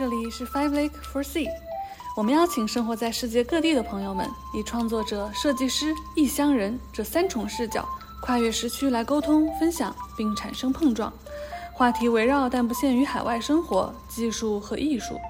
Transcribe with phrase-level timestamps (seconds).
[0.00, 1.46] 这里是 Five Lake for Sea。
[2.16, 7.86] 我们邀请生活在世界各地的朋友们，以创作者、设计师、异乡人这三重视角，
[8.22, 11.12] 跨越时区来沟通、分享，并产生碰撞。
[11.74, 15.20] 话题围绕但不限于海外生活、技术和艺术，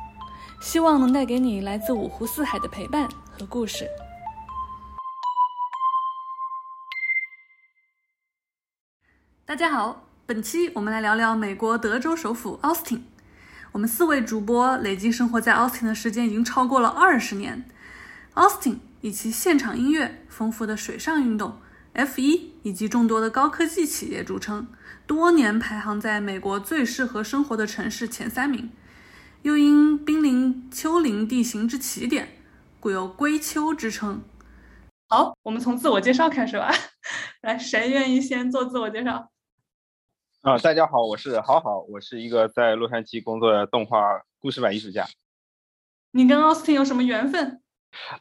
[0.61, 3.89] 希望能带给你来自五湖四海的陪伴和故事。
[9.45, 13.01] 大家好，本期我们来聊聊美国德州首府 Austin。
[13.73, 17.65] 我们四位主播累计生活在 Austin 的时间已经超过了二十年。
[18.35, 21.61] Austin 以其现场音乐、丰富的水上运动、
[21.95, 24.67] F1 以及众多的高科技企业著称，
[25.07, 28.71] 多年排行在美国最适合生活的城市前三名。
[29.43, 32.29] 又因濒临丘陵地形之起点，
[32.81, 34.23] 故有“归丘”之称。
[35.09, 36.71] 好，我们从自我介绍开始吧。
[37.43, 39.31] 来，谁愿意先做自我介绍？
[40.43, 45.07] 啊，大家好，我是好好，我是一个在洛杉矶工作的动画故事版艺术家。
[46.13, 47.61] 你跟奥斯汀有什么缘分？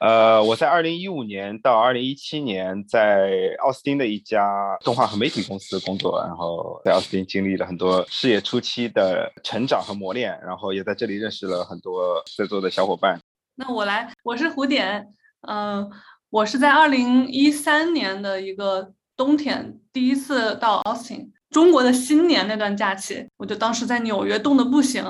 [0.02, 13.18] 呃，我在二零一五年到二零一七年在奥斯汀的一家动画和媒体公司工作，然后在奥斯汀经历了很多事业初期的成长和磨练，然后也在这里认识了很多在座的小伙伴。
[13.56, 15.08] 那我来，我是胡点，
[15.48, 15.90] 嗯，
[16.30, 21.32] 我是在二零一三年的一个冬天第一次到奥斯汀。
[21.50, 25.04] 中国的新年那段假期，我就当时在纽约冻得不行，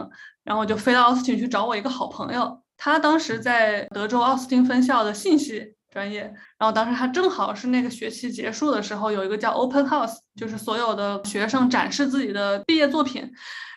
[0.43, 6.21] 然后我就飞到奥斯汀去找我一个好朋友，他当时在德州奥斯汀分校的信息专业，
[6.57, 13.29] 然后当时他正好是那个学期结束的时候，有一个叫 Open House，就是所有的学生展示自己的毕业作品，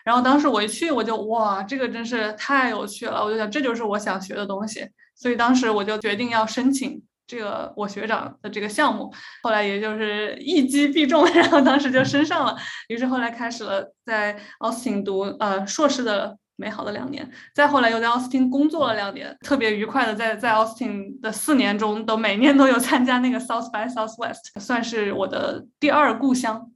[0.05, 7.01] 然后当时我一去，我就哇，这个真是太有趣了，我就想这就是我想学的东西，所以当时我就决定要申请。
[7.33, 12.55] 这个我学长的这个项目，后来也就是一击必中， 然后当时就升上了。
[12.89, 26.69] 于是后来开始了在奥斯汀读呃硕士的美好的两年，再后来又在奥斯汀工作了两年，特别愉快的在在奥斯汀的四年中，都每年都有参加那个 South by Southwest，算是我的第二故乡。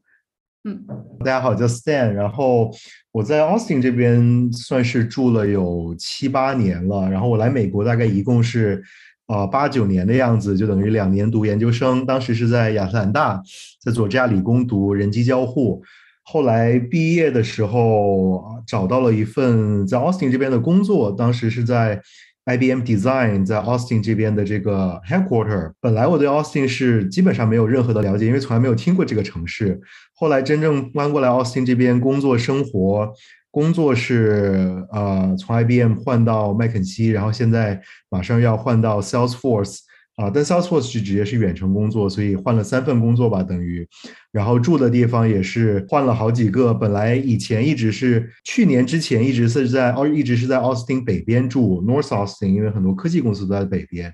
[0.64, 0.86] 嗯，
[1.20, 2.72] 大家好，我叫 Stan，然后
[3.12, 8.84] 我在 Austin 这边算是住了有七八年了，然后我来美国大概一共是。
[9.28, 12.06] 啊，八九年的样子，就等于两年读研究生。
[12.06, 13.42] 当时是在亚特兰大，
[13.82, 15.84] 在佐治亚理工读人机交互。
[16.24, 21.12] 后来毕业的时候，找到了一份在 Austin 这边的工作。
[21.12, 22.02] 当时是在
[22.46, 25.72] IBM Design 在 Austin 这边的这个 headquarter。
[25.82, 29.80] 本来我对 Austin 是基本上没有任何的了解，因为从来没有听过这个城市。
[30.16, 33.12] 后来真正搬过来 Austin 这边工作生活。
[33.52, 39.80] 工作是呃从 IBM 换到麦肯锡，然后现在马上要换到 Salesforce
[40.16, 43.88] 啊，但 Salesforce 是直接是远程工作，所以换了三份工作吧，等于，
[44.32, 46.74] 然后住的地方也是换了好几个。
[46.74, 54.12] 本来以前一直是去年之前一直是在奥一直是在奥斯汀北边住 North Austin，因为很多科技公司都在北边。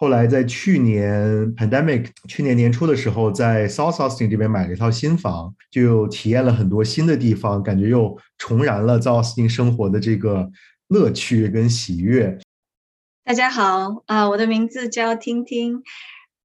[0.00, 10.48] 后来在去年 pandemic 去年年初的时候，在 South Austin 这边买了一套新房，就体验了很多新的地方，感觉又重燃了在奥斯汀生活的这个
[10.86, 12.38] 乐趣跟喜悦。
[13.24, 15.82] 大家好啊，我的名字叫听听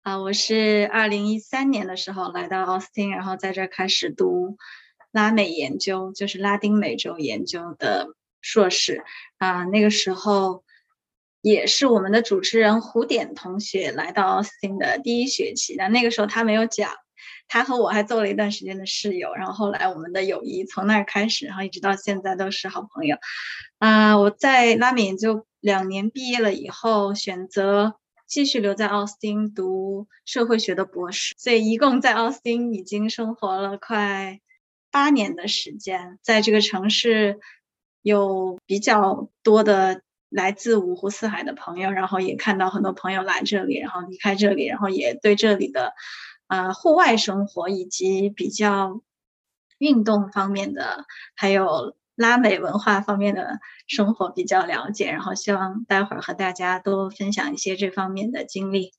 [0.02, 4.58] 啊，我是二零一三年的时候来到奥斯汀，然后在这开始读
[5.12, 8.08] 拉美研究，就是拉丁美洲研究的
[8.42, 9.04] 硕士
[9.38, 10.64] 啊，那个时候。
[11.44, 16.90] 也是我们的主持人胡典同学来到奥斯汀的第一学期，那那个时候他没有讲，
[17.50, 23.18] 他和我还做了一段时间的室友，然后后来我们的友谊从那儿开始，然后一直到现在都是好朋友。
[23.78, 34.40] 啊，我在拉美研究两年毕业了以后，选择继续留在奥斯汀读社会学的博士，所以一共在奥斯汀已经生活了快
[34.90, 37.42] 八年的时间，在这个城市
[38.02, 40.02] 有比较多的。
[40.34, 45.94] 来自五湖四海的朋友，然后也看到很多朋友来这里，然后离开这里，然后也对这里的，
[46.48, 49.02] 呃，户外生活以及比较
[49.78, 58.92] 运动方面的，还有拉美文化方面的生活比较了解，然后希望待会儿和大家多分享一些这方面的经历。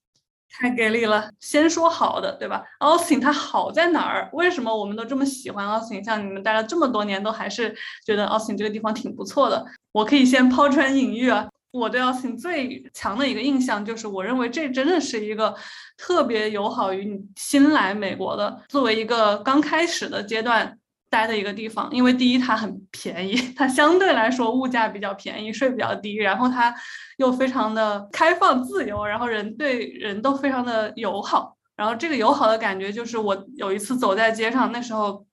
[0.60, 1.28] 太给力了！
[1.40, 4.28] 先说好的，对吧？Austin 它好在哪儿？
[4.32, 6.04] 为什么我们都这么喜欢 Austin？
[6.04, 7.74] 像你们待了这么多年，都还是
[8.06, 9.64] 觉得 Austin 这个地方挺不错的。
[9.92, 11.48] 我可以先抛砖引玉啊！
[11.72, 15.54] 我对 Austin 最强的一个印象就是，我认为这真的是一个
[15.96, 20.78] 特别友好于你新来美国的，作为一个刚开始的阶段。
[21.14, 26.74] 待的一个地方，因为第一它很便宜， 它相对来说物价比较便宜，税比较低，然后它
[27.18, 35.24] 又非常的开放自由，然后人对人都非常的友好，然后这个友好的感觉就是我有一次走在街上，那时候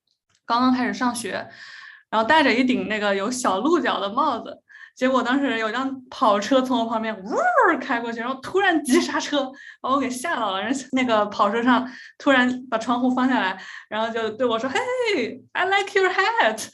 [0.45, 1.47] 刚刚开始上学，
[2.11, 4.55] 然后戴着一顶那个有小鹿角的帽子，
[4.95, 7.29] 结果当时有辆跑车从我旁边呜
[7.79, 9.51] 开过去，然后突然急刹车，
[9.81, 10.61] 把我给吓到了。
[10.61, 13.57] 然后那个跑车上突然把窗户放下来，
[13.89, 16.67] 然后就对我说：“Hey, I like your hat。”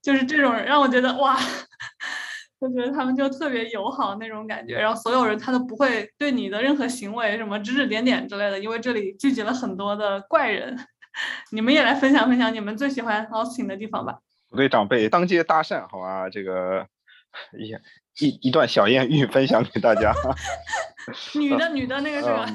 [0.00, 1.36] 就是这种让我觉得哇，
[2.60, 4.78] 就觉得他们就特别友好那种感觉。
[4.78, 10.78] 然后所有人他都不会对你的任何行为什么指指点点之类的，因为这里聚集了很多的怪人。
[11.50, 14.18] 你们也来分享分享你们最喜欢 Austin 的地方吧。
[14.50, 16.86] 我对长辈当街搭讪，好吧，这个
[17.58, 20.12] 一一一段小艳遇分享给大家。
[21.38, 22.46] 女的，女的那个是吧？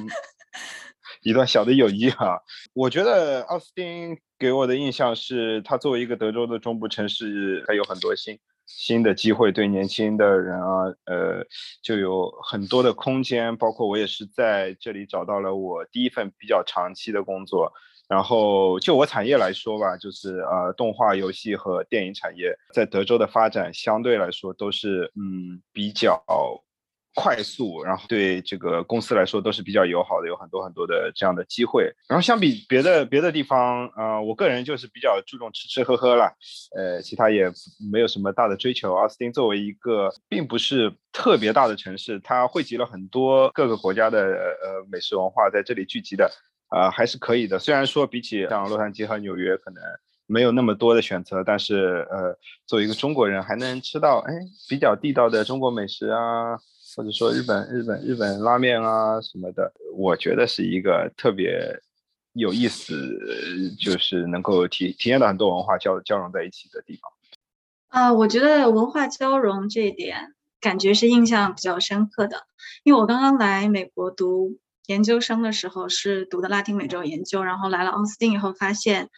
[1.24, 2.42] 一段小的友谊哈。
[2.74, 11.46] 我觉得奥斯汀给我的印象是，它作为一个德州的中部城市，它有很多新新的机会，对年轻的人啊，呃，
[11.84, 13.56] 就有很多的空间。
[13.56, 17.72] 包括我也是在这里找到了我第一份比较长期的工作。
[18.12, 26.22] 然后就我产业来说吧，就是呃，动画、游戏和电影产业在德州的发展相对来说都是嗯比较
[27.16, 31.90] 快速，然后对这个公司来说都是比较友好的，有很多很多的这样的机会。
[32.10, 36.34] 然后相比别的别的地方，呃，我个人就是比较注重吃吃喝喝了，
[36.76, 37.50] 呃，其他也
[37.92, 38.94] 没有什么大的追求。
[38.94, 46.30] 奥斯汀作为一个并不是特别大的城市，它汇集了很多各个国家的呃美食文化在这里聚集的。
[46.72, 47.60] 啊，还是可以的。
[47.60, 49.84] 虽然说比起像洛杉矶和纽约，可能
[50.26, 52.34] 没有那么多的选择，但是呃，
[52.66, 54.34] 作为一个中国人，还能吃到哎
[54.70, 56.56] 比较地道的中国美食啊，
[56.96, 61.78] 或者说日本日本日本拉面啊什么的，我觉得是一个特别
[62.32, 62.96] 有意思，
[63.78, 67.12] 就是能够体体验到很多文化交交融在一起的地方。
[67.90, 72.46] 啊，我觉得文化交融这一点，感觉是印象比较深刻的，
[72.86, 74.58] 因为我刚刚来美国读。
[74.88, 79.10] 研究生的时候是读的拉丁美洲研究，然后来了奥斯汀以后，发现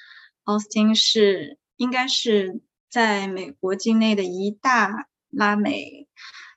[0.44, 6.08] 奥斯汀是应该是在美国境内的一大拉美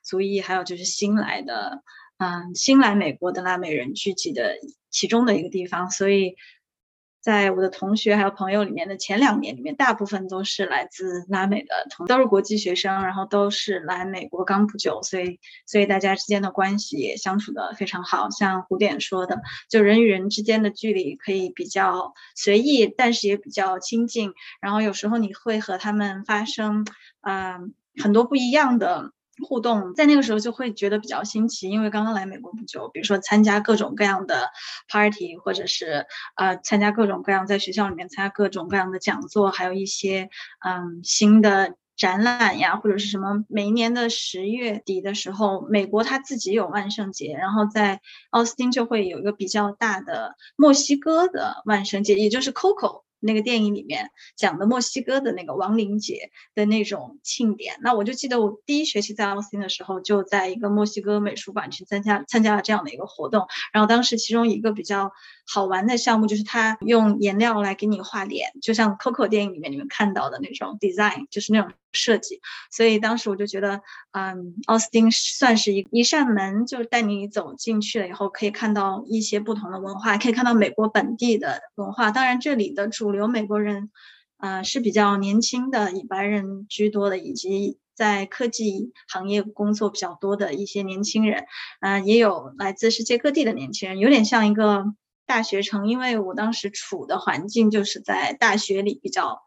[0.03, 1.83] 族裔，还有就是新来的，
[2.17, 4.57] 嗯，新来美国的拉美人聚集的
[4.89, 6.35] 其中的一个地方，所以。
[7.19, 18.29] 在我的同学还有朋友里面的前两年里面，大部分都是来自拉美的，同都是国际学生，然后都是来美国刚不久，所以所以大家之间的关系也相处的非常好。
[18.29, 24.33] 像胡典说的，就人与人之间的距离可以比较随意，但是也比较亲近。
[24.61, 26.85] 然后有时候你会和他们发生，
[27.21, 29.11] 嗯，很多不一样的。
[29.45, 34.49] 互动在那个时候就会觉得比较新奇，因为刚刚来美国不久，比如说参加各种各样的
[34.87, 36.05] party，或者是
[36.35, 40.29] 呃参加各种各样在学校里面参加各种各样的讲座，还有一些
[40.65, 43.43] 嗯新的展览呀，或者是什么。
[43.49, 53.06] 每一年的十月底的时候，美国它自己有万圣节，然后在奥斯汀就会有一个比较大的墨西哥的万圣节，也就是 Coco。
[53.19, 63.47] 那个电影里面讲的墨西哥的那个亡灵节的那种庆典，那我就记得我第一学期在奥斯汀的时候，就在一个墨西哥美术馆去参加参加了这样的一个活动。
[63.73, 65.11] 然后当时其中一个比较
[65.47, 72.39] 好玩的项目就是他用颜料来给你画脸，就像 Coco 电影里面你们看到的那种 design，就是那种设计。
[72.71, 82.11] 所以当时我就觉得，嗯，奥斯汀算是一一扇门，就带你走进去了以后，可以看到一些不同的文化，可以看到美国本地的文化。
[82.11, 83.89] 当然这里的主流美国人，
[84.37, 91.45] 呃是比较年轻的，以白人居多的，以及在科技行业工作比较多的一些年轻人，
[91.81, 94.85] 嗯，也有来自世界各地的年轻人，有点像一个
[95.25, 95.87] 大学城。
[95.87, 99.41] 因为我当时处的环境就是在大学里，比较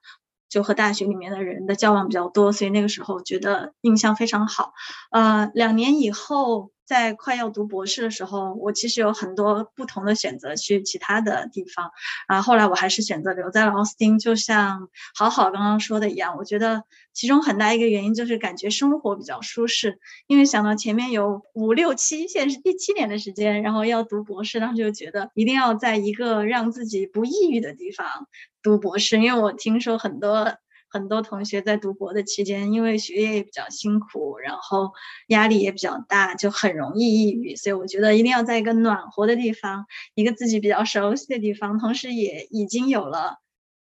[0.50, 4.74] 就和大学里面的人的交往比较多，所以那个时候觉得印象非常好。
[5.10, 6.72] 呃，两年以后。
[6.90, 11.92] 在快要读博士的时候，我其实有很多不同的选择去其他的地方，
[12.26, 14.18] 啊，后后来我还是选择留在了奥斯汀。
[14.18, 16.82] 就像好好刚刚说的一样，我觉得
[17.12, 28.26] 其中很大一个原因就是感觉生活比较舒适，因为想到前面有五六七，现在是第七年的时间，然后要读博士，当时就觉得一定要在一个让自己不抑郁的地方
[28.64, 30.56] 读博士，因为我听说很多。
[30.90, 34.92] 很多同学在读博的期间，因为学业也比较辛苦，然后
[35.28, 37.54] 压力也比较大，就很容易抑郁。
[37.56, 43.38] 所以我觉得一定要在一个暖和的地方，一个自己比较熟悉的地方，同时也已经有了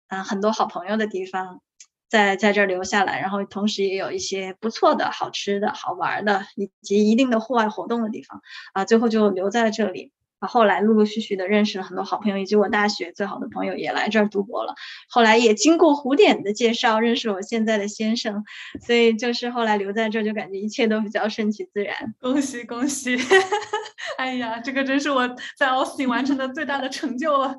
[0.08, 1.62] 嗯很多好朋友的地方，
[2.10, 8.42] 在在这儿留下来，然后同时也有一些不错的好吃的好玩的，以及一定的户外活动的地方
[8.74, 10.12] 啊，最后就留在了这里。
[10.40, 14.74] 后来陆陆续续的认识了很多好朋友，以及我大学最好的朋友也来这儿读博了。
[15.10, 18.44] 后来也经过胡点的介绍，认识我现在的先生，
[18.86, 21.96] 所以就是后来留在这儿，就感觉一切都比较顺其自然。
[22.20, 23.18] 恭喜恭喜！
[24.18, 25.28] 哎呀，这个真是我
[25.58, 27.56] 在 Austin 完成的最大的成就了，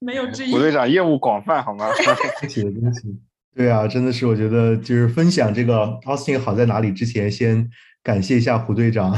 [0.00, 0.52] 没有之一。
[0.52, 1.86] 胡队长业务广泛，好吗？
[2.40, 3.20] 恭喜恭喜！
[3.54, 7.68] 对啊，真的是，我觉得就是分享这个 Austin 好在哪里之前，先
[8.02, 9.16] 感谢一下胡队长，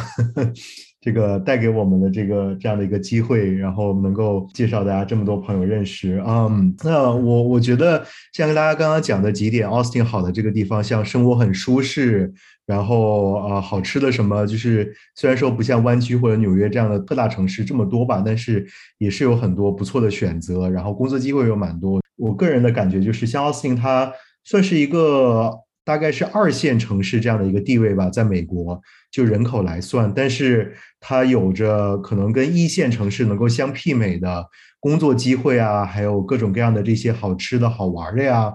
[1.01, 6.23] 这个带给我们的这个这样的一个机会，然后能够介绍大家这么多朋友认识。
[6.27, 12.33] 嗯，那我我觉得像跟大家刚刚讲的几点，Austin 好的这个地方，像生活很舒适，
[12.67, 18.67] 然后啊好吃的什么，就是虽然说不像湾区或者纽约这样的特大城市这么多吧，但是
[18.99, 22.01] 也是有很多不错的选择，然后工作机会有蛮多。
[22.17, 24.13] 我个人的感觉就是，像 Austin 它。
[24.45, 25.53] 算是一个
[25.89, 28.79] 大概是二线城市这样的一个地位吧，在美国
[29.11, 34.45] 就人口来算，但是它有着可能跟一线城市能够相媲美的
[34.81, 38.53] 工作机会啊，还有各种各样的这些好吃的好玩的呀。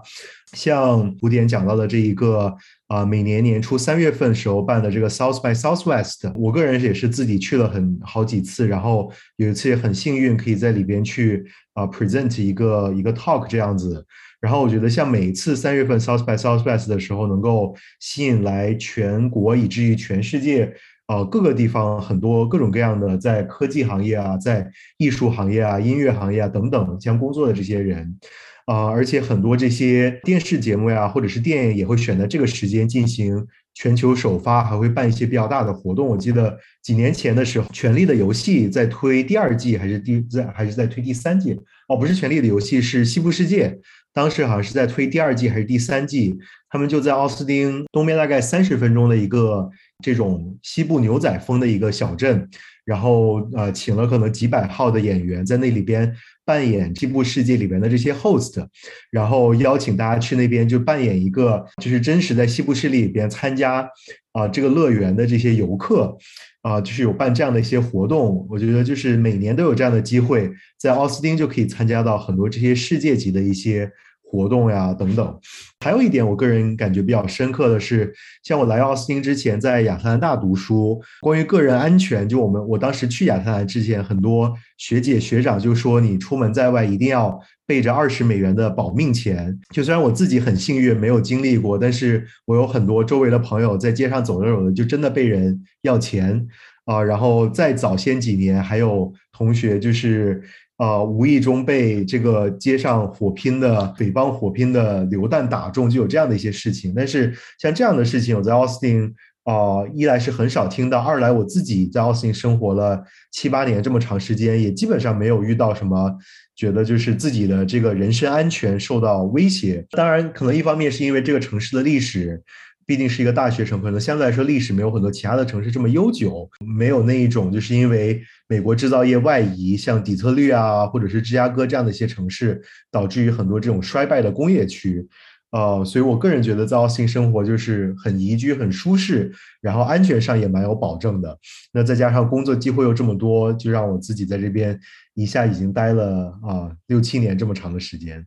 [0.56, 14.06] 像古典讲到的这一个啊，每年年初三月份时候办的这个 South by Southwest，我个人也是自己去了很好几次，然后有一次也很幸运可以在里边去啊 present 一个一个 talk 这样子。
[14.44, 20.74] 然后我觉得，像每次三月份 South by Southwest 的时候，能够吸引来全国以至于全世界，
[21.08, 28.20] 呃，各个地方很多各种各样的在科技行业啊，在艺术行业啊、音乐行业啊等等将工作的这些人，
[28.66, 36.06] 啊，而且很多这些电视节目呀，或者是电影也会选择这个时间进行全球首发，还会办一些比较大的活动。
[36.06, 41.58] 我记得几年前的时候，《权力的游戏》在推第二季，还是第在还是在推第三季？
[41.88, 43.70] 哦，不是《权力的游戏》，是《西部世界》。
[44.14, 46.38] 当时好像是在推第二季还是第三季，
[46.70, 49.70] 他们就在奥斯汀东边大概三十分钟的一个
[50.04, 52.48] 这种西部牛仔风的一个小镇，
[52.86, 56.16] 然后呃请了可能几百号的演员在那里边
[56.46, 58.64] 扮演西部世界里边的这些 host，
[59.10, 63.90] 然后邀请大家去那边就扮演一个就是真实在西部世界里边参加
[64.34, 66.16] 啊这个乐园的这些游客。
[66.64, 73.92] 啊，就是有办这样的一些活动，我觉得就是每年都有这样的机会，在奥斯汀就可以参加到很多这些世界级的一些
[74.34, 75.40] 活动呀等等。
[75.80, 78.12] 还有一点，我个人感觉比较深刻的是，
[78.44, 87.40] 像我来奥斯汀之前，在亚特兰大读书，关于个人安全，就我们我当时去亚特兰之前，很多学姐学长就说，你出门在外一定要。
[87.66, 96.46] 背着二十美元的保命钱，就虽然我自己很幸运没有经历过，但是我有很多周围的朋友在街上走着走着就真的被人要钱
[96.84, 97.02] 啊。
[97.02, 100.44] 然后再早先几年，还有同学就是
[100.78, 106.94] 啊无意中被这个街上火拼的匪帮火拼的榴弹打中，就有这样的一些事情。
[106.96, 109.14] 但是像这样的事情，我在奥斯汀
[109.44, 116.12] 啊一来是很少听到，二来我自己在奥斯汀生活了七八年这么长时间，也基本上没有遇到什么。
[116.56, 122.40] 觉得就是自己的这个人身安全受到威胁，当然可能一方面是因为这个城市的历史，
[122.86, 132.62] 毕竟是一个大学城，可能相对来说历史没有很多其他的城市这么悠久，没有那一种就是因为美国制造业外移，像底特律啊或者是芝加哥这样的一些城市，
[132.92, 135.08] 导致于很多这种衰败的工业区。
[135.52, 141.38] 呃，所以我个人觉得在奥斯汀生活就是很宜居、很舒适，然后安全上也蛮有保证的。
[141.72, 144.80] 那再加上工作机会又这么多，就让我自己在这边
[145.14, 148.26] 一下已经待了啊六七年这么长的时间。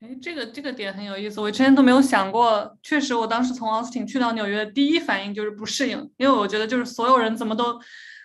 [0.00, 2.76] 哎，这个这个点很有意思，我之前都没有想过。
[2.82, 7.78] 确实，我当时从奥斯汀去到纽约，第一反应就是不适应，因为我觉得就是所有人怎么都。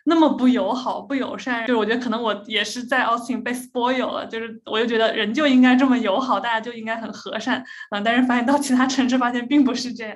[0.07, 7.57] 那么不友好、不友善，就是我觉得可能我也是在奥斯汀被 spoil 了，就是我就觉得人就应该这么友好，大家就应该很和善
[7.89, 7.99] 啊。
[7.99, 10.15] 但是发现到其他城市，发现并不是这样。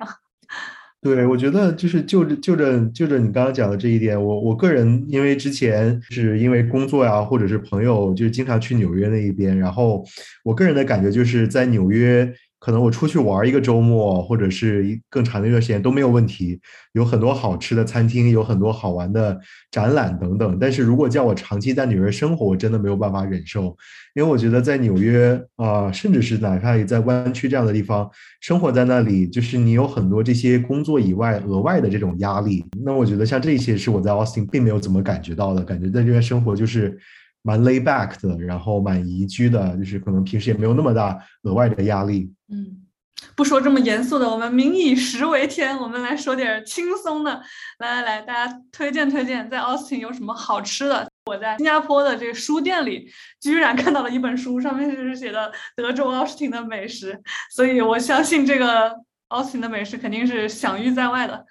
[1.02, 10.04] 对，我觉得就是就着就着就着你刚刚讲的这一点，我我个人因为之前是因为工作呀，或者是朋友，就经常去纽约那一边，然后
[10.44, 12.30] 我个人的感觉就是在纽约。
[12.60, 16.60] 可能我出去玩一个周末，或者是一更长的一段时间都没有问题，
[16.92, 19.40] 有很多好吃的餐厅，有很多好玩的
[19.70, 20.58] 展览等等。
[20.60, 23.74] 但是如果叫我长期在纽约生活，我真的没有办法忍受，
[24.14, 28.08] 因为我觉得在纽约啊，甚至是哪怕在湾区这样的地方
[28.42, 32.62] 生活在那里，就是你有很多这些工作以外额外的这种压力。
[32.84, 36.98] 那我觉得像这些是我在 Austin 并没有怎么感觉到的，感觉在这边生活就是。
[37.42, 42.32] 蛮 lay back 的，然后蛮宜居的，就是可能平时也没有那么大额外的压力。
[42.52, 42.86] 嗯，
[43.34, 47.42] 不说这么严肃的，我们民以食为天，我们来说点轻松的。
[47.78, 51.08] 来来来，大家推荐推荐，在 Austin 有什么好吃的？
[51.26, 53.08] 我在新加坡的这个书店里，
[53.40, 57.20] 居然看到了一本书，上面就是写的德州奥斯汀的美食，
[57.52, 58.96] 所以我相信这个
[59.28, 61.46] 奥斯汀的美食肯定是享誉在外的。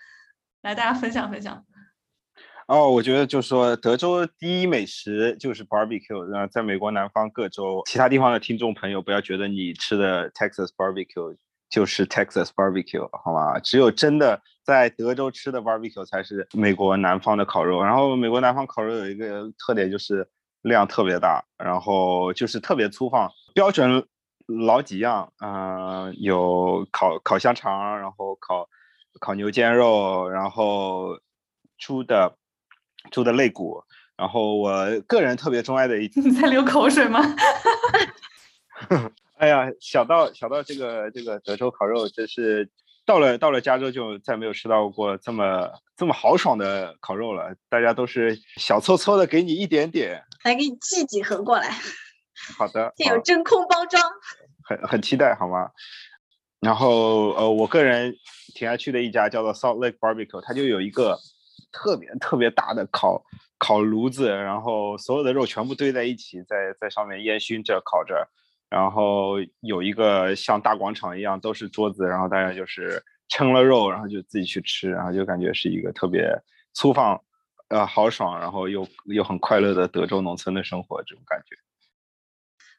[0.63, 1.63] 来，大家分享分享。
[2.69, 6.23] 哦，我觉得就是说，德州第一美食就是 barbecue。
[6.25, 11.35] 然后在美国南方各州，其他地方的听众朋友不要觉得你吃的 Texas barbecue
[11.67, 13.57] 就是 Texas barbecue，好吗？
[13.57, 17.81] 只有真的在德州吃的 barbecue 才是美国南方的烤肉。
[17.81, 20.29] 然后美国南方烤肉有一个特点就是
[20.61, 24.05] 量特别大，然后就是特别粗放，标准
[24.45, 28.69] 老几样，嗯，有烤烤香肠，然后烤
[29.19, 31.17] 烤牛肩肉，然后
[31.79, 32.35] 猪的
[33.11, 33.81] 猪的肋骨，
[34.15, 37.19] 然后我个人特别钟爱的一， 你在流口水吗？
[39.37, 42.69] 哎呀，想到想到这个这个德州烤肉，真是
[43.05, 47.55] 到了到了加州就再没有吃到过这么这么豪爽的烤肉了。
[47.69, 51.69] 大家都是小搓搓的给你一点点，来给你寄几盒过来。
[52.57, 54.01] 好的， 有真空包装，
[54.63, 55.69] 很很期待，好吗？
[56.59, 58.13] 然后呃，我个人
[58.53, 61.17] 挺爱去的一家叫做 Salt Lake Barbecue，它就有一个
[61.71, 63.23] 特别特别大的烤
[63.57, 68.27] 烤炉子，然后所有的肉全部堆在一起，在在上面烟熏着烤着，
[68.69, 76.29] 然后有一个像大广场一样都是桌子，然后大家就是称了肉，然后就自己去吃，然后就感觉是一个特别
[76.73, 77.21] 粗放
[77.67, 81.55] 呃豪爽，然后又又很快乐的德州农村的生活这种感觉。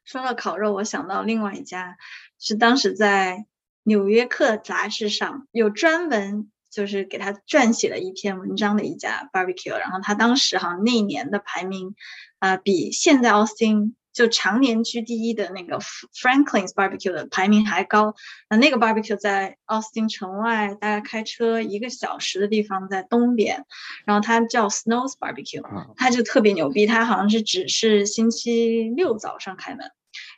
[0.04, 1.96] 说到烤肉，我想到另外一家，
[2.38, 3.36] 是当时在
[3.84, 11.94] 《纽约客》杂志上有专门就是给他撰写了一篇文章的一家 barbecue，然后他当时好像那一年的排名，
[12.38, 13.96] 啊，比现在奥斯汀。
[14.12, 18.16] 就常年居第一的那个 Franklin's Barbecue 的排名还高。
[18.48, 23.64] 那那个 barbecue 在奥斯汀城外，大概开车一个小时的地方，在东边。
[24.04, 25.62] 然后它叫 Snow's Barbecue，
[25.96, 26.86] 它就特别牛逼。
[26.86, 29.88] 它好像是只是星期六早上开门，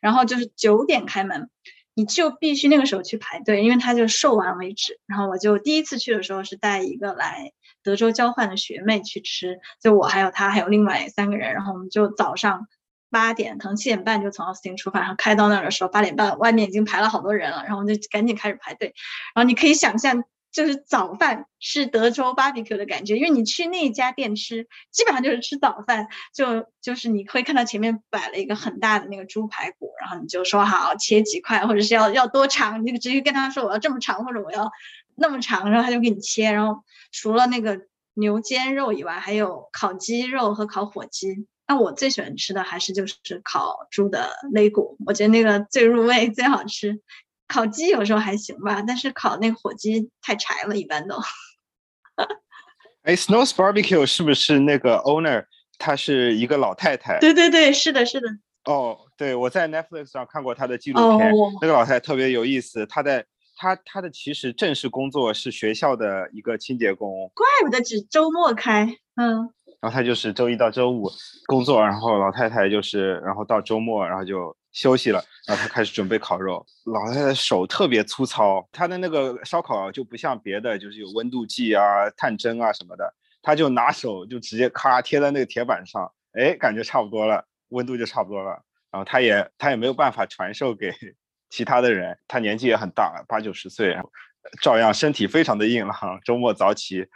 [0.03, 1.49] 然后就是九点开门，
[1.95, 4.99] 你就必须那个时候去排队，因为它就售完为止。
[5.07, 12.67] 然后我就第一次去的时候是带一个来德州交换的学妹去吃，就我还有她还有另外三个人，然后我们就早上。
[13.15, 18.95] 八点，可能七点半就从奥斯汀出发，然后开到那儿的时候，八点半外面已经排了好多人了，然后我们就赶紧开始排队。
[19.35, 34.71] 然后你可以想象，就是早饭是德州 barbecue 的感觉，因为你去那家店吃，基本上就是吃早饭，就就是你会看到前面摆了一个很大的那个猪排骨，然后你就说好切几块，或者是要要多长，你就直接跟他说我要这么长，或者我要
[35.17, 36.53] 那么长，然后他就给你切。
[36.53, 37.81] 然后除了那个
[38.15, 41.47] 牛肩肉以外，还有烤鸡肉和烤火鸡。
[41.67, 47.01] 那我最喜欢吃的还是就是烤猪的肋骨，我觉得那个最入味、最好吃。
[47.53, 51.17] 烤鸡有时候还行吧，但是烤那个火鸡太柴了，一般都。
[53.05, 55.45] 哎，Snow's Barbecue 是不是那个 owner？
[55.79, 57.19] 她是一个老太太。
[57.19, 58.29] 对对对，是的，是的。
[58.65, 62.87] 哦，对，我在 Netflix 上看过她的纪录片，那个老太太特别有意思。
[62.87, 67.31] 她在她她的其实正式工作是学校的一个清洁工。
[67.35, 68.87] 怪不得只周末开，
[69.17, 69.51] 嗯。
[69.81, 71.11] 然后她就是周一到周五
[71.47, 76.65] 工作，然后老太太就是，然后到周末然后就休息了，然后他开始准备烤肉。
[76.85, 88.63] 老太太手特别粗糙，她的那个烧烤就不像别的，就是有温度计啊、探针啊什么的，他就拿手就直接咔贴在那个铁板上，哎，感觉差不多了，温度就差不多了。
[88.91, 90.93] 然后他也他也没有办法传授给
[91.51, 93.97] 其他的人，他年纪也很大，八九十岁，
[94.61, 96.21] 照样身体非常的硬朗。
[96.25, 97.07] 周末早起。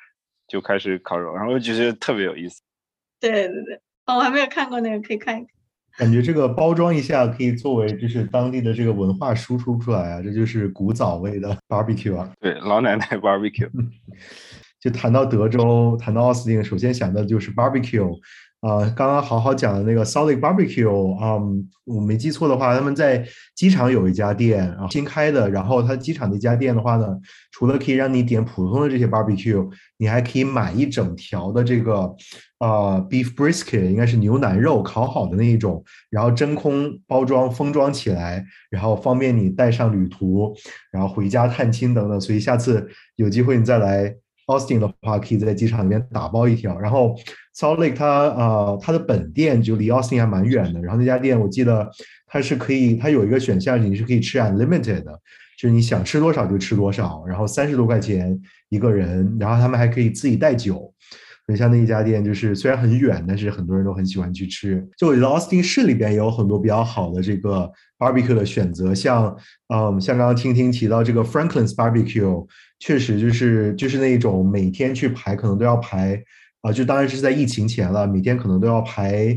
[0.49, 2.63] 就开始烤肉，然后就觉得特别有意思。
[3.19, 5.49] 对对对，哦，我还没有看过那个，可以看一看。
[5.97, 12.31] 感觉这个包装一下可以作为就是当地的这个文化输出出来啊，这就是古早味的 barbecue 啊。
[12.41, 13.69] 对，老奶奶 barbecue。
[14.79, 18.09] 就谈到德州，谈到奥斯汀，首先想到的就是 barbecue。
[18.61, 21.39] 啊，刚刚好好讲的那个 Solid Barbecue，啊，
[21.85, 25.49] 我没记错的话，他们在机场有一家店，新开的。
[25.49, 27.07] 然后它机场那家店的话呢，
[27.53, 32.13] 除了可以让你点普通的这些 barbecue，你还可以买一整条的这个
[32.59, 40.53] 啊 beef brisket，应该是牛腩肉烤好的那一种，然后真空包装封装起来，然后方便你带上旅途，
[40.91, 42.21] 然后回家探亲等等。
[42.21, 44.17] 所以下次有机会你再来。
[44.47, 46.79] Austin 的话，可以在机场里面打包一条。
[46.79, 47.15] 然后
[47.55, 50.81] Salt Lake 它呃，它的本店就离 Austin 还蛮远的。
[50.81, 51.89] 然后那家店我记得
[52.27, 55.21] 它是可以，它有一个选项，你是可以吃 unlimited 的，
[55.59, 57.25] 就是你想吃多少就吃多少。
[57.27, 60.93] 然后三十多块钱一个人，然后他们还可以自己带酒。
[61.49, 64.87] 很像那一家店，就是虽然很远，但是很多人都很喜欢去吃。
[64.97, 69.37] 就我觉得 Austin 市里边也有很多比较好的这个 barbecue 的选择，像
[69.75, 72.47] 嗯，像刚刚听听提到这个 Franklin's Barbecue。
[72.79, 76.23] 确实就是就是那种每天去排可能都要排
[76.61, 79.35] 啊，就当然是在疫情前了，每天可能都要排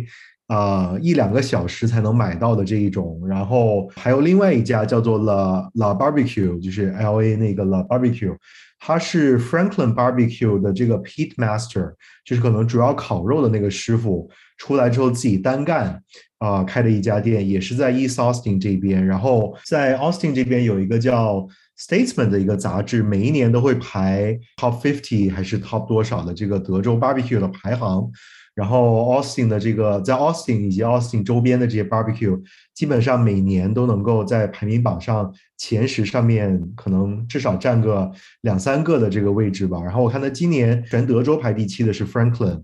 [0.48, 3.26] 啊一两个小时才能买到的这一种。
[3.26, 8.36] 然后还有另外一家叫做 La La Barbecue，就是 L A 那个 La Barbecue，
[8.80, 11.94] 他是 Franklin Barbecue 的这个 Pit Master，
[12.26, 16.02] 就是可能主要烤肉的那个师傅出来之后自己单干
[16.40, 19.06] 啊开的一家店，也是在 East Austin 这边。
[19.06, 21.48] 然后在 Austin 这边有一个叫。
[21.80, 28.12] Statesman 的一个杂志，每一年都会排 Top Fifty 还是 Top 多少的这个德州 Barbecue 的排行。
[28.60, 32.38] 然后 Austin 的这个在 Austin 以及 Austin 周边的这些 barbecue，
[32.76, 39.82] 基本上每年都能够在排名榜上前十上面，可能至少占个两三个的这个位置吧。
[39.82, 42.62] 然后我看他今年全德州排第七的是 Franklin，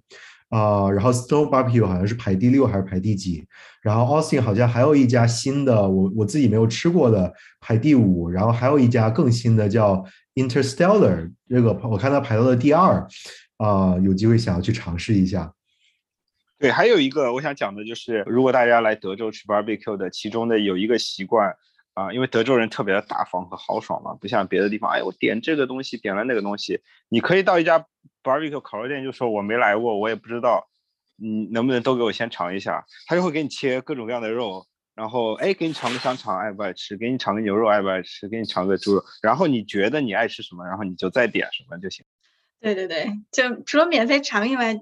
[0.50, 3.48] 啊，然后 Stone Barbecue 好像是排第六还是排第几？
[3.82, 10.04] 然后 Austin 好像还有一家新的，我我自己没有吃过的排第五，然后还有一家更新的叫
[10.36, 13.08] Interstellar，这个我看他排到了第二，
[13.60, 15.50] 啊，有机会想要去尝试一下。
[16.58, 21.54] 对，还有一个我想讲的就是，如果大家来德州吃 barbecue 的，其中的有一个习惯
[21.94, 27.86] 啊，因为德州人特别的大方和豪爽嘛，不像别的地方，哎，我点这个东西，点了那个东西，你可以到一家
[28.24, 30.66] barbecue 烤肉店，就说我没来过，我也不知道，
[31.18, 32.86] 你能不能都给我先尝一下？
[33.06, 34.66] 他就会给你切各种各样的肉，
[34.96, 36.96] 然后哎，给你尝个香肠，爱不爱吃？
[36.96, 38.30] 给你尝个牛肉，爱不爱吃？
[38.30, 42.06] 给你尝个猪肉，然后你觉得你爱吃什么，然后你就再点什么就行。
[42.62, 44.80] 对对对，就除了免费尝以外。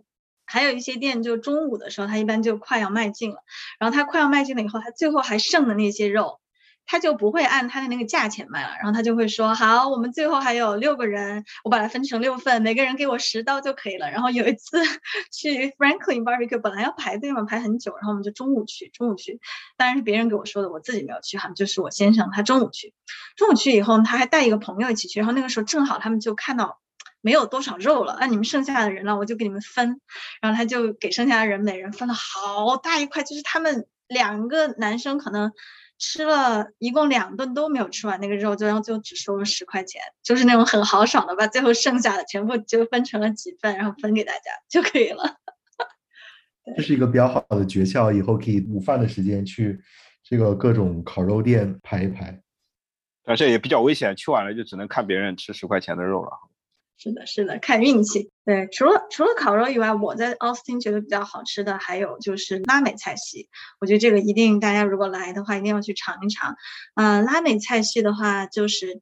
[0.54, 3.38] 还有一些店，就中午的时候，他一般就快要卖尽了。
[3.80, 6.42] 然后他快要卖尽了以后，他最后还剩的那些肉，
[6.86, 8.76] 他就不会按他的那个价钱卖了。
[8.76, 14.78] 然后他就会说：“好，我们最后还有六个人，我把它分成六份，每个人给我十刀就可以了。”然后有一次
[15.34, 19.39] 去 Franklin Barbecue，本来要排队嘛，排很久，然后我们就中午去，中午去，
[19.76, 22.94] 当然是别人给我说的，我自己没有去哈，就是我先生他中午去，
[23.38, 26.83] 中午去以后他还带一个朋友一起去，然后那个时候正好他们就看到。
[27.24, 30.02] 没有多少肉了，那你们剩下的人呢，我就给你们分。
[30.42, 35.54] 然后他就给剩下的人每人分了好大一块，就是他们两个男生可能
[35.98, 45.38] 吃了一共两顿都没有吃完那个肉，就然后就只收了十块钱，就是那种很豪爽的，把最后剩下的全部就分成了几份，然后分给大家就可以了。
[46.76, 49.82] 这是一个比较好的诀窍，以后可以午饭的时间去
[50.24, 52.38] 这个各种烤肉店排一排。
[53.26, 56.32] 而且也比较危险，去晚了就只能看别人吃十块钱的肉了。
[56.95, 58.29] 是的，是的，看运气。
[58.45, 63.49] 对，除了除了烤肉以外，我在奥斯汀觉得比较好吃的还有就是拉美菜系。
[63.82, 66.56] 我觉得这个一定大家如果来的话，一定要去尝一尝。
[66.95, 69.01] 嗯，拉美菜系的话，就是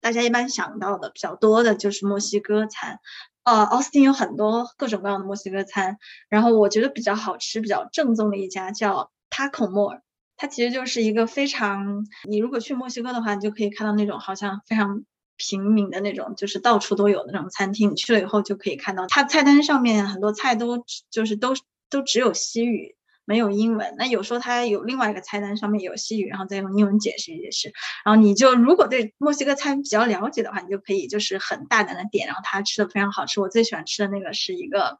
[0.00, 3.00] 大家一般想到的比较多的就是墨西哥餐。
[3.42, 5.96] 呃，奥斯汀有很多各种各样的墨西哥餐，
[6.28, 10.02] 然后我觉得比较好吃、比较正宗的一家叫 Taco More，
[10.36, 15.04] 它其实就是一个非常，你如果去墨西哥的话，你就可以看到那种好像非常。
[15.40, 21.54] 平民的那种，就是到处都有的那种餐厅，你去了以后就可以看到，它菜单上面很多菜都就是都
[21.88, 23.94] 都只有西语，没有英文。
[23.96, 27.72] 那有时候它有另外一个菜单上面有西语，然后再用英文解释解释。
[28.04, 33.40] 然后你就如果对墨西哥餐比较了解的话，你就可以就是很大胆的点，然后它吃的非常好吃。
[33.40, 34.98] 我最喜欢吃的那个是一个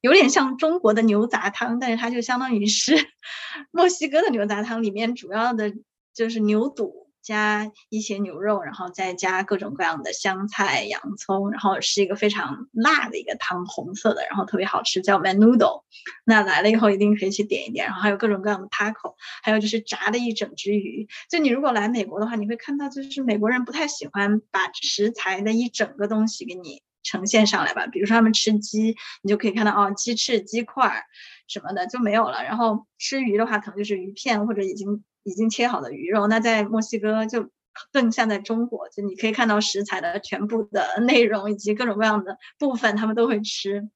[0.00, 2.94] 有点像中国的牛杂汤，但是它就相当于是
[3.72, 5.72] 墨西哥的牛杂汤，里面主要的
[6.14, 7.09] 就是牛肚。
[7.22, 15.82] 加一些牛肉，然后再加各种各样的香菜、洋葱，然后是一个非常辣的一个汤，红色的，然后特别好吃，叫 Menudo。
[16.24, 17.86] 那来了以后一定可以去点一点。
[17.86, 21.06] 然后还有各种各样的 taco，还有就是炸的一整只鱼。
[21.30, 27.86] 就你如果来美国的话，你会看到就是美国人不太喜欢把食材的一整个东西给你呈现上来吧。
[27.86, 31.04] 比如说他们吃鸡，你就可以看到哦，鸡翅、鸡块
[31.46, 32.42] 什么的就没有了。
[32.44, 35.04] 然后吃鱼的话，可能就是鱼片或者已经。
[35.22, 37.50] 已经切好的鱼肉，那在墨西哥就
[37.92, 43.88] 更像在中国，就你可以看到食材的全部的 内容以及各种各样的部分，他们都会吃。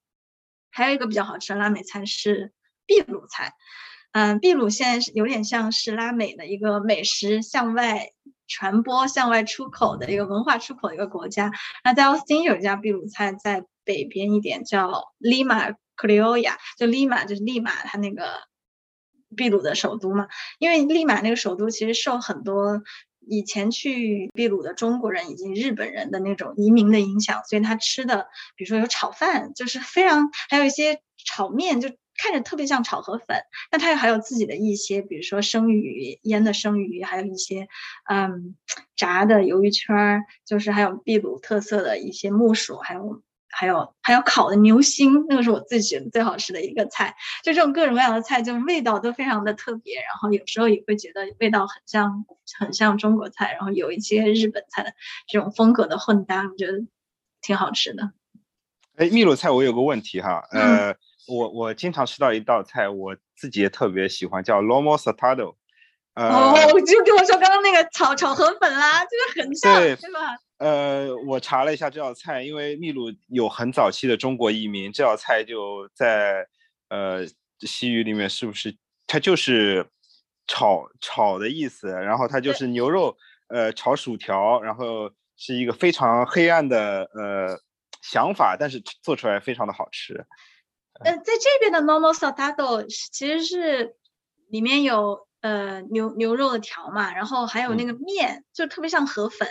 [0.71, 2.53] 还有一个比较好吃的拉美菜是
[2.85, 3.53] 秘鲁菜，
[4.11, 8.09] 嗯，秘鲁现在是有点像是拉美的一个美食向外
[8.47, 11.51] 传播、向外出口的一个文化出口的一个国家。
[11.83, 18.25] 那在奥斯汀有一家秘鲁菜，在北边一点叫 Lima Criolla，就 Lima 就是利马，它那个。
[19.37, 20.27] 秘鲁的首都嘛，
[20.59, 22.81] 因为利马那个首都其实受很多
[23.27, 33.37] 以前去秘鲁的中国人以及日本人的那种移民的影响，所以他吃的，比如说有炒饭，就是非常，还有一些炒面，就看着特别像炒河粉。
[33.71, 37.67] 那他又还有自己的一些，比如说生鱼腌的生鱼，还有一些
[38.09, 38.55] 嗯
[38.95, 43.23] 炸的鱿鱼圈儿，就是还有秘鲁特色的一些木薯，还有。
[43.57, 47.15] 还有还有烤的牛心，那个是我自己觉得最好吃的一个菜。
[47.41, 49.95] 就这种各种各样的菜，就是味道都非常的特别。
[50.01, 52.25] 然后有时候也会觉得味道很像
[52.59, 54.93] 很像中国菜，然后有一些日本菜的
[55.27, 56.85] 这种风格的混搭，我觉得
[57.41, 58.11] 挺好吃的。
[58.97, 60.93] 哎，秘鲁菜我有个问题哈，呃，
[61.27, 65.55] 我我经常吃到一道菜，我自己也特别喜欢，叫 lomo saltado。
[66.15, 66.53] 哦，
[66.85, 70.37] 就跟我说刚刚那个炒炒河粉啦，就是很像，对吧？
[70.57, 76.47] 呃，我查了一下这道菜，因为秘鲁有很早期的中国移民，这道菜就在
[76.89, 77.25] 呃
[77.59, 79.85] 西语里面是不是它就是
[80.47, 81.89] 炒炒的意思？
[81.91, 83.17] 然后它就是牛肉
[83.49, 87.59] 呃炒薯条，然后是一个非常黑暗的呃
[88.01, 90.25] 想法，但是做出来非常的好吃。
[91.03, 93.95] 呃，在这边的 normal saltado 其实是
[94.47, 99.49] 里面有呃牛牛肉的条嘛，然后还有那个面，就特别像河粉。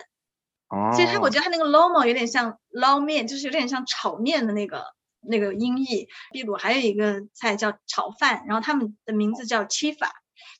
[0.69, 4.85] 哦，其实它我觉得它那个 lomo 有点像捞面，就是有点像炒面的那个
[5.21, 6.09] 那个音译。
[6.33, 10.11] 秘鲁还有一个菜叫炒饭，然后他们的名字叫 chifa，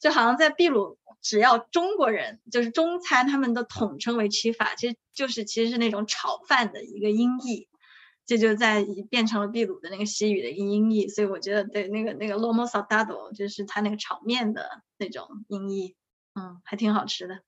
[0.01, 0.99] 就好像在秘鲁。
[1.23, 7.67] 只要中国人就是中餐，他们都统称为 chifa，其实就是其实是那种炒饭的一个音译，
[8.27, 15.97] 这就在变成了秘鲁的那个西语的一个音译，所以我觉得对那个那个 lomo saltado 就是它那个炒面的那种音译，
[16.35, 17.41] 嗯，还挺好吃的。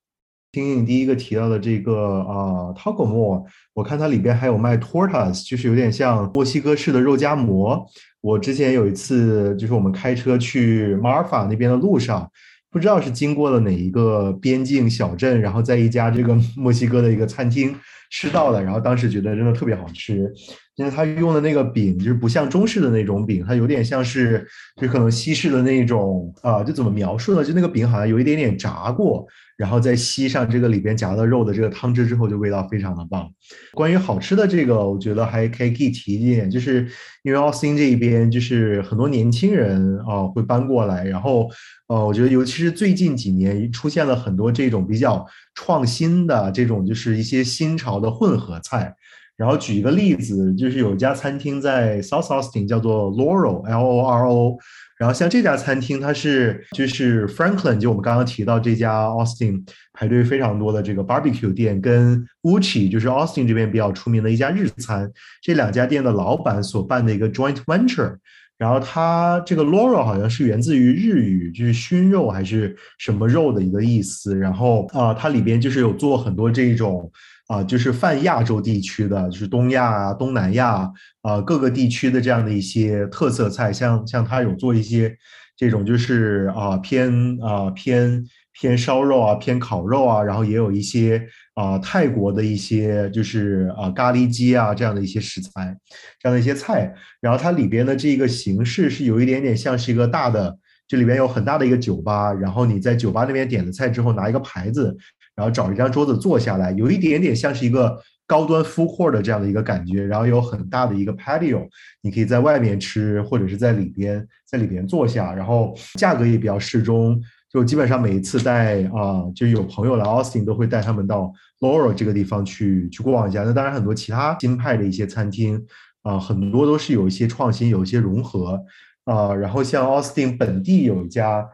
[0.57, 7.87] 听你第一个提到的这个啊 taco more，我看它里边还有卖 tortas，就是有点像墨西哥式的肉夹馍。
[8.23, 12.27] 我之前有一次就是我们开车去马尔法那边的路上。
[12.71, 17.75] 不知道是经过了哪一个边境小镇，然后在一家这个 墨西哥的一个餐厅
[18.11, 20.33] 吃到的，然后当时觉得真的特别好吃，
[20.77, 24.47] 因为他用的那个饼就是不像中式的那种饼，它有点像是
[24.81, 27.45] 就可能西式的那种啊，就怎么描述呢？
[27.45, 29.27] 就那个饼好像有一点点炸过。
[29.57, 33.27] 然后再吸上这个里边夹的肉的这个汤汁之后，就味道非常的棒。
[33.73, 36.87] 关于好吃的这个，我觉得还可以可以提一点，就是
[37.23, 41.49] 因为奥斯汀这一边就是很多年轻人啊会搬过来，然后
[41.87, 48.95] 呃，我觉得尤其是最近几年出现了很多这种比较创新的这种就是一些新潮的混合菜。
[49.37, 54.57] 然后举一个例子，就是有一家餐厅在 South Austin 叫做 Loro L O R O。
[54.99, 68.17] 然后像这家餐厅，它是就是 Franklin，就我们刚刚提到这家 Austin 排队非常多的这个 barbecue 店，跟 Uchi 就是 Austin 这边比较出名的一家日餐，这两家店的老板所办的一个 joint venture。
[68.57, 74.35] 然后它这个 Loro 好像是源自于日语，就是熏肉还是什么肉的一个意思。
[74.35, 77.13] 然后啊，它里边就是有做很多这种。
[77.49, 80.91] 啊，就是泛亚洲地区的，就是东亚啊、东南亚
[81.23, 85.17] 啊各个地区的这样的一些特色菜，像像他有做一些
[85.57, 95.77] 这种就是啊偏啊偏偏烧肉啊、偏烤肉啊，然后也有一些啊泰国的一些就是啊咖喱鸡啊这样的一些食材，
[96.19, 104.97] 这样的一些菜，然后它里边的这个形式是有一点点像是一个大的，这里边有很大的一个酒吧，然后你在酒吧那边点了菜之后拿一个牌子。
[105.37, 110.03] 然后找一张桌子坐下来，有一点点像是一个高端 food court 的这样的一个感觉。
[110.03, 111.69] 然后有很大的一个 patio，
[112.01, 115.35] 你可以在外面吃，或者是在里边，在里边坐下。
[115.35, 117.21] 然后价格也比较适中，
[117.53, 123.45] 就基本上每一次带啊，就有朋友来 Austin 都会带他们到 Laurel 这个地方去去逛一下。
[123.45, 125.63] 那当然很多其他新派的一些餐厅
[126.01, 128.65] 啊，很多都是有一些创新，有一些融合
[129.05, 129.35] 啊。
[129.35, 131.47] 然后像 Austin 本地有一家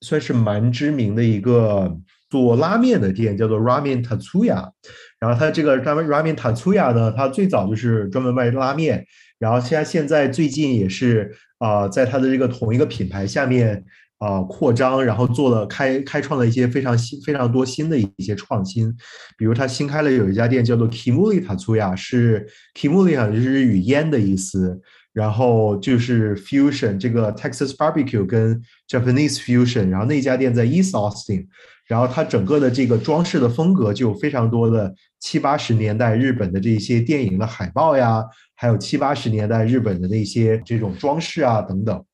[0.00, 1.96] 算是蛮知名的一个。
[2.28, 4.70] 做拉面的店叫做 Ramen Tatsuya，
[5.20, 9.06] 然后它这个 Ramen Tatsuya 呢，它最早就是专门卖拉面，
[9.38, 13.84] 然后现在现在最近也是啊，在它的这个同一个品牌下面
[14.18, 18.92] 啊扩张，然后做了开开创了一些非常新非常多新的一些创新，
[19.38, 24.80] 比如它新开了有一家店叫做 Kimuli Tatsuya，是 Kimuli 好像就是日语烟的意思，
[25.12, 28.60] 然后就是 fusion 这个 Texas barbecue 跟
[28.90, 31.46] Japanese fusion，然后那家店在 East Austin。
[31.86, 42.04] 然后它整个的这个装饰的风格就有非常多的七八十年代日本的这些电影的海报呀，还有七八十年代日本的那些这种装饰啊等等，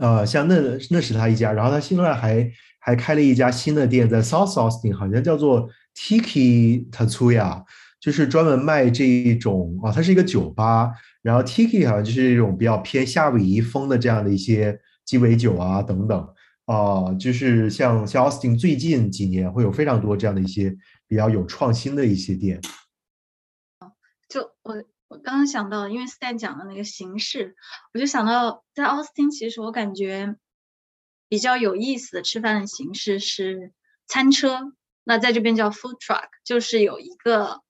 [0.00, 0.56] 呃，像那
[0.90, 7.62] 那是他一家，然后他现在还还开了一家新的店在 South Austin，好像叫做 Tiki Tatsuya，
[8.00, 10.90] 就是专门卖这一种啊，它是一个酒吧，
[11.22, 16.28] 然后 Tiki 好像就是一种比较偏夏威夷风的这样的一些鸡尾酒啊等等。
[16.68, 20.76] 啊，就是像像 Austin 最近几年会有非常多这样的一些
[21.06, 22.60] 比较有创新的一些店。
[24.28, 27.56] 就我我刚刚想到，因为 Stan 讲的那个形式，
[27.94, 30.36] 我就想到在 Austin，其实我感觉
[31.30, 33.72] 比较有意思的吃饭的形式是
[34.06, 37.62] 餐车，那在这边叫 food truck，就是有一个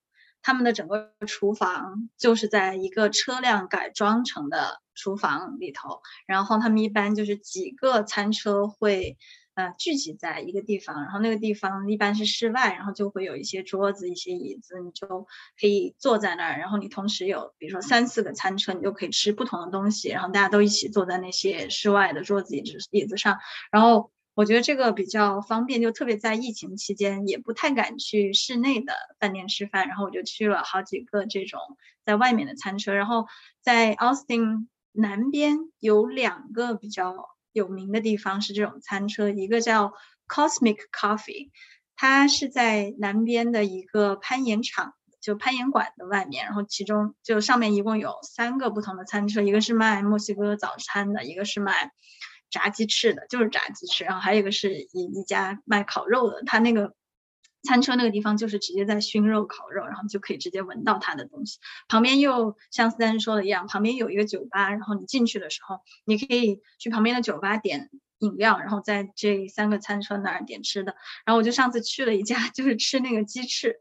[0.43, 4.81] 他们的整个厨房就是在一个车辆改装成的。
[4.99, 9.17] 厨房里头，然后他们一般就是几个餐车会
[9.55, 15.27] 呃聚集在一个地方，然后那个地方一般是室外，然后就会有一些桌子、一些椅子，你就
[15.61, 16.59] 可以坐在那儿。
[16.59, 23.39] 然后你同时有比如说三四个餐车，你就可以吃不同的东西，然后大家都一起坐在那些室外的桌子、椅子椅子上。
[23.71, 31.61] 然后我觉得这个比较方便，就特别在疫情期间也不太敢去室内的饭店吃饭，然后我就去了好几个这种
[32.05, 33.27] 在外面的餐车，然后
[33.61, 34.69] 在 Austin。
[35.01, 37.15] 南边有两个比较
[37.53, 39.93] 有名的地方是这种餐车，一个叫
[40.27, 41.51] Cosmic Coffee，
[41.95, 51.93] 它是在南边的一个攀岩场就攀岩馆的外面，然后其中就上面一共有三个不同的餐车，一个是卖墨西哥早餐的，一个是卖
[52.51, 56.98] 炸鸡翅的，就是炸鸡翅，然后还有一个是一一家卖烤肉的，他那个。
[57.69, 61.59] 餐车那个地方就是直接在熏肉、烤肉，然后就可以直接闻到它的东西。
[61.87, 70.97] 旁边又像斯丹说的一样，旁边有一个酒吧，然后你进去的时候，你可以去旁边的酒吧点饮料，然后在这三个餐车那儿点吃的。
[71.27, 73.77] 然后我就上次去了一家， 就是吃那个鸡翅，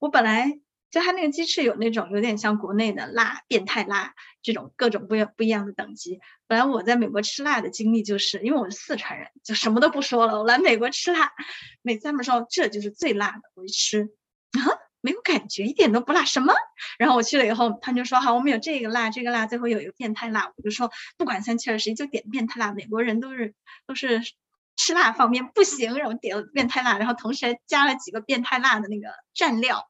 [0.00, 0.60] 我本来。
[0.90, 6.20] 就它那个鸡翅有那种有点像国内的辣变态辣这种各种不一不一样的等级。
[6.46, 10.38] 本来我在美国吃辣的经历就是，因为我是四川人，就什么都不说了。
[10.38, 11.30] 我来美国吃辣，
[11.82, 14.08] 每次他们说这就是最辣的，我一吃
[14.52, 14.64] 啊
[15.00, 16.24] 没有感觉，一点都不辣。
[16.24, 16.54] 什么？
[16.98, 20.52] 然后我去了以后，他们就说好，我们有这个辣，这个辣，最后有一个变态辣。
[20.56, 22.72] 我就说不管三七二十一就点变态辣。
[22.72, 23.54] 美国人都是
[23.86, 24.22] 都是
[24.76, 29.88] 吃辣方面不行，然后点了变态辣，然后同时还加了几个变态辣的那个蘸料。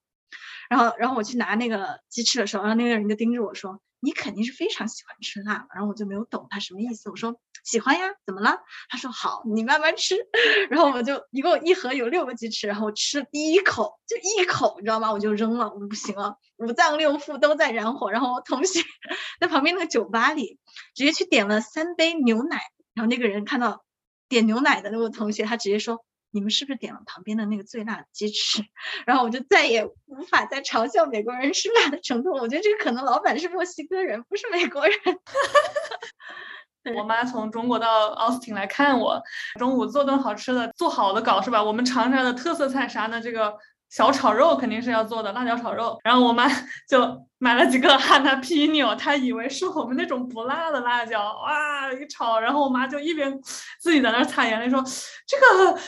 [0.68, 7.08] 然后，然后我去拿那个鸡翅的时候，然后那个人就盯着我说：“你肯定是非常喜欢吃辣。”然后我就没有懂他什么意思。
[7.10, 8.58] 我说：“喜欢呀，怎么了？”
[8.90, 10.16] 他说：“好，你慢慢吃。
[10.70, 15.10] ”然后我就一共一盒有六个鸡翅，然后吃第一口就一口，你知道吗？
[15.12, 18.10] 我就扔了，我不行了，五脏六腑都在燃火。
[18.10, 18.80] 然后我同学
[19.40, 20.58] 在旁边那个酒吧里
[20.94, 22.60] 直接去点了三杯牛奶，
[22.94, 23.84] 然后那个人看到
[24.28, 26.04] 点牛奶的那个同学，他直接说。
[26.38, 28.62] 你们是不是点了旁边的那个最辣鸡翅？
[29.04, 32.30] 然后我就再也无法再嘲笑美国人吃辣的程度。
[32.30, 34.94] 我觉得这个可能老板是墨西哥人，不是美国人。
[36.96, 39.20] 我妈从中国到奥斯汀来看我，
[39.58, 41.60] 中午做顿好吃的，做好的搞是吧？
[41.60, 43.20] 我们长沙的特色菜啥呢？
[43.20, 43.52] 这个
[43.90, 45.98] 小炒肉肯定是要做的，辣椒炒肉。
[46.04, 46.46] 然后我妈
[46.88, 53.38] 就买了几个哈纳皮纽，她以为是我们那种不辣的辣椒，哇一炒，然后我妈就一边
[53.78, 54.82] 自己在那擦眼泪说
[55.26, 55.78] 这个。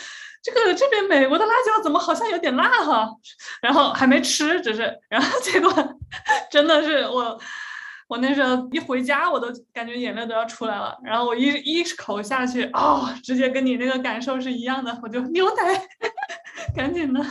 [0.42, 3.08] 这个这边美国的辣椒怎么好像有点辣哈？
[3.60, 5.70] 然后还没吃，只是，然后结果
[6.50, 7.38] 真的是我，
[8.08, 10.98] 我那时候一回家我都感觉眼泪都要出来了。
[11.04, 15.86] 然后我一一口下去，哦，直接跟你那个感受是一样的，我就牛奶，
[16.74, 17.24] 赶紧的。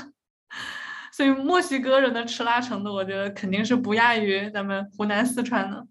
[1.11, 5.85] 所以墨西哥人的吃辣程度，我觉得肯定是不亚于咱们湖南四川的。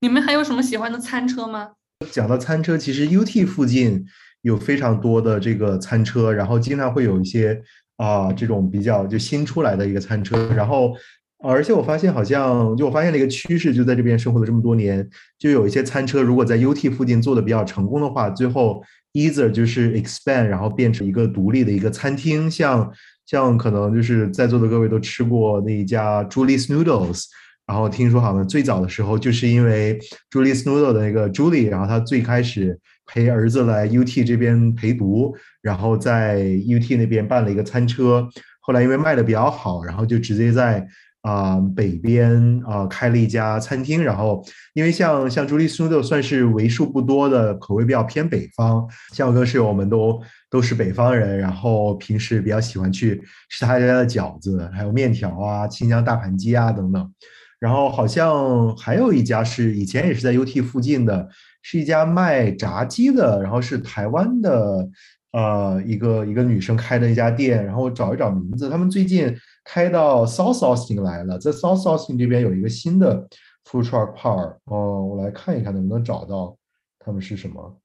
[0.00, 1.72] 你们还有什么喜欢的餐车吗？
[2.10, 4.04] 讲到餐车，其实 UT 附近。
[4.42, 7.60] 有非常多的这个餐车，然后经常会有一些
[7.96, 10.94] 啊这种比较就新出来的一个餐车，然后
[11.42, 15.06] 而且我发现好像就我发现了一个趋势，就在这边生活了这么多年，
[15.38, 22.90] 就有一些餐车如果在 UT 附近做的比较成功的话，最后 either 就是 expand，然后变成一个独立的一个餐厅，像
[23.26, 27.24] 像可能就是在座的各位都吃过那一家 Julie's Noodles，
[27.66, 29.98] 然后听说好像最早的时候就是因为
[30.30, 32.78] Julie's Noodle 的那个 Julie，然后他最开始。
[33.12, 38.28] 陪儿子来 UT 这边陪读，然后在 UT 那边办了一个餐车。
[38.60, 40.86] 后来因为卖的比较好，然后就直接在
[41.22, 44.00] 啊北边啊开了一家餐厅。
[44.00, 44.44] 然后
[44.74, 53.20] 因为像像朱莉苏豆算是为数不多的口味比较偏北方，像我跟室友我们都都是北方人，然后平时比较喜欢去
[53.50, 57.12] 吃他家的饺子，还有面条啊、清江大盘鸡啊等等。
[57.58, 61.28] 然后好像还有一家是以前也是在 UT 附近的。
[61.62, 64.88] 是一家卖炸鸡的，然后是台湾的，
[65.32, 73.28] 呃，一个一个女生开的一家店，然后我找一找名字，他们最近开到 South Austin 来了，在 South Austin 这边有一个新的
[73.68, 76.56] food truck park，哦，我来看一看能不能找到
[76.98, 77.78] 他们是什么。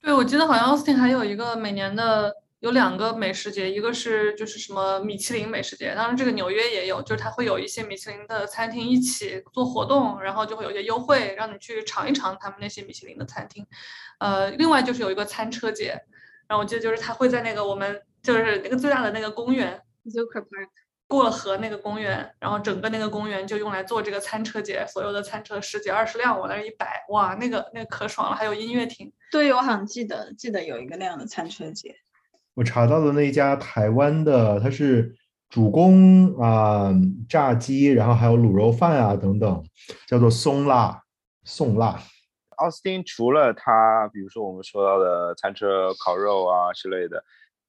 [0.00, 2.34] 对，我记得好像 Austin 还有一个每年的。
[2.60, 13.64] 有两个美食节，一个是就是什么米其林美食节，当然这个纽约也有，就是它会有一些米其林的餐厅一起做活动，然后就会有些优惠，让你去尝一尝他们那些米其林的餐厅。
[14.18, 15.90] 呃，另外就是有一个餐车节，
[16.48, 20.68] 然后我记得就是它会在那个我们就是那个最大的那个公园，Zucker Park，
[21.06, 29.12] 过了河那个公园，然后整个那个公园就用来做这个餐车节，所有的餐车十几二十辆往那儿一摆，哇，那个那个可爽了，还有音乐厅。
[29.30, 31.94] 对，我好像记得记得有一个那样的餐车节。
[32.58, 35.14] 我查到的那家台湾的，它是
[35.48, 36.92] 主攻啊
[37.28, 39.64] 炸鸡，然后还有卤肉饭啊等等，
[40.08, 41.00] 叫做松辣
[41.44, 42.02] 宋辣。
[42.56, 47.22] 奥斯汀除了它，比如说我们说到的餐车烤肉啊之类的，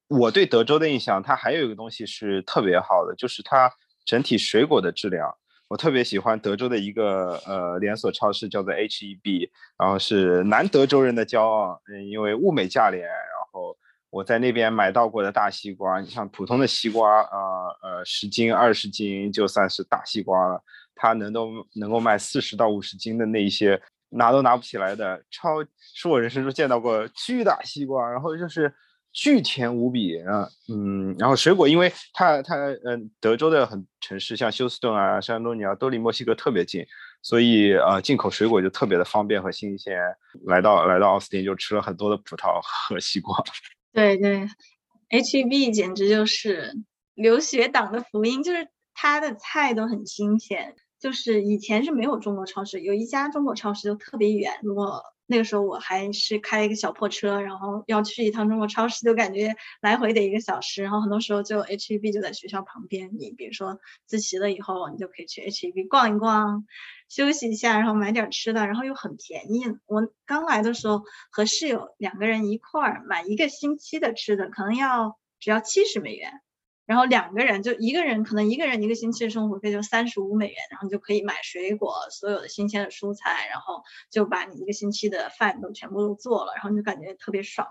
[0.08, 3.70] 我对德州的印象，它还有一个东西是特别好的，就是它
[4.04, 5.32] 整体水果的质量。
[5.68, 13.14] 我特别喜欢德州的一个呃连锁超市，叫做 HEB，然后是南德州人的骄傲，嗯，因为物美价廉，然
[13.52, 13.76] 后。
[14.10, 20.62] 我在那边买到过的大西瓜，你像普通的西瓜，呃呃，十斤二十斤就算是大西瓜了。
[20.94, 23.80] 它能都能够卖四十到五十斤的那一些，
[24.10, 28.10] 拿都拿不起来的超，是我人生中见到过巨大西瓜。
[28.10, 28.74] 然后就是
[29.12, 36.84] 巨甜无比啊，嗯，然后水果，因为它它嗯，德州的很城市像休斯顿啊、山东尼啊，都离墨西哥特别近，
[37.22, 39.96] 所以呃，进口水果就特别的方便和新鲜。
[40.46, 43.34] 来到来到奥斯汀就吃了很多的葡萄和西瓜。
[43.92, 44.46] 对对
[45.10, 46.74] ，HEB 简直就是
[47.14, 50.74] 留学党的福音，就是它的菜都很新鲜。
[50.98, 55.02] 就是以前是没有中国超市，有一家中国超市就特别远，如果。
[55.30, 60.82] 那个时候我还是开一个小破车，然后要去一趟中国超市，就感觉来回得一个小时。
[60.82, 66.66] 然后很多时候就 H E B 就在学校旁边，你比如说自习了以后，你就可以去 H E B 逛一逛，
[67.08, 69.62] 休息一下，然后买点吃的，然后又很便宜。
[69.86, 76.40] 我刚来的时候和室友两个人一块儿买一个星期的吃的，可能要只要七十美元。
[76.90, 87.68] 然后两个人就一个人可能一个人一个星期的生活费就三十五美元，然后你就可以买水果，所有的新鲜的蔬菜，然后就把你一个星期的饭都全部都做了，然后你就感觉特别爽，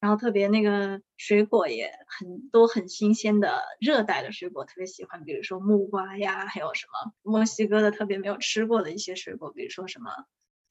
[0.00, 10.10] 然后特别那个水果也很多很新鲜的热带的水果特别喜欢，比如说木瓜呀，还有什么墨西哥的特别没有吃过的一些水果，比如说什么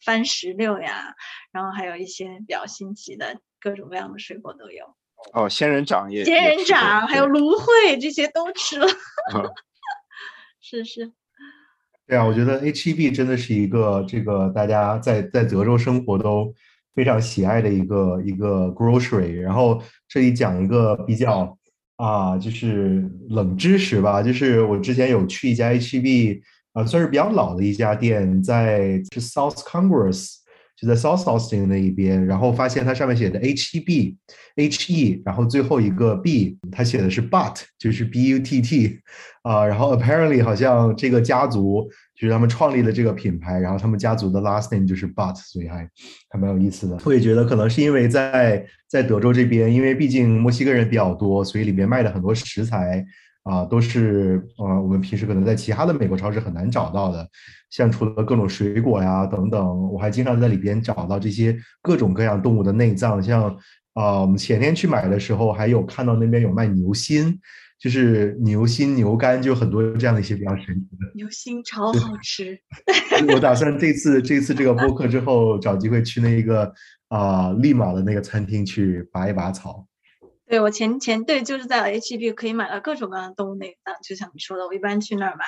[0.04, 1.16] 番石榴呀，
[1.54, 4.98] 然后还有一些比较新奇的各种各样的水果都有。
[5.34, 8.88] 哦，仙人掌也，仙人掌还有芦荟这些都吃了，
[10.62, 11.12] 是是。
[12.08, 16.54] 对啊，我觉得 H E B 真的是一个这个大家在在德州生活都
[16.94, 19.34] 非常喜爱的一个一个 grocery。
[19.34, 21.58] 然后这里讲一个比较
[21.98, 26.42] 啊，就是冷知识吧，就是我之前有去一家 H E B，
[26.74, 30.45] 啊，算是比较老的一家店，在是 South Congress。
[30.76, 34.18] 就在 South Austin 那一边，然后发现它上面写的 H E B
[34.56, 39.00] H E，然后最后一个 B，它写的是 But，就是 B U T T，
[39.44, 45.90] 啊，然后 Apparently 好像这个家族就是他们创立了这个品牌，然后他们家族的 last name 就是 But，所以还
[46.30, 46.98] 还蛮有意思的。
[47.06, 53.06] 我也觉得可能是因为在在德州这边，因为毕竟墨西哥人比较多，所以里面卖的很多食材。
[53.46, 57.30] 啊，都是呃，我们平时可能在其他的美国超市很难找到的，
[57.70, 63.56] 像除了各种水果呀等等，我还经常在里边找到这些各种各样动物的内脏，像
[63.94, 67.40] 啊，我们前天去买的时候，还有看到那边有卖牛心，
[67.80, 71.12] 就是牛心、牛肝，就很多这样的一些比较神奇的。
[71.14, 72.60] 牛心超好吃。
[73.32, 76.74] 我打算这次这次这个播客之后，找机会去那个
[77.10, 79.86] 啊，立马的那个餐厅去拔一拔草。
[80.48, 85.46] 对我前前对就是在 H E B 可以买到各种各样的动物内脏，就像你说的，我一般去那儿买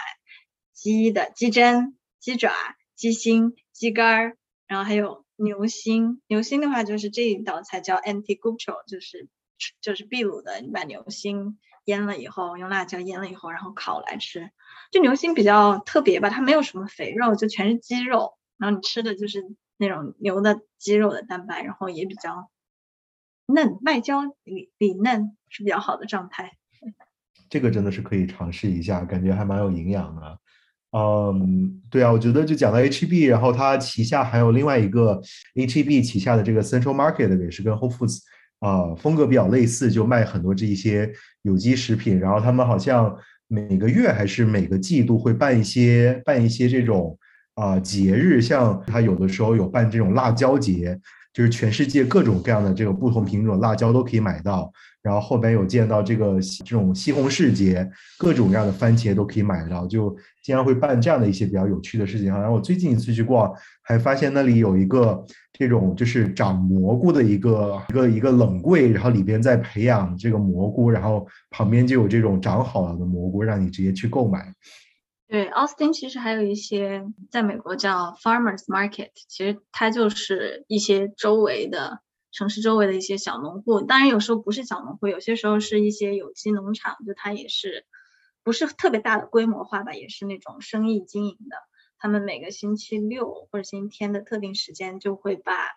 [0.74, 2.52] 鸡的鸡胗、鸡爪、
[2.96, 4.36] 鸡心、鸡肝，
[4.66, 6.22] 然后还有牛心。
[6.28, 9.28] 牛心的话就是这一道菜叫 Anticucho，就是
[9.82, 14.50] 就是秘鲁的，你把牛心腌了以后，用辣椒腌了以后，然后烤来吃。
[14.92, 19.44] 就牛心比较特别吧，它没有什么肥肉，就全是鸡肉，然后你吃的就是
[19.78, 22.50] 那种牛的肌肉的蛋白，然后也比较。
[23.48, 26.52] 嫩外焦里里嫩是比较好的状态，
[27.50, 30.40] 这个真的是可以尝试一下，感觉还蛮有营养的。
[30.92, 35.22] 嗯，对啊，我觉得就讲到 H E B，然后它旗下还有另外一个
[35.56, 38.20] H E B 旗下的这个 Central Market 也是跟 Whole Foods
[38.60, 41.12] 啊风格比较类似，就卖很多这一些
[41.44, 42.20] 有机食品。
[42.20, 43.16] 然后他们好像
[43.48, 47.18] 每个月还是每个季度会办一些办一些这种
[47.56, 51.00] 啊节日，像它有的时候有办这种辣椒节。
[51.38, 54.74] 就是全世界各种各样的这个不同品种辣椒都可以买到，
[55.04, 60.10] 然后后边有见到这个这种西红柿节，各种各样的番茄都可以买到，就
[60.44, 62.34] 经常会办这样的一些比较有趣的事情。
[62.34, 65.24] 然后我最近一次去逛，还发现那里有一个
[65.54, 74.52] 这种就是长蘑菇的一个一个一个冷柜，然后里边在培养这个蘑菇，然后旁边就有这种长好了的蘑菇，让你直接去购买。
[75.30, 82.00] 对，奥斯汀其实还有一些，在美国叫 farmers market，其实它就是一些周围的
[82.32, 87.86] 城市周围的一些小农户，当然有时候不是小农户，有些时候是一些有机农场，就它也是
[88.42, 91.58] 不是特别大的规模化吧，也是那种生意经营的。
[92.00, 95.72] 他们每个星期六或者星期天的特定时间，就会把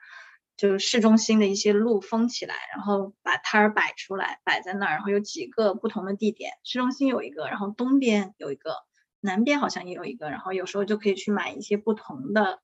[0.56, 8.76] 就是市中心的一些路封起来，然后把摊儿摆出来，摆在那儿，然后有几个不同的地点，市中心有一个，然后东边有一个。
[9.20, 12.60] 南边好像也有一个，然后有时候就可以去买一些不同的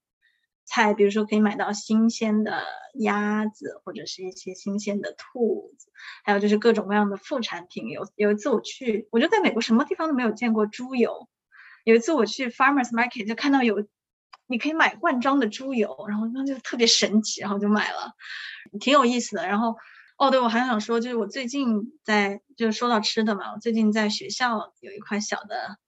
[0.65, 5.91] 菜，比如说可以买到新鲜的鸭子，或者是一些新鲜的兔子，
[6.25, 7.89] 还有就是各种各样的副产品。
[7.89, 11.29] 有有一次我去，我就在美国什么地方都没有见过猪油。
[11.85, 13.87] 有一次我去 Farmers Market 就看到有，
[14.49, 18.15] 你可以买罐装的猪油，然后那就特别神奇，然后就买了，
[18.81, 19.47] 挺有意思的。
[19.47, 19.77] 然后
[20.19, 25.79] 哦，对我还想说，就是我最近在，就是说到吃的嘛，我最近在学校有一块小的。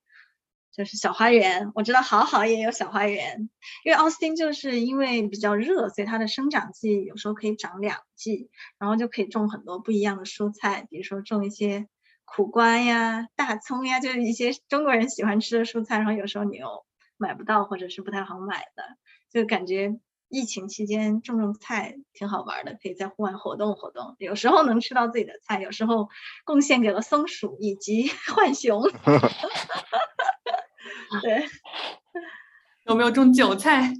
[0.79, 1.73] 就是小花园。
[1.75, 3.51] 我知道好好也有小花园，
[3.85, 8.49] 因为奥斯汀就是因为比较热，所以它的生长季有时候可以长两季，
[8.79, 11.89] 然后就可以种很多不一样的蔬菜，比如说种一些
[12.25, 18.85] 苦瓜呀、大葱呀，就是一些中国人喜欢吃的蔬菜，然后有时候你又买不到或者是不太好买的，
[19.31, 19.99] 就感觉。
[20.31, 24.15] 疫情期间种种菜挺好玩的，可以在户外活动活动。
[24.19, 26.11] 有时候能吃到自己的菜，有时候
[26.45, 28.83] 贡献给了松鼠以及 浣熊。
[31.23, 31.47] 对，
[32.87, 33.93] 有没有种韭菜？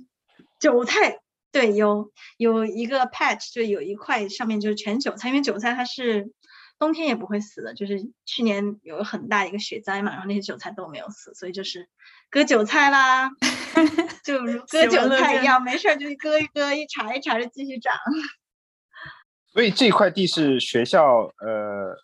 [0.59, 6.31] 韭菜对，有有一个 patch，就有一块上面就是全韭菜，因为韭菜它是
[6.79, 7.75] 冬天也不会死的。
[7.75, 11.89] 就是去年有很大一个雪灾嘛，然后那些韭菜都没有死，所以就是
[12.31, 13.31] 割韭菜啦。
[14.25, 17.97] 就割韭菜一样，没事儿就割一割，一茬一茬的继续长。
[19.53, 21.97] 所以这块地是学校呃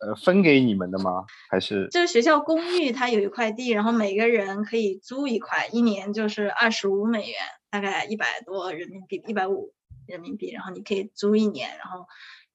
[0.00, 1.24] 呃分给你们的吗？
[1.50, 1.88] 还是？
[1.90, 7.36] 就是学校公寓，它有一块地，然后每个人可以租一块，一年就是二十五美元，
[7.70, 9.72] 大概一百多人民币，一百五
[10.06, 12.06] 人民币，然后你可以租一年，然后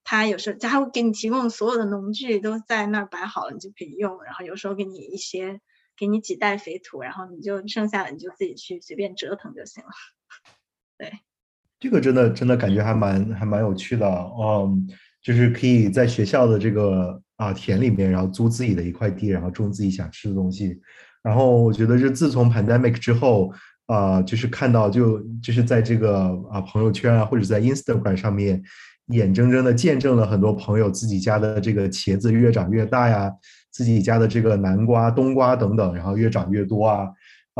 [0.03, 5.61] 他有时候他会给你提供所有的农具都在那儿摆好了，你就可以用，然后有时候给你一些。
[5.97, 9.89] 给你几袋肥土，然后你就剩下的你就自己去随便折腾就行了。
[10.99, 11.09] 对，
[11.79, 14.89] 这个真的真的感觉还蛮还蛮有趣的，嗯，
[15.21, 20.79] 就是可以在学校的这个啊田里面，然后租自己的一块地，然后种自己想吃的东西。
[21.23, 23.51] 然后我觉得是自从 pandemic 之后，
[23.87, 28.61] 啊，就是看到就就是在这个啊朋友圈啊或者在 Instagram 上面，
[29.07, 33.31] 眼睁睁的见证了很多朋友自己家的这个茄子越长越大呀。
[33.71, 37.09] 自己家的这个南瓜、冬瓜等等，然后越长越多啊，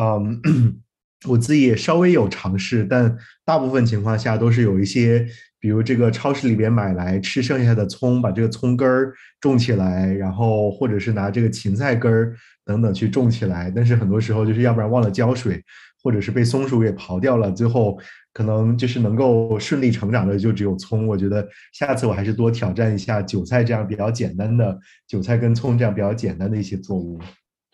[0.02, 0.42] 嗯，
[1.28, 5.26] 我自己也稍微有尝试，但大部分情况下都是有一些，
[5.60, 15.64] 比如这个超市里边买来吃剩下的葱，把这个葱根儿种起来，然后或者是拿这个芹菜根儿等等去种起来，但是很多时候就是要不然忘了浇水，
[16.04, 18.00] 或者是被松鼠给刨掉了，最后。
[18.36, 27.18] 可能就是能够顺利成长的就只有葱，我觉得下次我还是多挑战一下韭菜这样比较简单的韭菜跟葱这样比较简单的一些作物。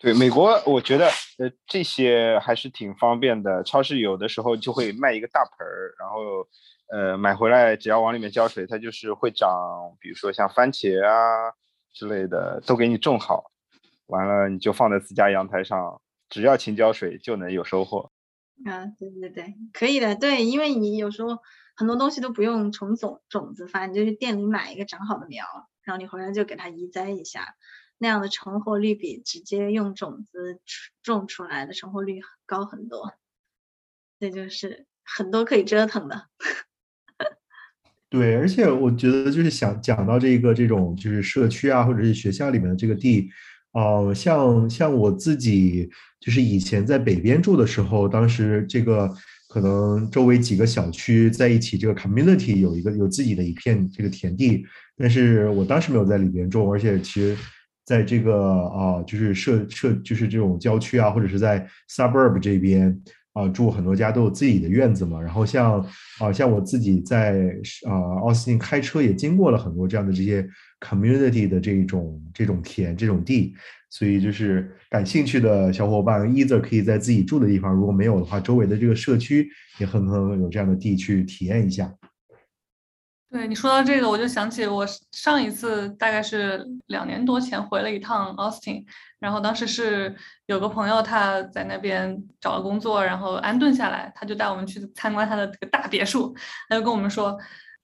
[0.02, 1.06] 对，美国我觉得
[1.38, 6.48] 呃这些还是挺方便的，超市有的时候就会卖一个大盆儿，然后
[6.90, 9.48] 呃买回来只要往里面浇水，它就是会长，
[10.00, 11.52] 比如说像番茄啊
[11.92, 13.52] 之类的都给你种好，
[14.06, 18.10] 完了你就放在自家阳台上，只要勤浇水就能有收获。
[18.66, 21.38] 啊，对对对，可以的，对，因为你有时候
[21.76, 25.46] 很多东西都不用从种种子发，你就去店里买一个长好的苗，
[25.84, 27.54] 然后你回来就给它移栽一下，
[28.02, 30.60] 那样的成活率比直接用种子
[31.04, 33.14] 种出来的成活率高很多。
[34.18, 36.26] 这就是很多可以折腾的。
[38.10, 43.30] 对，而且我觉得就是想讲到这个这种就是社区啊，或者是学校里面的这个地。
[43.70, 45.88] 哦，像像我自己，
[46.20, 49.08] 就是以前在北边住的时候，当时这个
[49.48, 57.34] 可能周围几个小区在一起，这个 community 有一个有自己的一片这个田地，但是我当时没有在里边种，而且其实
[57.84, 63.00] 在这个啊，就是社社就是这种郊区啊，或者是在 suburb 这边。
[63.34, 65.80] 啊，住很多家都有自己的院子嘛，然后像
[66.20, 67.50] 啊，像我自己在
[67.88, 70.46] 啊奥斯汀开车也经过了很多这样的这些
[70.80, 73.54] community 的这种这种田这种地，
[73.88, 81.90] 所以就是感兴趣的小伙伴，either 可以在自己住的地方，如果没有的话，周围的这个社区也很可能有这样的地去体验一下。
[83.32, 88.84] 对你说到这个，我就想起我上一次大概是两年多前回了一趟 Austin，
[89.18, 90.14] 然后当时是
[90.44, 96.36] 有个朋友他在那边找了工作，然后安顿下来，他就带我们去参观他的这个大别墅，
[96.68, 97.38] 他就跟我们说：“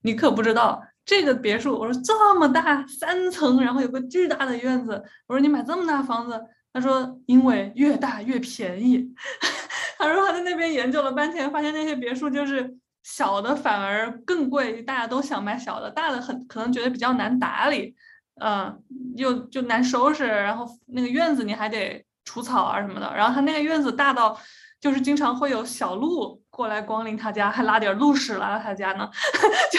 [0.05, 6.39] 你可不知道这个别墅，我说这么大，三层，然后有个巨大的院子，我说你买这么大房子，
[6.75, 9.15] 他说因为越大越便宜，
[9.97, 12.77] 他说他在那边研究了半天，发现那些别墅就是。”
[13.11, 17.95] 小的反而更贵，大家都想买小的，大的很可能觉得比较难打理，
[18.41, 18.79] 嗯，
[19.17, 24.39] 又就难收拾，然后那个院子你还得除草啊什么的，然后他那个院子大到
[24.79, 29.09] 就是经常会有小鹿过来光临他家，还拉点鹿屎来到他家呢，
[29.73, 29.79] 就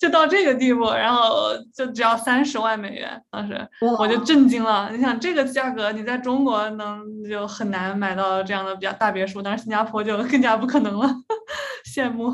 [0.00, 3.68] 就到这个地步，然后就只要三十万美元，当时
[3.98, 11.14] 我就震惊了，你想这个价格你在中国能就很难买到这样的比较大别墅，但是新加坡就更加不可能了，
[11.86, 12.32] 羡慕。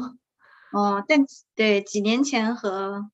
[0.73, 1.21] 哦，但
[1.55, 3.11] 对几年前和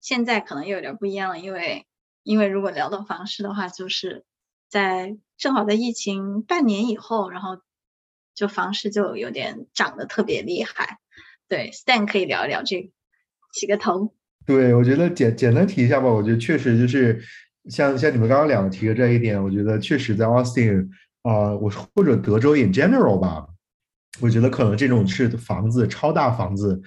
[0.00, 1.86] 现在可能又有点不一样了，因为
[2.22, 4.24] 因为如果聊到房市的话，就是
[4.68, 7.58] 在正好在疫情半年以后，然后
[8.34, 10.98] 就房市就有点涨得特别厉害。
[11.48, 12.88] 对，Stan 可以聊一聊这个
[13.52, 14.14] 起个头。
[14.46, 16.08] 对，我觉得简简单提一下吧。
[16.08, 17.22] 我觉得确实就是
[17.70, 20.88] 像像你们刚刚两个提的这一点，我觉得确实在 Austin
[21.22, 23.46] 啊，我或者德州 in general 吧，
[24.20, 26.80] 我觉得可能这种是房子超大房子。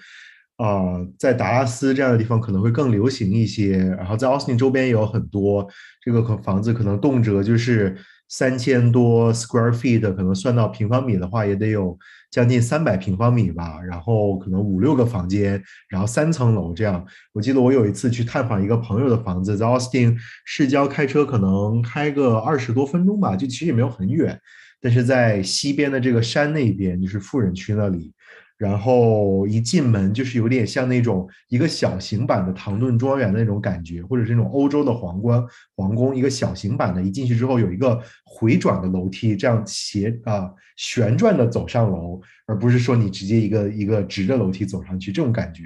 [0.58, 5.68] 啊，在达拉斯这样的地方可能会更流行一些，然后在奥斯汀周边也有很多
[6.04, 7.96] 这个可房子，可能动辄就是
[8.28, 11.96] 三千多 square feet，可能算到平方米的话也得有
[12.32, 17.06] 将近三百平方米吧，然后可能五六个房间，然后三层楼这样。
[17.34, 24.42] 我记得我有一次去探访一个朋友的房子，在奥斯汀市郊开车可能开个二十多分钟吧，就其实也没有很远，
[24.82, 28.14] 但是在西边的这个山那边，就是富人区那里。
[28.58, 35.40] 然后一进门就是有点像那种一个小型版的唐顿庄园的那种感觉，或者这种欧洲的皇冠
[35.76, 45.66] 皇宫一个小型版的，一进去之后有一个回转的楼梯，这样斜啊旋转的走上楼，而不是说你直接一个一个直着楼梯走上去这种感觉。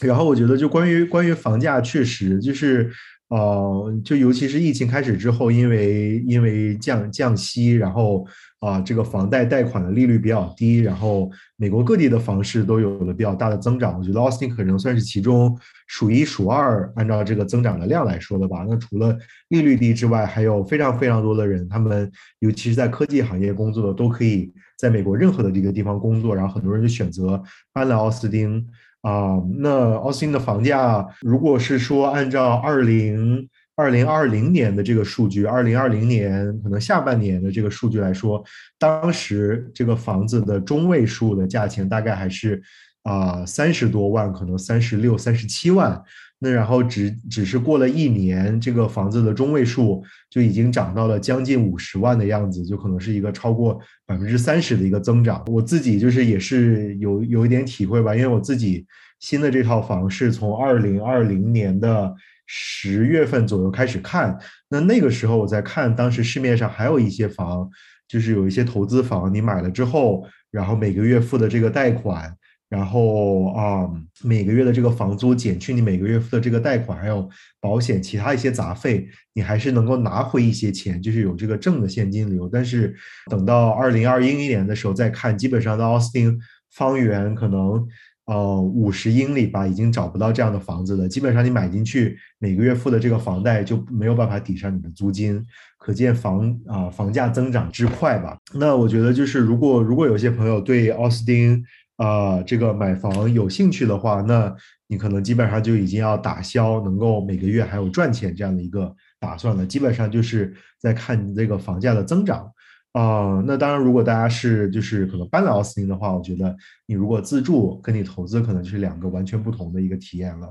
[0.00, 2.90] 然后我觉得就关于关于房价，确实就是
[3.32, 8.26] 呃，就尤其是疫情开始之后，因为因为降降息，然后。
[8.62, 13.98] 啊，这个房贷贷款的利率比较低，然后美国各地的房市都有了比较大的增长。
[13.98, 15.58] 我觉得奥斯汀可能算是其中
[15.88, 18.64] 数一数二，按照这个增长的量来说的吧。
[18.68, 19.18] 那除了
[19.48, 22.08] 利率低之外，还有非常非常多的人，他们
[22.38, 26.32] 尤其是在科技行业工作的，都可以在美国任何的这个地方工作。
[26.32, 28.64] 然后很多人就选择搬来奥斯汀
[29.02, 29.38] 啊。
[29.58, 33.48] 那奥斯汀的房价，如果是说按照二零。
[33.74, 38.44] 二零二零年的这个数据，二零二零年可能下半年的这个数据来说，
[38.78, 42.62] 当时这个房子的中位数的价钱大概还是
[43.02, 46.00] 啊三十多万，可能三十六、三十七万。
[46.42, 55.44] 那然后只只是过了一年，这个房子的中位数就已经涨到了将近五十万的样子，就可能是一个超过百分之三十的一个增长。
[55.46, 58.84] 我自己就是也是有有一点体会吧，因为我自己
[59.20, 62.12] 新的这套房是从二零二零年的。
[62.54, 64.36] 十月份左右开始看，
[64.68, 67.66] 那那个时候我在看，当时市面上还有一些房，
[68.06, 72.30] 就是有一些投资房，你买了之后，然后每个月付的这个贷款，
[72.72, 73.86] 然后啊
[74.24, 77.28] 每个月的这个房租减去你每个月付的这个贷款，还有
[77.60, 82.48] 保险其他一些杂费，你还是能够拿回一些钱，就是有这个正的现金流。
[82.50, 82.94] 但是
[83.30, 87.86] 等到二零二一年的时候再看，基本上在奥斯汀方圆可能。
[88.26, 91.08] 呃，五十英里吧，已经找不到这样的房子了。
[91.08, 95.44] 基本上你买进去，每个月付的这个房贷就没有办法抵上你的租金，
[95.76, 98.38] 可见房啊房价增长之快吧。
[98.54, 101.62] 那我觉得就是，如果如果有些朋友对奥斯汀
[102.02, 104.52] 啊这个买房有兴趣的话，那
[104.88, 109.64] 你可能基本上就已经要打消能够每个月还有赚钱这样的一个打算了。
[109.64, 112.50] 基本上就是在看你这个房价的增长。
[112.92, 116.54] 啊，那当然，如果大家是就是可能搬来奥斯汀的话，我觉得
[116.86, 120.46] 你如果自住跟你投资可能就是两个完全不同的一个体验了。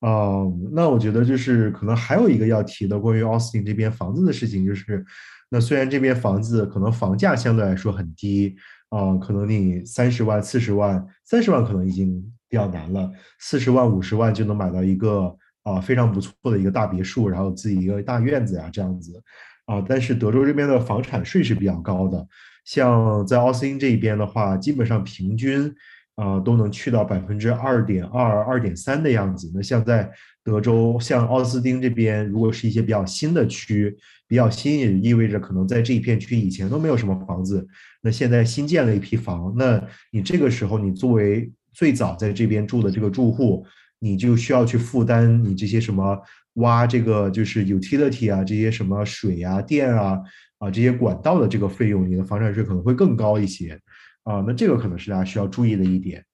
[0.00, 0.42] 啊，
[0.72, 5.04] 那我觉得就是可能还有一个要提的关于奥斯汀这边房子的事情，就是
[5.48, 8.56] 那虽然这边房子可能房价相对来说很低，
[8.90, 13.10] 啊，可能你三十万、四十万、三十万可能已经比较难了，
[13.40, 19.22] 四十万、五十万就能买到一个啊非常不错的一个大别墅，然后自己一个大院子呀这样子。
[19.66, 22.24] 啊，但是德州这边的房产税是比较高的，
[22.64, 25.74] 像在奥斯汀这一边的话，基本上平均
[26.14, 29.50] 啊都能去到百分之二点二、二点三的样子。
[29.52, 30.08] 那像在
[30.44, 33.96] 德州，像奥斯汀这边，如果是一些比较新的区，
[34.26, 37.66] 比较新也意味着可能在这一片区以前都没有什么房子，
[38.00, 43.66] 那现在新建了一批房，那你这个时候你作为最早在这边住的这个住户，
[43.98, 46.20] 你就需要去负担你这些什么。
[46.56, 50.18] 挖这个就是 utility 啊，这些什么水啊、电啊
[50.56, 53.78] 啊这些管道的这个费用，你的房产税可能会更高一些
[54.22, 54.42] 啊。
[54.46, 56.24] 那这个可能是大家需要注意的一点。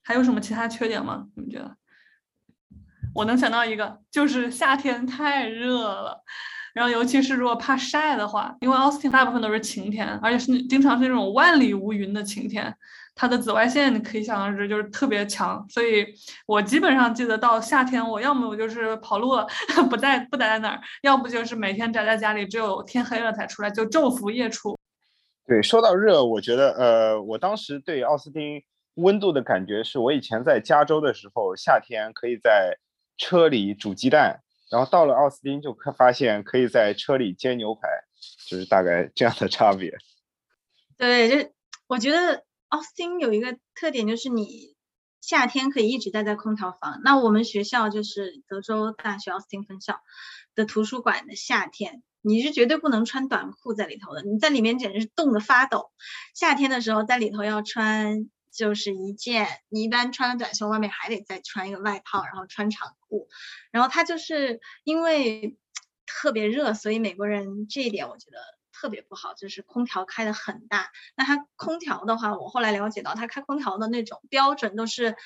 [0.00, 1.28] 还有什么其他缺点吗？
[1.34, 1.76] 你们觉得？
[3.14, 6.22] 我能想到一个，就是夏天太热了，
[6.74, 12.74] 然后尤其是如果怕晒的话，因为奥斯汀大部分都是晴天，而且是经常是那种万里无云的晴天。
[13.16, 16.04] 它的紫外线你可以想象是，就是特别强，所以
[16.46, 19.46] 我基本上记得到夏天，我要么我就是跑路了，
[19.88, 24.76] 不在不待在那儿，要不就是每天宅在家里，只有天黑了才出来，就昼伏夜出。
[25.46, 28.60] 对，说到热，我觉得呃，我当时对奥斯汀
[28.94, 32.76] 温度的感觉是我以前在加州的时候，夏天可以在
[33.16, 37.88] 车里煮鸡蛋，然后到了奥斯汀就可发现可以在车里煎牛排，
[38.48, 39.96] 就是大概这样的差别。
[40.98, 41.50] 对，就
[41.86, 42.44] 我觉得。
[42.68, 44.74] 奥斯汀有一个特点，就是你
[45.20, 47.00] 夏天可以一直待在空调房。
[47.04, 50.00] 那我们学校就是德州大学奥斯汀分校
[50.56, 55.92] 的图书馆的夏天，你是绝对不能穿短裤在里头的，你在里面简直是冻得发抖。
[56.34, 63.28] 夏天的时候在里头要穿就是一件，你一般穿了短袖，外面还得再穿一个外套，然后穿长裤。
[63.72, 65.58] 然后它就是因为
[66.06, 68.38] 特别热，所以美国人这一点我觉得
[68.72, 70.90] 特别不好，就是空调开的很大。
[71.16, 75.16] 那它空调的话，我后来了解到，它开空调的那种标准都是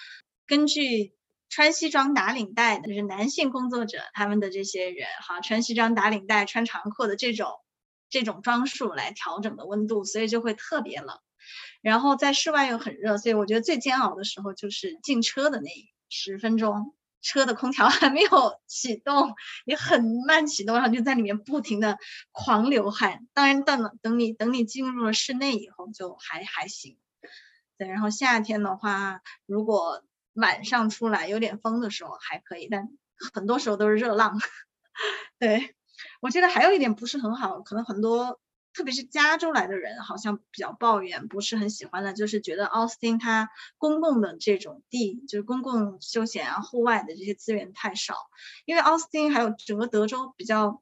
[0.46, 1.14] 根据
[1.50, 7.52] 穿西装打领带的，就是男性工作者他们的这些人哈，穿西装打领带、穿长裤的这种
[8.08, 11.18] 这种装束来调整的温度，所以就会特别冷。
[11.82, 15.70] 然后在室外又很热，所以我觉得最煎熬的时候就是进车的那
[16.08, 16.94] 十分钟。
[17.20, 19.34] 车的空调还没有启动，
[19.66, 21.98] 也很慢启动，然后就在里面不停的
[22.30, 23.26] 狂流汗。
[23.34, 26.96] 当然，等等你等你进入了室内以后，就还还行。
[27.76, 32.88] 对，然后夏天的话，如果晚上出来有点风的时候还可以，但
[33.34, 34.40] 很多时候都是热浪。
[35.40, 35.74] 对，
[36.20, 38.40] 我觉得还有一点不是很好，可能很多。
[38.78, 48.14] 特别是加州来的人，好像比较抱怨，不是很喜欢的，就是觉得奥斯汀它公共的这种地，就是公共休闲啊、户外的这些资源太少。
[48.66, 50.80] 因为奥斯汀还有整个德州比较，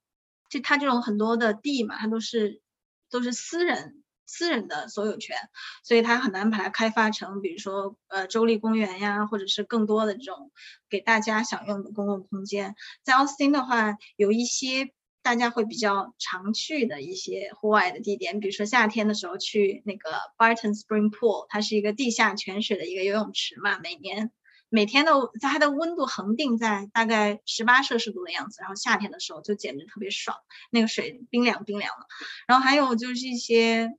[0.50, 2.60] 就它这种很多的地嘛，它都是
[3.08, 5.34] 都是私人私人的所有权，
[5.82, 10.50] 所以它很难把它开发成，比如说呃州立公园呀，或者是更多的这种
[10.90, 12.74] 给大家享用的公共空间。
[13.04, 14.92] 在奥斯汀的话，有一些。
[15.26, 20.08] 大家会比较常去的一些户外的地点，比如说夏天的时候去那个
[20.38, 24.30] Barton Spring Pool，它是一个地下泉水的一个游泳池嘛，每年
[24.68, 25.10] 每天的
[25.40, 30.36] 它的温度恒定在大概十八摄氏度的样子，然后夏天的时候就简直特别爽，
[30.70, 32.06] 那个水冰凉冰凉的。
[32.46, 33.98] 然后还有就是一些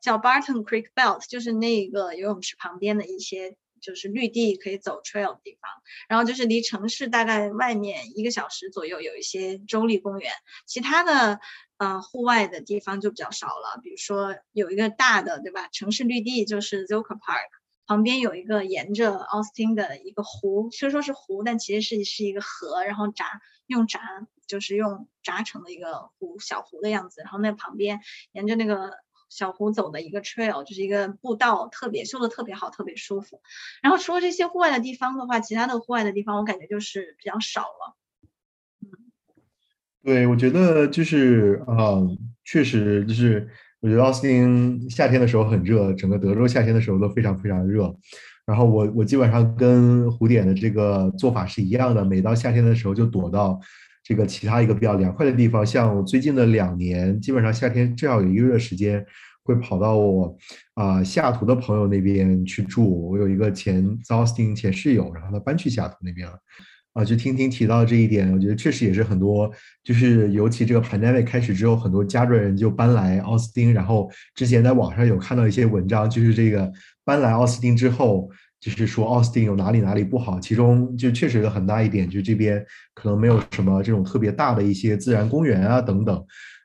[0.00, 3.56] 叫 Barton Creek Belt，就是那个游泳池旁边的一些。
[3.84, 5.70] 就是绿地可以走 trail 的地方，
[6.08, 10.32] 然后就是离城市大概外面一个小时左右有一些州立公园，
[10.66, 11.38] 其他的
[11.76, 13.78] 呃户外的地方就比较少了。
[13.82, 17.50] 比如说有一个大的对吧，城市绿地就是 Zoka Park，
[17.86, 23.26] 旁边有一个沿着 Austin 的一个湖，虽说是湖，但其实是是一个河，然后闸
[23.66, 24.00] 用闸
[24.46, 28.00] 就是用闸成的一个湖小湖的样子，然后那旁边
[28.32, 29.03] 沿着那个。
[29.34, 33.40] 小湖走的一个 trail，就是一个步道，特别修的特别好，特别舒服。
[33.82, 37.96] 然后除了这些户外的地方的话，其他的户外的地方我感觉就是比较少了。
[38.80, 38.86] 嗯，
[40.04, 42.00] 对，我觉得就是啊，
[42.44, 43.48] 确实就是
[43.80, 47.92] 我觉得奥斯汀夏天的时候很热，整个德州夏天的时候都非常非常热。
[48.46, 53.58] 然后我我基本上跟胡点的这个做法是一样的，每到夏天的时候就躲到。
[54.04, 59.02] 这个其他一个比较凉快的地方，像我最近的两年，基本上夏天正好有一个月时间，
[59.42, 60.36] 会跑到我
[60.74, 63.08] 啊西雅图的朋友那边去住。
[63.08, 66.38] 我有一个前 Austin 前室友，然后他搬去西雅图那边了，
[66.92, 69.50] 啊，就听听提到这一点，我觉得确实也是很多，
[69.82, 73.72] 就是尤其这个 pandemic 开始之后，很多加州人就搬来奥斯汀。
[73.72, 76.70] 然后之前在网上有看到一些文章，就是这个
[77.06, 78.30] 搬来奥斯汀之后。
[78.64, 86.24] 就是说奥斯汀有哪里哪里不好，其中就确实有很大一点，就这边可能没有什么这种特别大的一些自然公园啊等等。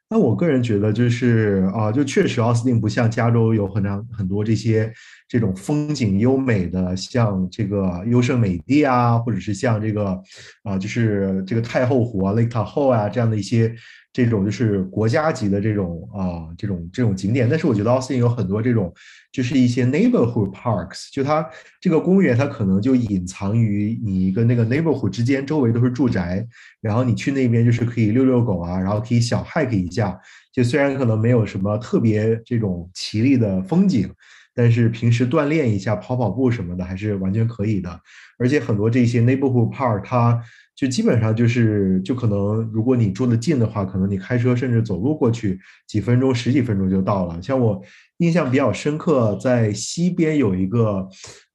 [0.09, 4.91] 那我个人觉得就是啊，就确实奥斯汀不像加州有很长很多这些
[5.29, 10.21] 这种风景优美的，像这个优胜美地啊，或者是像这个
[10.63, 13.73] 啊，就是这个太后湖啊、Lake Tahoe 啊这样的一些。
[14.11, 18.91] 这种就是国家级的这种啊，这种这种景点，但是我觉得奥斯汀有很多这种，
[19.31, 21.47] 就是一些 neighborhood parks，就它
[21.79, 26.45] 这个公园它可能就隐藏于你跟那个 neighborhood 之间，周围都是住宅，
[26.81, 30.19] 然后你去那边就是可以遛遛狗啊，然后可以小 hike 一下，
[30.51, 34.11] 就虽然可能没有什么特别这种绮丽的风景，
[34.59, 37.97] 但是平时锻炼一下跑跑步什么的还是完全可以的，
[38.37, 40.37] 而且很多这些 neighborhood park 它。
[40.75, 45.57] 就基本上就是，就可能如果你住的近的话，可能你开车甚至走路过去
[45.87, 47.41] 几分钟、十几分钟就到了。
[47.41, 47.81] 像我
[48.17, 51.07] 印象比较深刻，在西边有一个，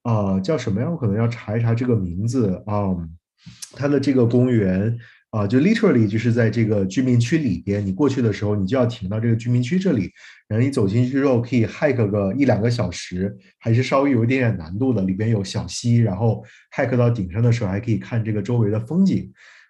[0.05, 0.89] 呃，叫什么呀？
[0.91, 2.89] 我可能要查一查这个名字啊，
[3.73, 4.97] 它的这个公园。
[5.35, 10.09] 啊，就 literally 就是在这个居民区里边，你过去的时候，你就要停到这个居民区这里，
[10.47, 15.03] 然后你走进去之后，可以 hike 个一两个小时，还是稍微有一点点难度的。
[15.03, 16.45] 里边有小溪，然后
[16.77, 19.29] hike 到顶上的时候，还可以看这个周围的风景，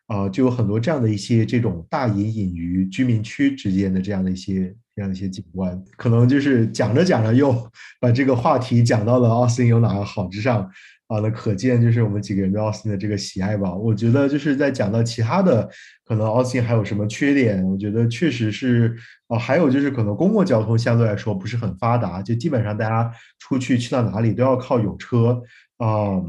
[0.09, 5.83] 啊，就有很多这样的一些这种大隐隐于居民区之间的这样的一些这样一些景观。
[5.97, 7.57] 可能就是讲着讲着又
[7.99, 10.71] 把这个话题讲到了奥斯汀有哪个好之上。
[11.15, 13.73] 啊，那可见就是我们几个人对奥斯汀的这个喜爱吧。
[13.73, 15.69] 我觉得就是在讲到其他的，
[16.05, 18.97] 可能奥斯汀还有什么缺点，我觉得确实是
[19.29, 25.41] 啊，还有就是可能公共交通相对来说不是很发达，就基本上大家出去去到哪里都要靠有车
[25.77, 26.21] 啊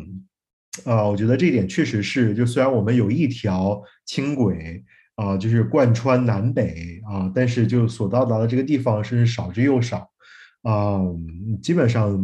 [0.83, 4.83] 啊，我觉得这一点确实是，就虽然我们有一条轻轨
[5.15, 10.09] 啊，就是贯穿南北啊，但是就所到达的这个地方是少之又少
[10.63, 10.99] 啊，
[11.61, 12.19] 基本上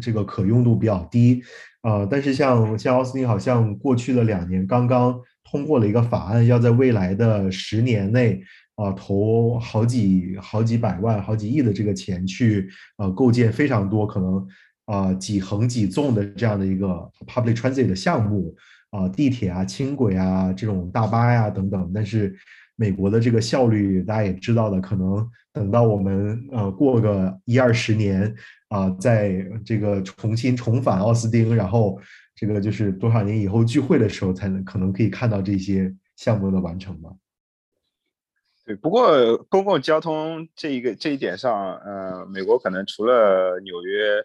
[0.00, 1.42] 这个可用度比较低。
[1.82, 5.18] 呃，但是像像奥斯汀，好像过去的两年刚刚
[5.50, 8.42] 通过了一个法案，要在未来的十年内
[8.76, 14.46] 啊投好几好几百万、好几亿的这个钱去呃构建非常多可能
[14.86, 18.54] 啊几横几纵的这样的一个 public transit 的项目
[18.90, 22.36] 啊地铁啊轻轨啊这种大巴呀等等，但是。
[22.80, 28.32] 美国的这个效率，大家也知道的，可能等到我们呃过个一二十年
[28.68, 31.98] 啊，在这个重新重返奥斯汀，然后
[32.34, 37.16] 这个就是多少年以后聚会的时候，才能可能可以看到这些项目的完成吗。
[38.66, 44.22] 对，不过公共交通这一个这一点上，呃，美国可能除了纽约、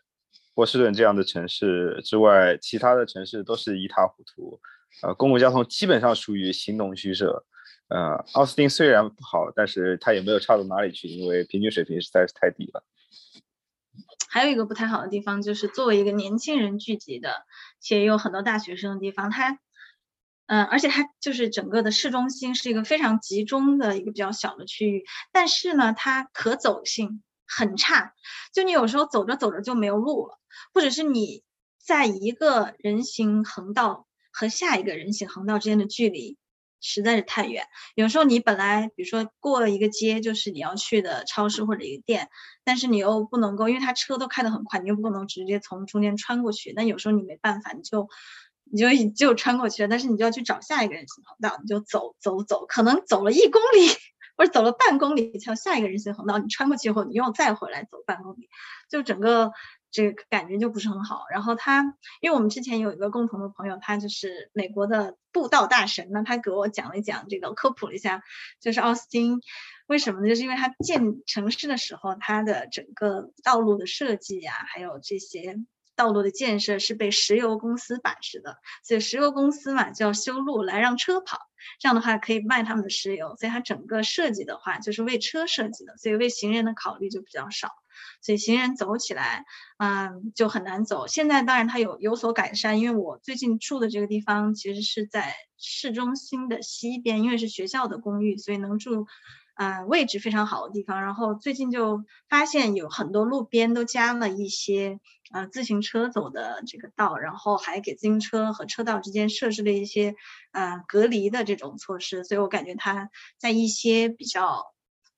[0.53, 4.59] 波士顿这样的城市之外，其他的城市都是一塌糊涂，
[5.01, 7.45] 呃，公共交通基本上属于形同虚设。
[7.87, 12.83] 呃，奥斯汀虽然不好，但是它也没有差到哪里去，因为平均水平实在是太低了。
[14.33, 17.45] 还有一个不太好的地方，就是作为一个年轻人聚集的，
[17.79, 19.59] 且有很多大学生的地方，它，
[20.47, 28.15] 嗯，而且它就是整个的市中心是一个非常集中的一个比较小的区域，但是呢，它可走性很差，
[28.55, 30.39] 就你有时候走着走着就没有路了，
[30.73, 31.43] 或者是你
[31.77, 36.39] 在一个人行横道和下一个人行横道之间的距离。
[36.83, 37.65] 实在是太远，
[37.95, 42.29] 有时候你本来比如说过了一个街就是你要去的超市或者一个店，
[42.65, 46.73] 但是你又不能够，因为他车都开得很快，你又不能直接从中间穿过去。
[46.75, 48.09] 那有时候你没办法，你就
[48.65, 48.89] 你就
[49.29, 53.87] 就穿过去了，但是你就要去找下一个人行横道，你就走走走，可能走了一公里
[54.35, 58.49] 或者走了半公里才有下一个人行横道，你穿过去以后你又再回来走半公里，
[58.89, 59.53] 就整个。
[59.93, 61.23] 这个感觉就不是很好。
[61.31, 68.23] 然后他，因为我们之前有一个共同的朋友，他就是美国的步道大神，那他给我讲了一讲，这个科普了一下，
[68.59, 69.39] 就是奥斯汀
[69.87, 70.27] 为什么呢？
[70.27, 75.57] 就是因为他建城市的时候，它的整个道路的设计呀，还有这些
[75.95, 81.37] 道路的建设是被石油公司把持的，所以石油公司嘛就要修路来让车跑，
[81.79, 87.69] 这样的话可以卖他们的石油，所以它整个设计的话就是为车设计的，所以为行人的考虑就比较少。
[88.21, 89.45] 所以行人走起来，
[89.77, 91.07] 嗯，就很难走。
[91.07, 99.07] 现在当然它有有所改善，因为我最近住的这个地方其实是在市中心的西边，因为是学校的公寓，所以能住，
[99.55, 101.01] 呃，位置非常好的地方。
[101.01, 104.99] 然后最近就发现有很多路边都加了一些
[105.33, 110.15] 呃自行车走的这个道，然后还给自行车和车道之间设置了一些
[110.51, 112.23] 呃隔离的这种措施。
[112.23, 114.65] 所以我感觉它在一些比较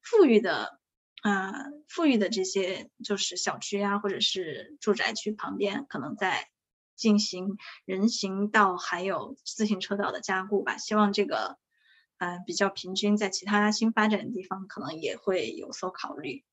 [0.02, 0.80] 富裕的。
[1.26, 1.52] 啊，
[1.88, 6.50] 富裕的这些就是小区啊，或者是住宅区旁边，可能在
[6.96, 10.78] 进行人行道还有自行车道的加固吧。
[10.78, 11.58] 希望这个，
[12.20, 16.44] 呃，比较平均，在其他新发展的地方，可能也会有所考虑。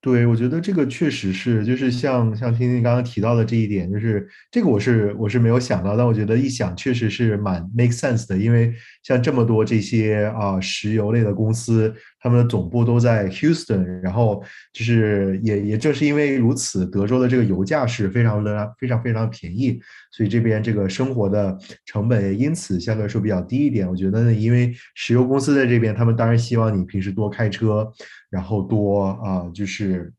[0.00, 14.42] 对，我觉得这个确实是，就是像像听听刚刚提到的这一点，就是这个我是我是没有想到，但我觉得一想确实是蛮 make sense 的，因为像这么多这些啊石油类的公司，他们的总部都在 Houston，然后
[14.72, 19.80] 就是也也正是因为如此，德州的这个油价是非常的非常非常便宜，
[20.12, 23.88] 所以这边这个生活的成本也因此相对来说比较低一点。
[23.88, 27.92] 我觉得呢，因为石油公司在这边，他们当然希望你平时多开车。
[28.30, 30.10] 然后多啊，就是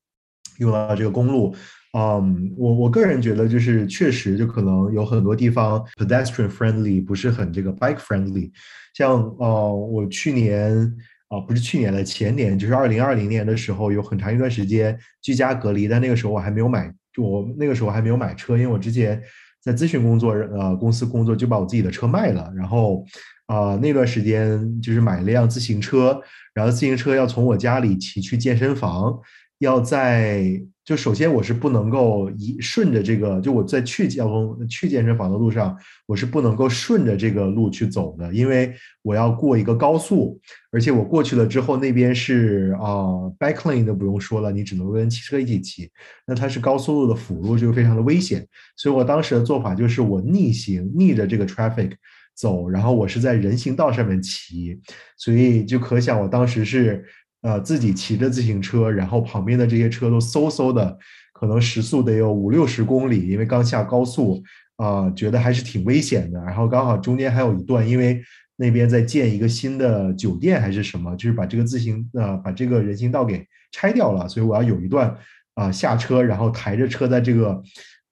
[0.60, 1.52] 用到这个公路，
[1.98, 8.52] 嗯，我我个人觉得就是确实就可能有很多地方 pedestrian friendly 不是很这个 bike friendly，
[8.94, 10.96] 像呃我去年
[11.34, 19.22] 啊不是去年的前年就是二零二零年的时候有很长一段时间居家隔离，但那个时候我还没有买，就我那个时候还没有买车，因为我之前
[19.62, 23.06] 在咨询工作呃公司工作就把我自己的车卖了，然后。
[23.46, 26.20] 啊，那段时间就是买了辆自行车，
[26.54, 29.20] 然后自行车要从我家里骑去健身房，
[29.60, 30.46] 要在
[30.86, 40.40] 就首先我是不能够一顺着这个，就我在去交通去健身房的路上，我是不能够顺着这个路去走的，因为我要过一个高速，
[40.72, 43.06] 而且我过去了之后那边是啊
[43.40, 45.90] ，back lane 都不用说了，你只能跟汽车一起骑，
[46.28, 51.92] 那它是高速路的辅路，就非常的危险，所以我当时的做法就是我逆行，逆着这个 traffic。
[52.36, 54.76] 走，然后我是在人行道上面骑，
[55.18, 57.06] 所以就可想我当时是
[57.44, 60.98] 呃自己骑着自行车，然后旁边的这些车都嗖嗖的，
[61.32, 64.44] 可能时速得有五六十公里，因为刚下高速
[64.78, 66.44] 啊，觉得还是挺危险的。
[66.44, 68.20] 然后刚好中间还有一段，因为
[68.56, 75.16] 那边在建一个新的酒店还是什么，就是把这个自行呃把这个人行道给拆掉了，所以我要有一段
[75.54, 77.62] 啊下车，然后抬着车在这个。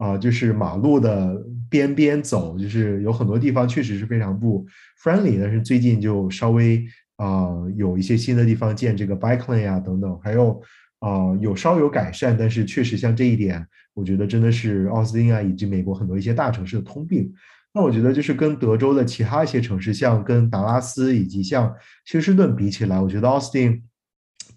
[0.01, 1.37] 啊，就是马路的
[1.69, 4.65] 边边走，就是有很多地方确实是非常不
[4.99, 6.83] friendly，但是最近就稍微
[7.21, 10.59] 啊有一些新的地方建这个 bike lane 啊等等，还有
[10.99, 13.63] 啊有稍有改善，但是确实像这一点，
[13.93, 17.31] 我觉得真的是奥斯汀啊以及美国很多一些大城市的通病，
[17.73, 21.71] 那我觉得就是跟德州的其他一些城市，像跟达拉斯以及像
[22.05, 23.83] 休斯顿比起来，我觉得奥斯汀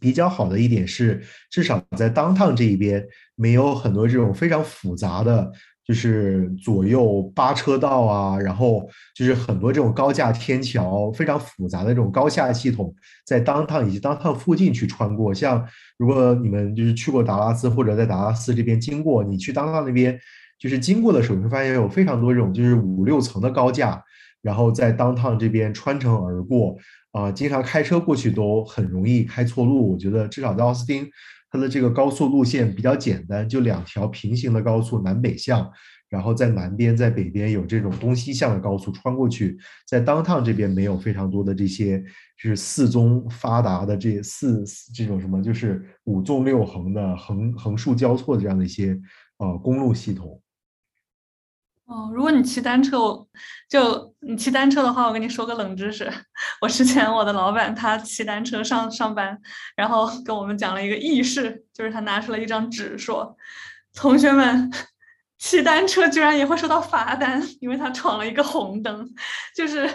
[0.01, 5.53] 比较好的一点是，至少在 downtown 这一边没有很多这种非常复杂的。
[5.87, 12.95] 就是左右八车道啊，然后就是很多这种高架天桥，非常复杂的这种高架系统，
[13.27, 15.35] 在当趟以及当趟附近去穿过。
[15.35, 15.63] 像
[15.99, 20.19] 如果你们就是去过达拉斯或者在达拉斯这边经过，你去当趟那边，
[20.59, 24.03] 就是经过的时候，你会发现有非常多这种就是五六层的高架，
[24.41, 26.79] 然后在当趟这边穿城而过
[27.13, 29.93] 啊，经常开车过去都很容易开错路。
[29.93, 31.07] 我觉得至少在奥斯汀。
[31.55, 35.71] 它的这个高速路线比较简单，就两条平行的高速南北向，
[36.09, 42.03] 然后在南边在北边有这种东西向的高速穿过去，在当趟这边没有非常多的这些
[42.43, 49.01] 就是四纵发达的这四这种什么就是五纵六横的横横竖交错的这样的一些
[49.39, 50.43] 呃公路系统。
[51.87, 53.29] 哦，如果你骑单车，我
[53.69, 56.11] 就你骑单车的话，我跟你说个冷知识。
[56.63, 59.39] 我之前我的老板他骑单车上上班，
[59.77, 63.37] 然后跟我们讲了一个轶事，就是他拿出了一张纸说
[63.95, 64.73] ：“同学们，
[65.39, 69.07] 骑单车居然也会收到罚单，因为他闯了一个红灯。”
[69.55, 69.87] 就是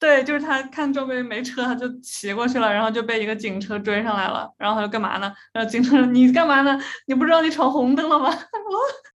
[0.00, 4.52] 对，就是他看周围没车，他就骑过去了，然后就被一个警车追上来了。
[4.58, 5.32] 然后他就干嘛呢？
[5.52, 6.76] 然后警车说：“你干嘛呢？
[7.06, 8.28] 你不知道你闯红灯了吗？”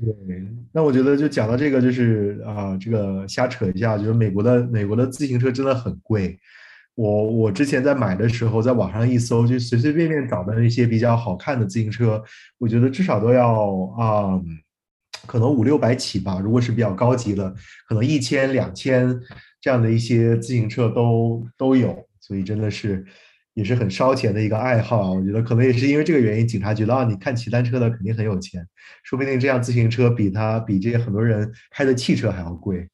[0.00, 6.38] 对，那我觉得就讲到这个，就是啊，这个瞎扯一下，就是美国的美国的自行车真的很贵。
[6.94, 12.22] 我我之前在买的时候，在网上一搜，就随随便便找的那些比较好看的自行车，
[12.58, 14.40] 我觉得至少都要啊，
[15.26, 16.40] 可能五六百起吧。
[16.42, 17.54] 如果是比较高级的，
[17.88, 19.18] 可能一千两千
[19.60, 23.04] 这样的一些自行车都都有，所以真的是。
[23.58, 28.64] 也是很烧钱的一个爱好，我觉得可能也是因为这个原因，警察觉得啊，你看骑单车的肯定很有钱，
[29.02, 32.88] 说不定这辆自行车比他比这些很多人开的汽车还要贵。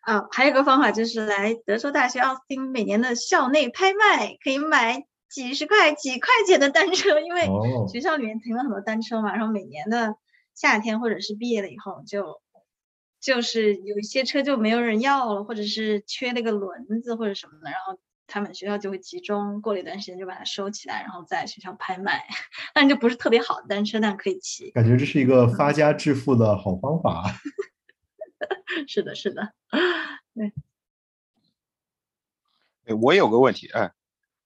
[0.00, 7.46] 啊，还有个方法就是来德州大学奥斯汀每年的校内拍卖，可以买几十块、几块钱的单车，因为
[7.86, 10.16] 学校里面停了很多单车嘛，然后每年的
[10.56, 12.40] 夏天或者是毕业了以后，就
[13.20, 17.96] 就是有一些车就没有人要了，或者是缺那个轮子或者什么的，然后。
[18.30, 22.24] 他们学校就会集中，过了一段时间就把它收起来，然后在学校拍卖。
[22.72, 24.70] 但就不是特别好的单车，但可以骑。
[24.70, 27.24] 感觉这是一个发家致富的好方法。
[28.86, 29.52] 是的，是的。
[30.34, 30.52] 对。
[33.02, 33.92] 我有个问题，哎，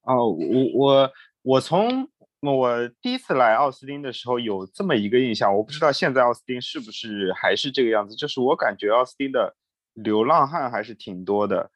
[0.03, 0.37] 哦，我
[0.75, 1.13] 我
[1.43, 2.11] 我从
[2.41, 9.57] 我第一次来奥斯汀的时候有这么一个印象，我不知道现在奥斯汀是不是还是这个样子，就是我感觉奥斯汀的
[9.95, 11.71] 流浪汉还是挺多的。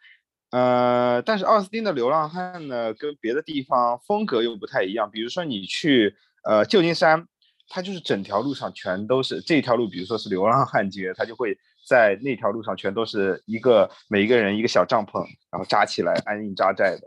[0.50, 5.10] 呃，但是奥斯汀的流浪汉呢，跟别的地方风格又不太一样。
[5.10, 7.26] 比如说你去呃旧金山，
[7.68, 11.54] 它就是整条路上全都是这条路，比如说是流浪汉街，它就会
[11.86, 17.02] 在那条路上全都是一个每一个人一个小帐篷，然后扎起来安营扎寨的，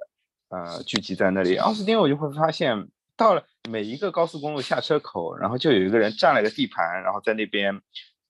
[0.50, 1.58] 呃，聚集在那里。
[1.58, 7.82] 奥斯汀我就会发现，到了每一个高速公路下车口，然后就有一个人占了一个地盘，然后在那边。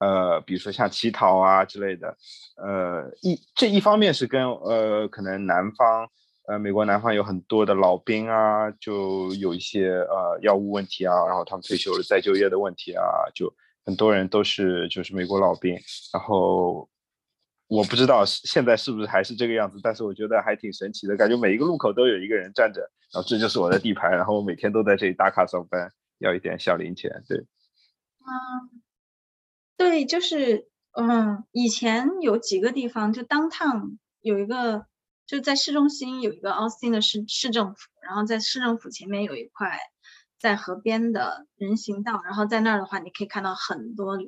[0.02, 2.18] 呃，比如说像乞讨啊之类的，
[2.58, 6.10] 呃，一这一方面是跟呃可能南方，
[6.47, 13.04] 呃美国南方有很多的老兵啊，就有一些呃药物问题啊，然后他们退休了再就业的问题啊，
[13.36, 13.54] 就
[13.86, 15.78] 很多人都是就是美国老兵，
[16.12, 16.89] 然后
[17.68, 22.82] 我不知道现在是不是还是这个样子，但是我觉得还挺神奇的，感觉每一个路口都有一个人站着，
[23.14, 28.82] 然后这就是我的地盘，然后我每天都在这里打卡上班，要一点小零钱，对，嗯。
[29.82, 34.86] 对，就是，嗯，以前有几个地方，就当趟有一个，
[35.26, 39.80] 就在市中心有一个奥斯汀的市市政府，然后在市政府前面有一块
[40.40, 44.20] 在河边的人行道，然后在那儿的话，你可以看到很多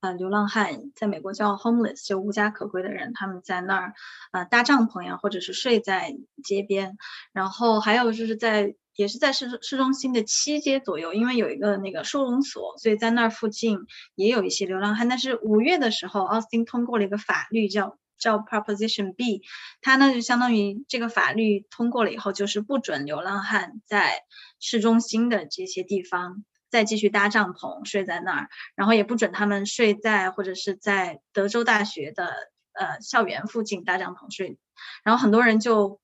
[0.00, 3.92] 呃流浪汉，在美国叫 homeless，就无家可归的人，他们在那儿
[4.32, 6.96] 呃搭帐篷呀，或者是睡在街边，
[7.34, 8.74] 然后还有就是在。
[8.94, 13.78] 也是在市市中心的七街左右，因为有一个那个收容所，所以在那儿附近
[14.14, 15.08] 也有一些流浪汉。
[15.08, 19.42] 但是五月的时候，奥斯汀通过了一个法律，叫叫 Proposition B，
[19.80, 24.12] 它呢就相当于这个法律通过了以后，就是不准流浪汉在
[24.60, 32.26] 市中心的这些地方再继续搭帐篷睡在那儿，然后也不准他们睡在或者是在德州大学的
[32.74, 34.58] 呃校园附近搭帐篷睡。
[35.02, 36.01] 然后很多人就。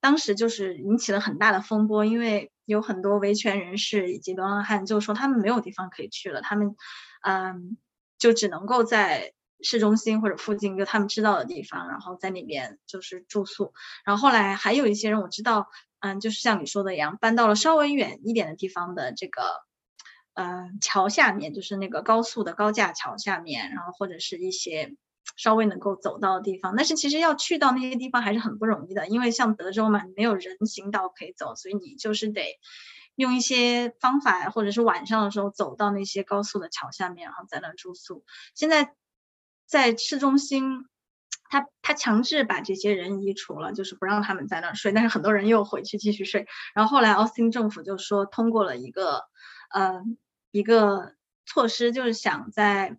[0.00, 6.76] 当时就是引起了很大的风波，因为有很多维权人士以及流浪汉就说他们没有地方可以去了，他们，
[7.22, 7.76] 嗯，
[8.18, 9.32] 就只能够在
[9.62, 13.72] 市中心或者附近就他们知道的地方，然后在那边就是住宿。
[14.04, 15.68] 然后后来还有一些人我知道，
[16.00, 19.42] 嗯，就是像你说的一样，搬到了稍微远一点的地方的这个，
[20.34, 24.94] 呃桥下面，就是那个高速的高架桥下面，然后或者是一些
[25.36, 26.74] 稍微能够走到的地方。
[26.76, 32.58] 但是其实要去到那些地方还是很不容易的，因为像德州嘛，没有人行道可以走，所以你就是得
[33.14, 38.24] 用一些方法，或者是晚上的时候走到那些高速的桥下面，然后在那住宿。
[38.54, 38.94] 现在
[39.66, 40.86] 在市中心。
[41.48, 46.44] 他他强制把这些人移除了，就是不让他们在那儿睡，但是很多人又回去继续睡。
[46.74, 49.22] 然后后来奥斯汀政府就说通过了一个
[49.72, 50.02] 呃
[50.50, 51.14] 一个
[51.44, 52.98] 措施，就是想在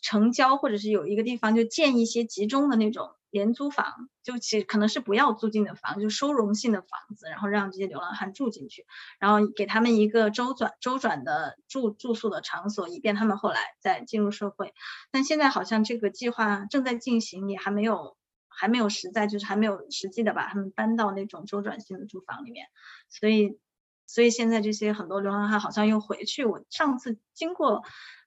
[0.00, 3.10] 城郊或者是有一个地方就建一些集中的那种。
[3.30, 8.86] 廉租房就其可能是不要租金的房，就收容性的房子，然后让这些流浪汉住进去，
[9.18, 14.72] 然后给他们一个周转周转的住住宿的场所，以便他们后来再进入社会。
[15.10, 18.16] 但现在好像这个计划正在进行，也还没有
[18.48, 22.68] 还没有实在，就是还没有实际的把他们搬到那种周转性的住房里面。
[23.10, 23.58] 所以，
[24.06, 26.46] 所以现在这些很多流浪汉好像又回去。
[26.46, 27.82] 我上次经过。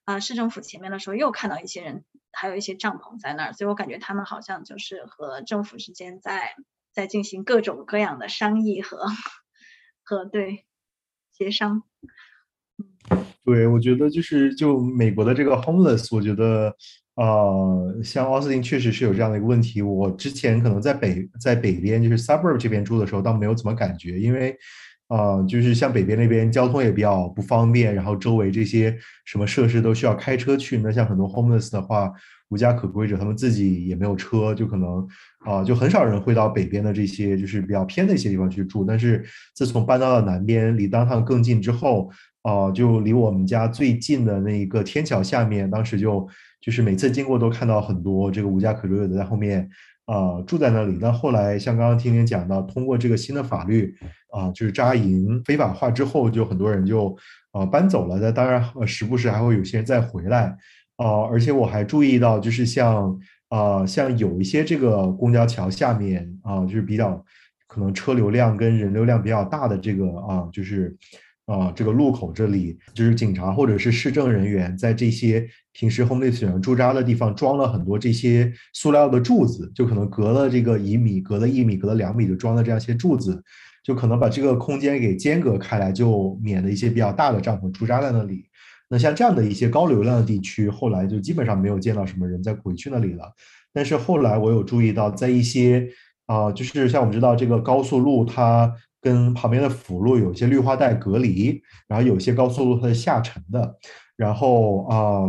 [0.09, 6.55] 啊，市政府前面的时候又看到一些人，还有一些帐篷在那儿，所以我感觉他们好像就是和政府之间在
[6.91, 8.97] 在进行各种各样的商议和
[10.03, 10.65] 和对
[11.31, 11.83] 协商。
[13.45, 16.75] 对，我觉得就是就美国的这个 homeless，我觉得
[17.13, 19.83] 呃，像奥斯汀确实是有这样的一个问题。
[19.83, 24.57] 我之前可能在北在北边就是 suburb 这边住的时候，倒没有怎么感觉，因为。
[25.09, 28.95] 啊，就是像北边那边交通也比较不方便，然后周围这些
[29.25, 30.77] 什么设施都需要开车去。
[30.77, 32.11] 那像很多 homeless 的话，
[32.49, 35.07] 无家可归者，他们自己也没有车，就可能
[35.39, 38.85] 啊，就很少人会到北边的这些就是比较偏的一些地方去住。
[38.85, 42.11] 但是自从搬到了南边，离当趟更近之后，
[42.43, 46.27] 啊，就离我们家最近的那一个天桥下面，当时就
[46.61, 49.67] 就是每次经过都看到很多这个无家可归者在后面。
[50.09, 50.97] 啊，住在那里。
[50.99, 53.95] 那后来，像刚刚听您讲到，通过这个新的法律，
[54.31, 57.15] 啊，就是扎营非法化之后，就很多人就
[57.51, 58.17] 啊搬走了。
[58.17, 60.57] 那当然，时不时还会有些人再回来。
[60.97, 63.15] 啊，而且我还注意到，就是像
[63.49, 67.23] 啊，像有一些这个公交桥下面啊，就是比较
[67.67, 70.97] 可能车流量跟人流量比较大的这个啊，就是。
[71.49, 75.43] 啊，这个路口这里就是警察或者是市政人员在这些
[75.73, 83.43] 平时 homeless 人驻扎的地方装了很多这些塑料的柱子，就可能隔了这个一米，隔了一米，隔了两米就装了这样一些柱子，
[83.83, 88.45] 就可能把这个空间给间隔开来，就免了一些比较大的帐篷驻扎在那里。
[88.87, 93.23] 那像这样的一些高流量的地区，后来就基本上没有见到什么人在回去那里了。
[93.73, 95.89] 但是后来我有注意到，在一些
[96.27, 98.71] 啊，就是像我们知道这个高速路它。
[99.01, 103.75] 跟旁边的辅路有一些绿化带隔离，然后有些高速路它是下沉的，
[104.15, 105.23] 然后啊，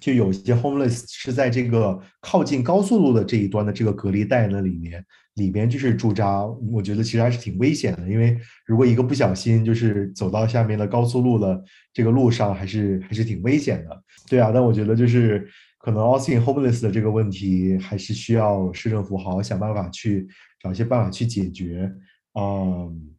[0.00, 5.02] 就有些 homeless 是在这个靠近高速路的这一端的这个隔离带那里面，
[5.36, 6.44] 里边就是驻扎。
[6.44, 14.02] 我觉得其实还是挺危险的，因为如果一个不小心就是走到下面的高速路的这个路上，还是还是挺危险的。
[14.28, 20.26] 对啊，但我觉得就是可能 Austin homeless 的这个问题，还是需要市政府好好想办法去
[20.60, 21.90] 找一些办法去解决。
[22.36, 23.14] 嗯，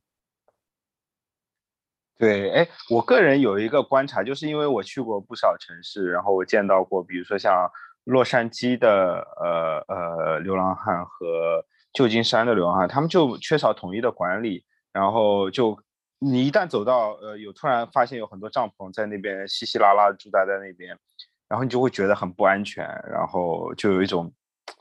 [2.18, 7.70] 对，哎，我个人有一个观察，就是因为我去过不少城市，然后我见到过，比如说像
[8.04, 15.80] 洛杉矶的呃呃流浪汉和旧金山的流浪汉，他们就缺少统一的管理，然后就
[16.20, 21.00] 你一旦走到呃有突然发现有很多帐篷在那边稀稀拉拉的驻扎在那边，
[21.48, 24.34] 然后你就会觉得很不安全，然后就有一种。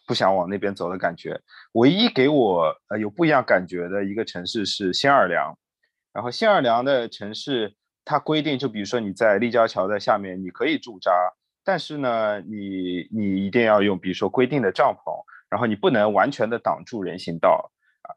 [0.06, 1.40] 不想往那边走的感觉，
[1.72, 5.56] 唯一给我呃有不一样感觉的一个城市是新奥尔良，
[6.12, 7.74] 然后新奥尔良的城市
[8.04, 11.10] 它规定，就比如说你在立交桥的下面你可以驻扎，
[11.64, 17.70] 但是呢，你你一定要用比如说规定的帐篷，然后你不能完全的挡住人行道，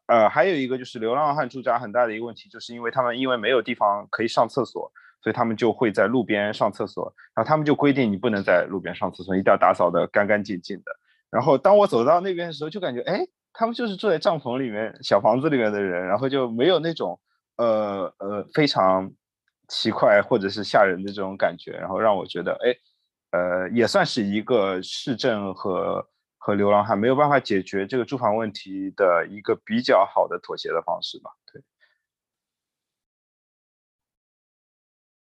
[0.07, 10.91] 呃，还有一个就是流浪汉驻扎很大的一个问题，就是因为他们因为没有地方可以上厕所，所以他们就会在路边上厕所，然后他们就规定你不能在路边上厕所，一定要打扫的干干净净的。
[11.29, 17.19] 然后当我走到那边的时候，就感觉哎，他们就是住在帐篷里面、小房子里面的人，然后就没有那种
[17.57, 19.11] 呃呃非常
[19.67, 22.73] 奇怪或者是吓人的这种感觉，然后让我觉得哎，
[23.31, 31.31] 呃，也算是一个市政和和流浪汉没有办法解决这个住房问题的一个比较好的妥协的方式吧。
[31.51, 31.61] 对，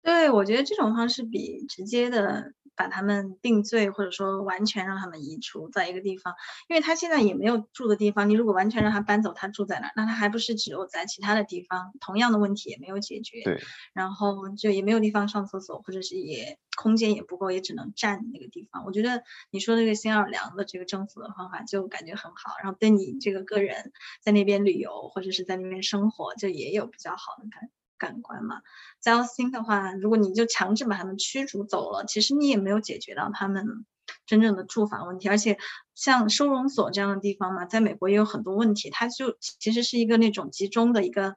[0.04, 2.54] 对我觉得这种方式比直接的。
[2.78, 6.36] 把他们定罪，或者说完全让他们移除在一个地方，
[6.70, 8.30] 因为他现在也没有住的地方。
[8.30, 9.92] 你如果完全让他搬走，他住在哪？
[9.96, 13.42] 那他还不是只有在其他的地方，同样的问题也没有解决。
[13.44, 13.60] 对，
[13.94, 18.86] 然后就也没有地方上厕所，或者是也空间也不够，也只能站那个地方。
[18.86, 23.92] 我觉得你说这个新奥尔良的这个政府的方法就感觉很好，然后对你这个个人
[24.22, 28.62] 在那边旅游或者是在那边生活，就也有比较好的感感官嘛。
[29.00, 33.86] 在奥斯汀的话，如果你就强制把他们驱逐走了，其实你也没有解决到他们
[34.26, 35.30] 真正的住房问题。
[35.30, 35.58] 而且
[35.96, 41.36] 像收容所这样的地方嘛，在美国也有很多问题，它就其实是一个那种集中的一个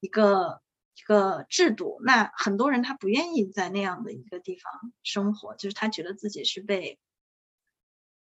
[0.00, 0.60] 一个
[0.96, 2.00] 一个制度。
[2.04, 6.98] 那很多人他不愿意在那样的一个地方生活，就是他觉得自己是被。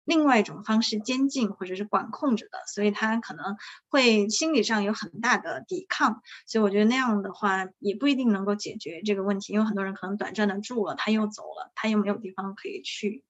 [0.07, 3.57] 另外一种方式监禁或者是管控着的，所以他可能
[3.89, 13.25] 会心理上有很大的抵抗，所以我觉得那样的话也不一定能够解决这个问题，因为很多人可能短暂的住了，他又走了，他又没有地方可以去，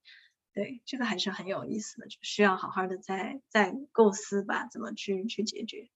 [0.54, 5.88] 对，这个还是很有意思的，就需要好好的再再构思吧，怎么去去解决。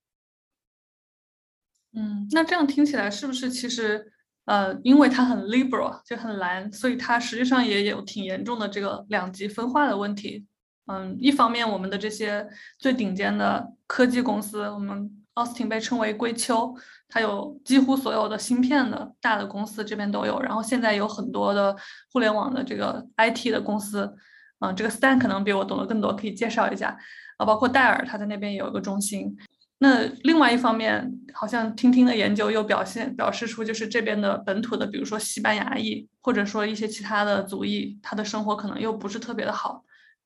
[1.94, 4.12] 嗯，那这样听起来是不是其实
[4.46, 10.44] 呃，因为它很 liberal 就很蓝，所以它实际上也有挺严重的这个两极分化的问题。
[10.86, 12.46] 嗯，一方面，我们的这些
[12.78, 16.74] 最顶尖的科技公司，我们奥斯汀被称为硅丘，
[17.08, 20.40] 它有几乎所有的芯片的大的公司这边都有。
[20.40, 21.74] 然后现在有很多的
[22.12, 24.12] 互联网的这个 IT 的公司，
[24.58, 26.98] 嗯，这个 Stan 可能比我懂得更多，可以介绍一下。
[27.38, 29.36] 啊，包括戴尔，他在那边也有一个中心。
[29.78, 39.82] 那另外一方面，好像听听的研究又表现表示出，就是这边的本土的，比如说西班牙裔，或者说一些其他的族裔，他的生活可能又不是特别的好。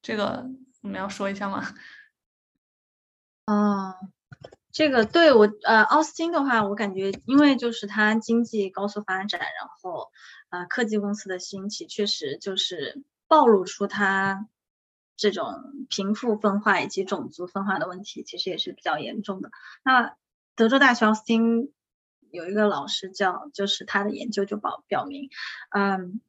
[0.07, 0.49] 这个
[0.83, 1.65] 我们要说一下吗？
[3.47, 3.93] 哦，
[4.71, 10.13] 这个对我呃，奥斯汀的话，我感觉因为就是它经济高速发展，然后
[10.49, 14.47] 啊，科技公司的兴起，确实就是暴露出它
[15.17, 19.51] 这种贫富分化以及种族分化的问题，其实也是比较严重的。
[19.83, 20.15] 那
[20.55, 21.73] 德州大学奥斯汀
[22.31, 25.31] 有一个老师叫，就是他的研究就表表明，
[25.71, 26.21] 嗯，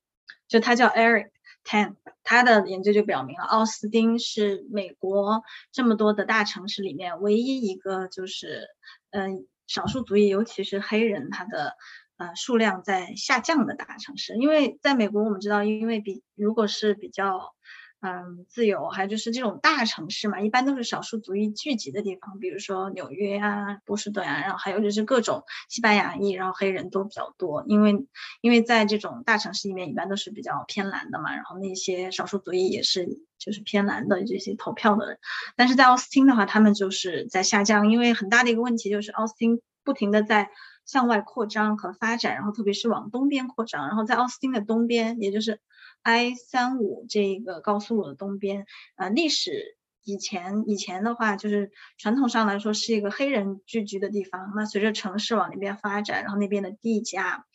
[0.48, 1.30] 就他叫 Eric。
[1.68, 8.70] Ten，他的研究就表明了，奥斯汀是美国这么多的大城市里面唯一一个就是，
[9.12, 11.76] 嗯，少数族裔，尤其是黑人，他的
[12.16, 14.38] 呃数量在下降的大城市。
[14.38, 17.54] 因为在美国，我们知道，因为比如果是比较。
[18.00, 28.06] 嗯，自由，还有就是这种大城市嘛，一般都是少数族裔聚集的地方，比如说纽约啊、波士顿啊，然后还有就是各种西班牙裔，然后黑人都比较多，因为
[28.42, 33.08] 因为在这种大城市里面，一般都是比较偏蓝的嘛，然后那些少数族裔也是
[33.40, 35.18] 就是偏蓝的这些投票的人，
[35.56, 40.52] 但是在奥斯汀的话，他们就是在下降，因为很大的一个问题就是奥斯汀不停的在
[40.86, 45.60] 向外扩张和发展，然后特别是往东边扩张，然后在奥斯汀的东边，也就是。
[46.04, 48.66] I 三五这个高速路的东边，
[48.96, 54.54] 呃，历史以前以前的话，就是传统上来说是一个黑人聚居的地方。
[54.56, 57.46] 那随着城市往那边发展，然后那边的地价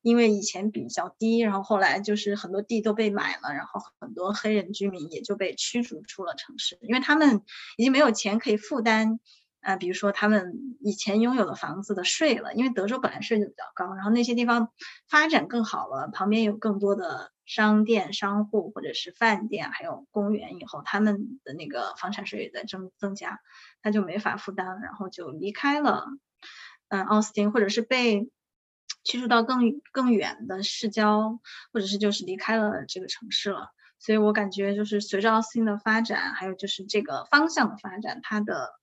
[0.00, 7.42] 因为以前比较低，然后后来就是很多地都被买了，然后很多黑人居民也就被驱逐出了城市，因为他们
[7.76, 9.20] 已经没有钱可以负担。
[9.60, 14.70] 啊，比如说他们以前拥有的房子的税了，因为德州本来税就比较高，然后那些地方
[15.08, 23.40] 发展更好了，旁边有更多的商店、商户或者是饭店，还有公园，以后他们的那个房产税也在增增加，
[23.82, 26.06] 他就没法负担，然后就离开了，
[26.88, 28.30] 嗯，奥斯汀，或者是被
[29.02, 31.40] 驱逐到更更远的市郊，
[31.72, 33.70] 或者是就是离开了这个城市了。
[33.98, 38.78] 所以我感觉就是随着奥斯汀的发展，还有就是这个方向的发展，它的。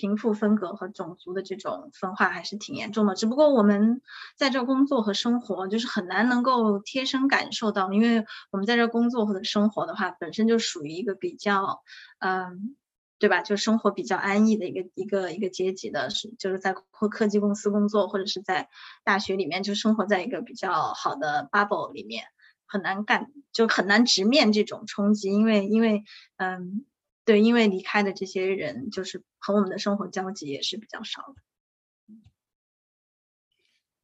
[0.00, 4.00] 贫富分隔和种族的这种分化还是挺严重的，只不过我们
[4.34, 11.82] 在这工作和生活就是很难能够贴身感受到，因为我们在这工作或者生活的话，本身就属于一个比较，
[12.20, 12.76] 嗯，
[13.18, 13.42] 对吧？
[13.42, 18.70] 就生活比较安逸的一个一个一个阶级的，是就是在科科技公司工作或者是在
[19.04, 22.24] 大学里面就生活在一个比较好的 bubble 里面，
[22.66, 26.04] 很难干，就很难直面这种冲击，因为因为
[26.38, 26.86] 嗯。
[27.30, 32.16] 对，因为离开的这些人，就是和我们的生活交集也是比较少的。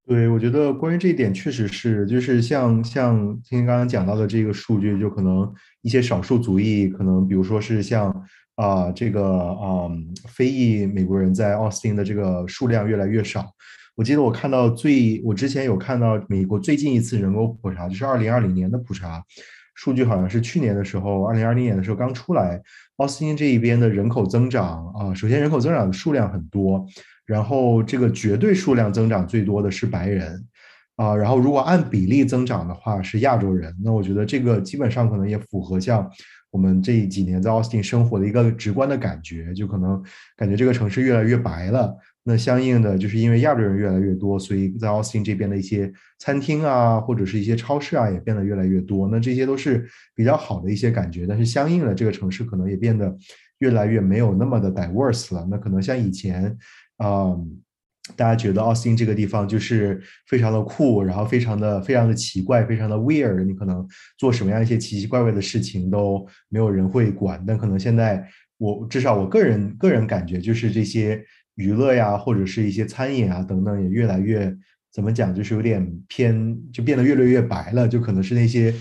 [0.07, 8.25] 对，我觉得关于这一点，确实是，就是像像今天刚刚讲到的这个数据，就可能一些少数族裔，可能比如说是像
[8.55, 9.91] 啊这个啊
[10.29, 13.45] 非裔美国人在奥斯汀的这个数量越来越少。
[13.97, 19.25] 我记得我看到最，我之前有看到美国最近一次人口普查，就是二零二零年的普查。
[19.77, 22.61] 数据好像是去年的时候，二零二零年的时候刚出来。
[22.97, 26.83] 奥斯汀这一边的人口增长啊，首先人口增长的数量很多，
[27.27, 30.43] 然后这个绝对数量增长最多的是白人
[30.97, 33.71] 啊，然后如果按比例增长的话是亚洲人。
[33.85, 36.11] 那我觉得这个基本上可能也符合像
[36.51, 40.03] 我们这几年在奥斯汀生活的一个直观的感觉，就可能
[40.39, 41.95] 感觉这个城市越来越白了。
[42.29, 49.09] 那相应的，就是因为亚洲人越来越多，所以在奥斯汀这边的一些餐厅啊，或者是一些超市啊，也变得越来越多。
[49.09, 51.25] 那这些都是比较好的一些感觉。
[51.25, 53.17] 但是相应的，这个城市可能也变得
[53.61, 55.47] 越来越没有那么的 diverse 了。
[55.49, 56.59] 那可能像以前，
[56.97, 57.33] 啊，
[58.17, 63.45] 大家觉得奥斯汀这个地方就是非常的酷，然后非常的非常的奇怪，非常的 weird。
[63.45, 63.87] 你可能
[64.19, 67.41] 做什么样一些奇奇怪怪的事情都没有人会管。
[67.47, 68.29] 但可能现在
[68.59, 71.25] 我至少我个人个人感觉，就是这些
[71.57, 74.57] 娱乐呀，或者是一些餐饮啊等等，也越来越
[74.93, 77.87] 怎么讲，就是有点偏，就变得越来越白了。
[77.87, 78.73] 就可能是那些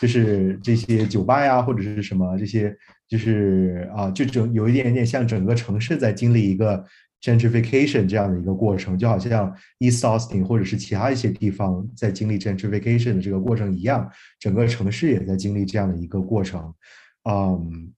[0.00, 2.76] 就是这些酒吧呀，或者是什么这些，
[3.08, 6.84] 就是啊，就整有一点点像整个城市在经历一个。
[7.24, 14.10] gentrification 这样的一个过程，就好像 East Austin 或者是其他一些地方在经历 gentrification 的这个过程一样，
[14.40, 16.74] 整个城市也在经历这样的一个过程。
[17.30, 17.92] 嗯，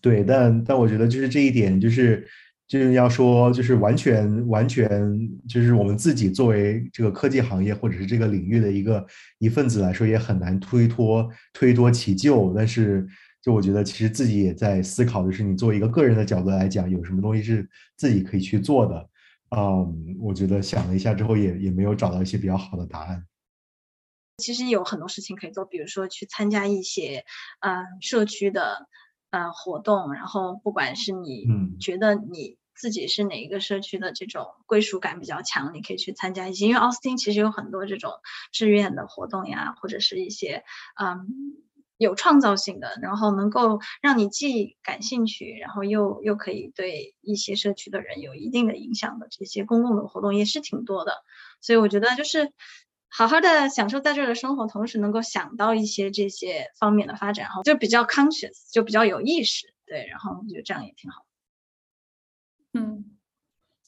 [0.00, 2.26] 对，但但我觉得就是这一点，就是
[2.68, 4.90] 就是要说，就是完全完全
[5.48, 9.06] 就是我们自己作为这个科技行业或者是这个领域的一个
[9.38, 13.06] 一份子来说，也很难推脱推脱其咎，但是。
[13.42, 17.64] 就我觉得，其实自己也在思考，就是你作为一个个人的角度来讲，有什么东西是
[17.96, 19.08] 自己可以去做的。
[19.56, 23.24] 嗯，我觉得想了一下之后，也也没有找到一些比较好的答案。
[24.38, 27.24] 其实有很多事情可以做，比如说去参加一些
[27.60, 28.88] 嗯社区的
[29.30, 31.46] 呃活动，然后不管是你
[31.80, 36.66] 觉得你自己是哪一个社区的这种归属感比较强，你可以去参加一些。
[36.66, 38.12] 因为奥斯汀其实有很多这种
[38.52, 40.64] 志愿的活动呀，或者是一些
[41.00, 41.26] 嗯。
[41.98, 51.14] 有创造性的，然后能够让你既感兴趣，然后又又可以对一些社区的人有一定的影响的这些公共的活动也是挺多的，
[51.62, 52.52] 所以我觉得就是
[53.16, 61.22] 好好的享受在这儿的生活，同时能够想到一些这些方面的发展，哈，就比较 conscious，就比较有意识，对，然后我觉得这样也挺好。
[62.74, 63.05] 嗯。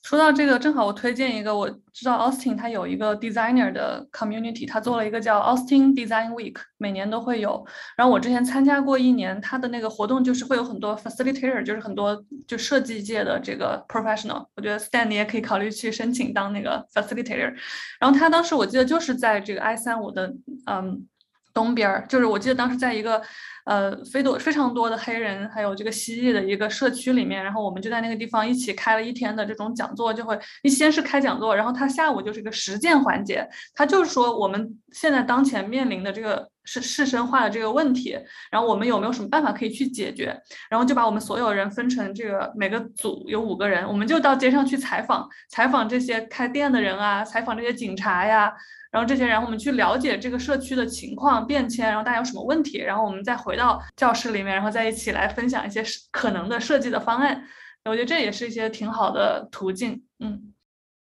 [0.08, 7.62] 说到这个，正好我推荐一个，我知道 Austin 它有一个 designer 的 community，他做了一个叫 Austin Design Week，每年都会有。
[7.94, 14.46] 然后我之前参加过一年，他的那个活动就是会有很多 facilitator，就是很多就设计界的这个 professional。
[14.56, 17.54] 我觉得 Stan 你也可以考虑去申请当那个 facilitator。
[18.00, 21.06] 然后他当时我记得就是在这个 I 三五的嗯
[21.52, 23.22] 东边儿，就是我记得当时在一个。
[23.64, 38.18] 呃，非多非常多的黑人，还有这个蜥蜴的一个社区里面，然后我们就在那个地方一起开了一天的这种讲座，就会一先是开讲座，然后他下午就是一个实践环节，他就是说我们现在当前面临的这个是市生化的这个问题，
[38.50, 40.34] 然后我们有没有什么办法可以去解决，
[40.70, 48.50] 然后就把我们所有人分成这个每个组有五个人，我们就到街上去采访，采访这些开店的人啊，采访这些警察呀。
[48.90, 57.42] 然后这些，然后我们去了解这个社区的情况变迁，然后大家有什么问题，然后我们再回到教室里面，然后再一起来分享一些可能的设计的方案。
[57.84, 60.02] 我觉得这也是一些挺好的途径。
[60.18, 60.52] 嗯，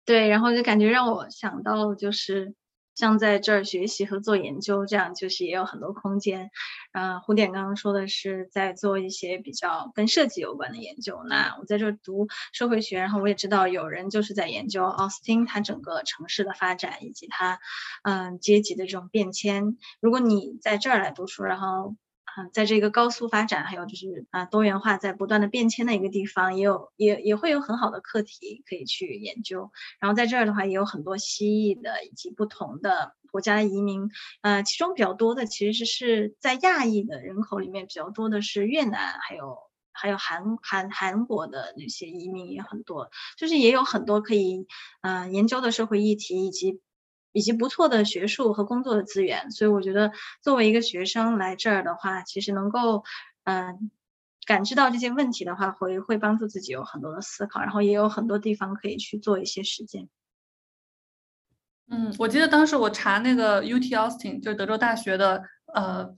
[0.05, 2.53] 对，然后就感觉让我想到就是。
[2.97, 6.49] 像在这儿学习和做研究，这样就是也有很多空间。
[6.93, 11.21] 嗯，胡典刚刚说的是在做一些比较跟设计有关的研究。
[11.29, 17.59] 那我在这儿读社会学，然后我也知道有人就是在研究奥斯汀它整个城市的发展以及它
[18.01, 19.77] 嗯阶级的这种变迁。
[20.01, 21.95] 如果你在这儿来读书，然后。
[22.39, 29.71] 嗯，在这个高速发展，还有就是啊多元化在不断的变迁的一个地方，也有也也会有很好的课题可以去研究。
[29.99, 34.07] 然后在这儿的话，也有很多蜥蜴的以及不同的国家的移民。
[34.41, 39.57] 呃，其中比较多的其实是在亚裔的人口里面比较多的是越南，还有
[39.91, 44.67] 还有韩韩韩国的那些移民也很多，就是也有很多可以
[45.01, 46.81] 嗯研究的社会议题以及。
[47.37, 50.11] 以及不错的学术和工作的资源，所以我觉得
[50.41, 53.03] 作为一个学生来这儿的话，其实能够
[53.43, 53.91] 嗯
[54.47, 60.09] 感知到这些问题的话，会会帮助自己有很多的思考，然后也有很多地方可以去做一些实践。
[61.89, 65.43] 嗯，我记得当时我查那个 UT Austin，就是德州大学的
[65.75, 66.17] 呃。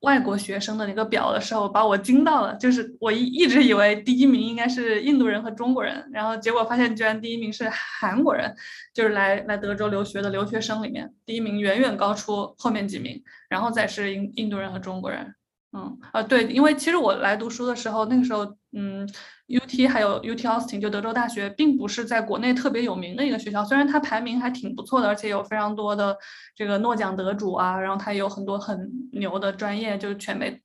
[0.00, 2.54] 外国学生的那个表的时候，把我惊到了。
[2.56, 8.54] 就是我一一直以为第一名应该是印度人和中国人，然后结果发现居然第一名是韩国人，
[8.94, 15.34] 就是来来德州留学的留学生里面，第一名远远高出后面几名，然后再是印印度人和中国人。
[15.78, 19.06] 嗯啊对，因为其实我来读书的时候，那个时候嗯
[19.48, 26.16] ，UT 还有 UT Austin 就德州大学，并不是在国内特别有名的一个学校，虽然它排名还挺不错的，而且有非常多的
[26.54, 30.58] 这个诺奖得主啊，然后它也有很多很牛的专业，就是全美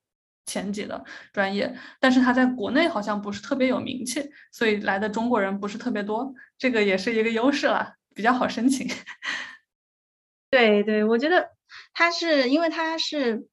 [0.45, 4.23] 前几的专业，但是它在国内好像不是特别有名气，
[4.53, 8.87] 所以来的中国人不是特别多，这个也是一个优势啦，比较好申请。
[10.49, 11.49] 对对，我觉得
[11.93, 13.45] 它是因为它是。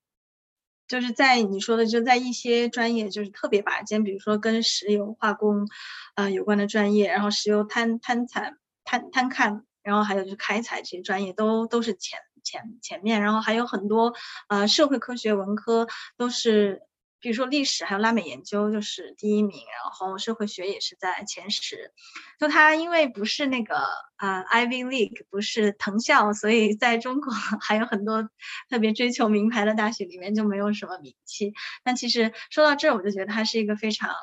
[0.88, 5.68] 就是在你说的，就在一些专业就是特别拔尖，比如说跟石油化工，
[6.16, 8.54] 呃有关的专业，然后石油探探采
[8.84, 14.14] 探探看，然后还有就是开采这些专业都都是前前前面，然后还有很多
[14.48, 15.86] 呃社会科学文科
[16.16, 16.82] 都是
[17.20, 21.92] 比如说历史还有拉美研究就是第一名，然后社会学也是在前十。
[22.38, 23.86] 就它因为不是那个
[24.16, 28.28] 呃 Ivy League，不是藤校，所以在中国 还有很多
[28.70, 31.52] 特别追求名牌的大学里面就没有什么名气。
[31.82, 34.14] 但其实说到这儿，我就觉得它是一个非常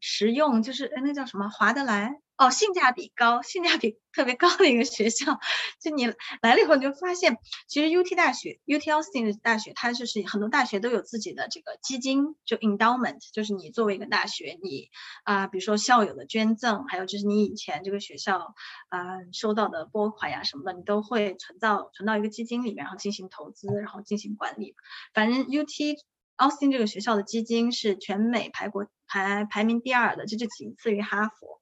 [0.00, 2.20] 实用，就是哎那叫什么划得来。
[2.42, 5.38] 哦，性价比高，性价比特别高的一个学校。
[5.80, 6.08] 就你
[6.40, 7.38] 来了以后，你就发现，
[7.68, 14.88] 其实 UT 大学，UT Austin 大学，它就是很多大学都有自己的这个基金，就 endowment，就是你作为一个大学，你
[15.22, 18.56] 啊，比如说校友的捐赠，还有就是你以前这个学校
[18.88, 24.74] 啊收到的拨款呀什么的，你都会存到存到一个基金里面，然后进行投资，然后进行管理。
[25.14, 25.96] 反正 UT
[26.36, 31.61] Austin 这个学校的基金是全美排国排排名第二的，这就仅次于哈佛。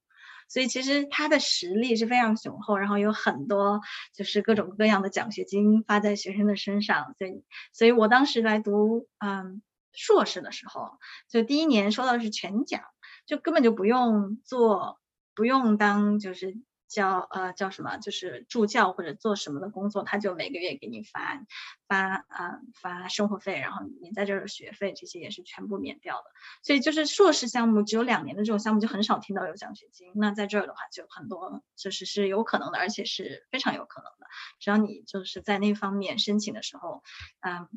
[0.51, 3.81] 所以其实他的实力是非常雄厚，然后有很多
[4.13, 7.15] 就是各种各样的奖学金发在学生的身上。
[7.17, 9.63] 所以，所以我当时来读嗯
[9.93, 10.99] 硕士的时候，
[11.29, 12.83] 就第一年收到的是全奖，
[13.25, 15.01] 就根本就不用做，
[15.35, 16.59] 不用当就是。
[16.91, 21.41] 教呃叫什么，就是助教或者做什么的工作，他就每个月给你发
[21.87, 26.25] 发啊发生活费，然后你在这儿学费这些也是全部免掉的。
[26.65, 30.11] 所以就是硕士项目只有两年的这种项目就很少听到有奖学金。
[30.17, 34.27] 那在这儿的话就很多，就是是有可能的，而且是非常有可能的。
[34.59, 37.05] 只要你就是在那方面申请的时候，
[37.41, 37.69] 嗯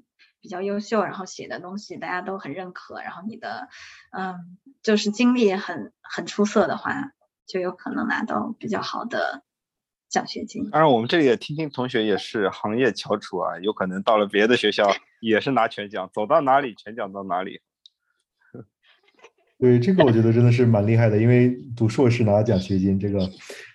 [0.42, 3.70] 比较优秀，然后写的东西大家都很认可，然后你的
[4.12, 7.14] 嗯就是经历也很很出色的话。
[7.46, 9.44] 就有可能拿到比较好的
[10.10, 10.70] 奖学金。
[10.70, 14.88] 当然，我们这里的听听同学也是行业翘楚啊，有可能到了别的学校
[15.22, 17.62] 也是拿全奖，走到哪里全奖到哪里。
[19.60, 23.20] 对，这个我觉得真的是蛮厉害的，因为读硕士拿奖学金，这个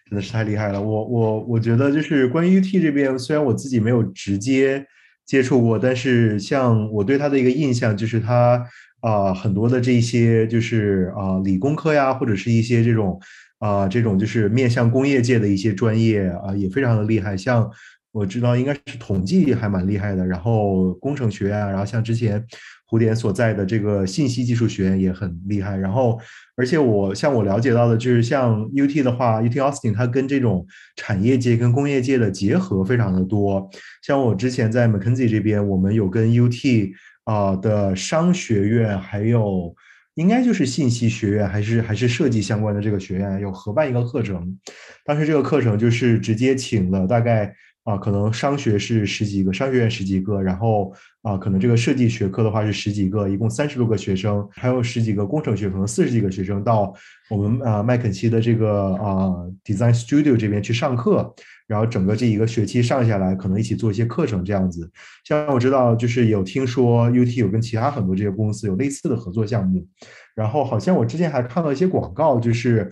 [0.06, 0.80] 真的是太厉害了。
[0.80, 4.86] 我我我觉得就是关于 UT 这边，虽然我自己没有直接
[5.24, 8.64] 接触过，但是像我对他的一个印象就是他
[9.00, 13.20] 啊很多的这些就是啊理工科呀，或者是一些这种。
[13.58, 17.36] 啊，这种就是面向工业界的一些专业啊，也非常的厉害。
[17.36, 17.68] 像
[18.12, 22.42] 我知道应该是统计还蛮厉害的，然后工程学院，然后像之前
[22.86, 25.76] 胡点所在的这个信息技术学院也很厉害。
[25.76, 26.18] 然后，
[26.56, 30.66] 而且我像我了解到的，就是像 UT 的话，UT Austin 它跟这种
[30.96, 33.68] 产业界跟工业界的结合非常的多。
[34.02, 36.90] 像我之前在 McKenzie 这边，我们有跟 UT
[37.24, 39.74] 啊的商学院还有。
[40.18, 44.58] 应该就是信息学院还是还是设计相关的这个学院有合办一个课程，
[45.04, 47.54] 当时这个课程就是直接请了大概
[47.84, 50.92] 啊可能商学是十几个商学院十几个，然后
[51.22, 56.92] 啊可能这个设计学科的话是十几个，一共三十多个学生，还有十几个工程学可能四十几个学生到
[57.30, 59.30] 我们啊麦肯锡的这个啊
[59.64, 61.32] Design Studio 这边去上课。
[61.68, 64.90] 然后整个这一个学期上下来，可能一起做一些课程这样子。
[65.22, 69.86] 像我知道，就是有听说 UT 有跟其他很多这些公司有类似的合作项目。
[70.34, 72.90] 然后好像我之前还看到一些广告，就是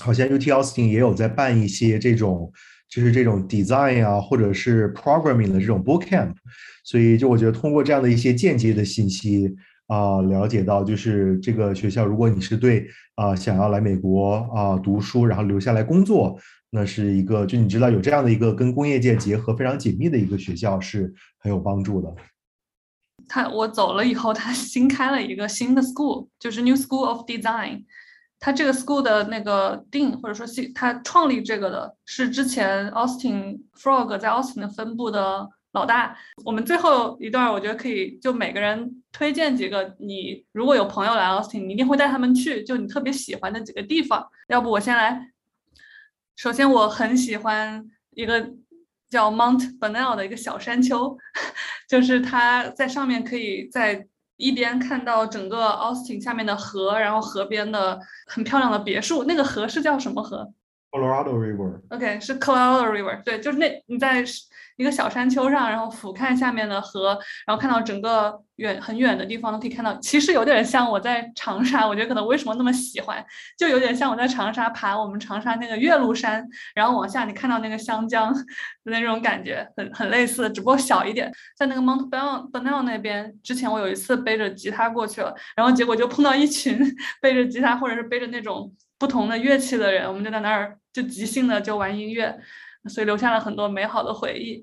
[0.00, 2.52] 好像 UT Austin 也有在办一些这种，
[2.90, 6.34] 就是这种 design 啊，或者是 programming 的这种 boot camp。
[6.84, 9.54] 所以就我觉得通过这样的一些间接的信息
[9.86, 16.36] 啊，了解到就是这个学校，如果你是对啊想要来美国啊读书，然后留下来工作。
[16.70, 22.14] 那是一个，就你知道有这样的一个跟工业界结合非常紧密的一个学校是很有帮助的。
[23.28, 27.84] 他我走了以后，他新开了一个新的 school，就是 New School of Design。
[28.38, 36.16] 他这个 school 的那个定或者说新他创立这个的是之前 Austin Frog 在 Austin 的分部的老大。
[36.44, 44.26] 我们最后一段我觉得可以就每个人推荐几个，你如果有朋友来 Austin，你一定会带他们去，就你特别喜欢的几个地方。
[44.48, 45.32] 要不我先来。
[46.36, 48.50] 首先，我很喜欢一个
[49.10, 51.16] 叫 Mount Bonnell 的一个小山丘，
[51.88, 54.06] 就是它在上面可以在
[54.36, 59.24] 一边看到整个 Austin 下面的河，然后河边的很漂亮的别墅。
[59.24, 60.52] 那个河是叫什么河
[60.90, 61.80] ？Colorado River。
[61.88, 63.22] OK，是 Colorado River。
[63.24, 64.24] 对，就是那你在。
[64.76, 69.94] 一个小山丘上，然后俯瞰下面的河，然后看到整个远很远的地方都可以看到。
[69.96, 73.24] 其实有点像我在长沙，我觉得可能为什么那么喜欢，
[73.58, 78.44] 就有点像我在长沙爬我们长沙那个岳麓山，然后往下你看到那个湘江的
[78.84, 81.32] 那种感觉，很很类似，只不过小一点。
[81.56, 86.78] 在那个 Mount Bonnell 那边，之前我有一次背着吉他过去了，然后结果就碰到一群
[87.22, 92.38] 背着吉他或者是背着那种不同的乐器的人，我们就在那儿就即兴的就玩音乐。
[92.88, 94.62] 所以留下了很多美好的回忆。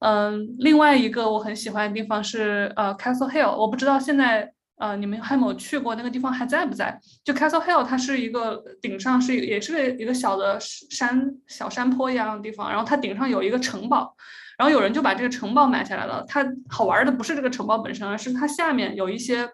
[0.00, 6.98] 嗯，另外一个我很喜欢的地方是呃 Castle Hill，我不知道现在呃你们还没有去过那个地方还在不在？
[7.22, 14.16] 就 Castle Hill，它是一个顶上是也是一个小的山小山坡一样的地方，然后它顶上有一个城堡，
[14.56, 16.24] 然后有人就把这个城堡买下来了。
[16.26, 19.46] 它好玩的不是这个城堡本身，而是它下面有一些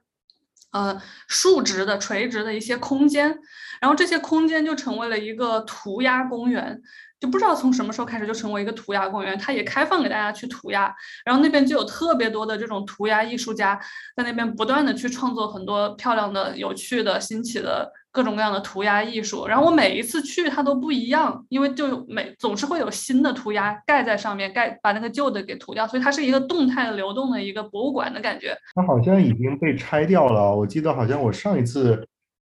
[0.72, 3.38] 呃竖直的、垂直的一些空间，
[3.80, 6.80] 然后这些空间就成为了一个涂鸦公园。
[7.18, 10.94] 就不知道从什么时候开始就成为一个涂鸦公园，它也开放给大家去涂鸦，
[11.24, 13.80] 然后那边就有特别多的这种涂鸦艺术家
[14.14, 19.46] 在那边不断的去创作很多漂亮的、有趣的、新奇的各种各样的涂鸦艺术。
[19.46, 28.56] 然后我每一次去它都不一样，因为就每总是会有新的涂鸦盖在上面，盖把那个旧的给涂掉，所以它是一个动态的流动的一个博物馆的感觉。
[28.74, 32.08] 它好像已经被拆掉了，我记得好像我上一次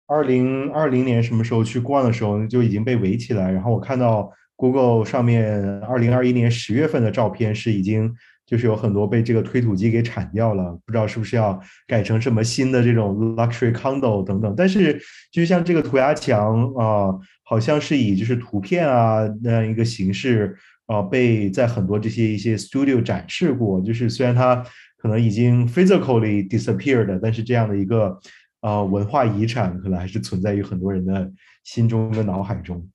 [0.07, 4.31] 二零二零年什么时候去逛的时候就已经被围起来，然后我看到。
[4.57, 8.15] Google 上面二零二一年十月份的照片是已经
[8.55, 14.55] 就是有很多被这个推土机给铲掉了，不知道是不是要改成什么新的这种 luxury condo 等等。
[14.57, 14.97] 但是
[15.33, 17.13] 就像这个涂鸦墙啊，
[17.43, 20.57] 好像是以就是图片啊那样一个形式
[20.87, 23.81] 啊，被在很多这些一些 studio 展示过。
[23.81, 24.65] 就是虽然它
[24.99, 28.17] 可能已经 physically disappeared，但是这样的一个
[28.61, 31.29] 啊文化遗产可能还是存在于很多人的
[31.65, 32.89] 心中的脑海中。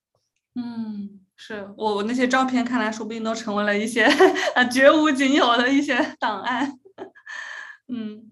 [0.55, 1.18] 嗯。
[1.41, 4.03] 是我我那些照片看来，说不定都成为了一些
[4.55, 6.69] 啊 绝无仅有的一些档案。
[7.87, 8.29] 嗯，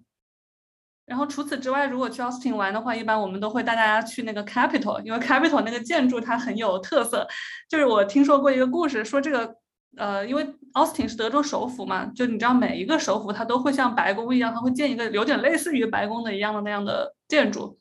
[1.05, 7.25] 然后除此之外，如果去 Austin 玩的话，一般我们都会带大家去那个 Capitol，因为 Capitol 那个建筑它很有特色。
[7.69, 9.55] 就是我听说过一个故事，说这个
[9.95, 17.79] 呃，因为 Austin 是德州首府嘛，就你知道每一个首府它都会像白宫一样，它会建一个有点类似于白宫的一样的那样的建筑。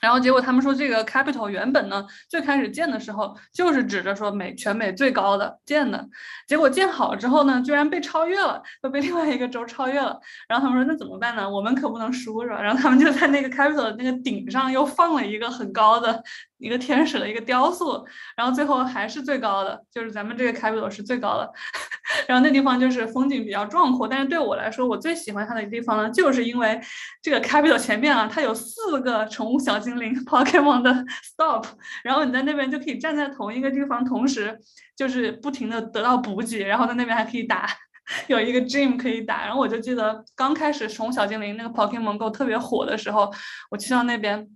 [0.00, 6.04] 然后结果他们说，这个 capital 原本呢，最开始建的时候就是指着说美全美最高的建的，
[6.48, 10.18] 结果建好之后呢，居然被超越了，被被另外一个州超越了。
[10.48, 11.48] 然后他们说那怎么办呢？
[11.48, 12.60] 我们可不能输是吧？
[12.60, 16.20] 然后他们就在那个 capital 的那个顶上又放了一个很高的
[16.62, 18.06] 一个天使的一个雕塑，
[18.36, 21.52] 然后最后还是最高的，就是咱们这个 Capitol 是最高的。
[22.28, 26.80] 然后那地方就是风景比较壮阔，但是对我来说，我最喜欢它的地方呢，就是因为
[27.20, 31.66] 这个 Capitol 前面啊，它有四个宠物小精灵 Pokemon 的 Stop，
[32.04, 34.56] 然后你在那边就可以站在同一个地方，同时
[34.96, 37.66] 就是不停的得到补给，然后在那边还可以打，
[38.28, 39.44] 有一个 Gym 可以打。
[39.44, 43.32] 然后我就记得刚开始宠物小精灵那个 Pokemon Go 特别火的时候，
[43.70, 44.48] 我去到那边。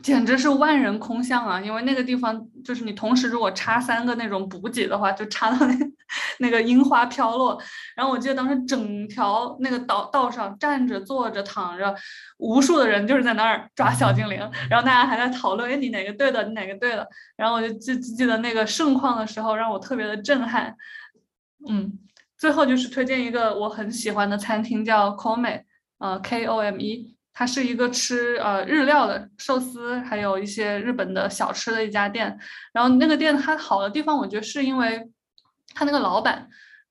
[0.00, 1.60] 简直是万人空巷啊！
[1.60, 5.74] 因为那个地方就是你同时如果插三个那种补给的话，就插到那
[6.40, 7.60] 那个樱花飘落。
[7.94, 11.94] 然后我记得当时整条那个道道上站着、坐着、躺着，
[12.38, 14.38] 无数的人就是在那儿抓小精灵。
[14.68, 16.42] 然后大家还在讨论：哎，你哪个对的？
[16.48, 17.06] 你哪个对的？
[17.36, 20.74] 然后我就记记得那个盛况的时候，让我特别的震撼。
[21.68, 21.92] 嗯，
[22.36, 25.62] 最后就是推荐一个我很喜欢的餐厅，叫 Kome，
[25.98, 27.11] 呃，K O M E。
[27.34, 32.38] 它是一个吃呃日料的寿司，还有一些日本的小吃的一家店。
[32.74, 35.10] 然后那个店它好的地方，我觉得是因为
[35.74, 36.46] 它那个老板，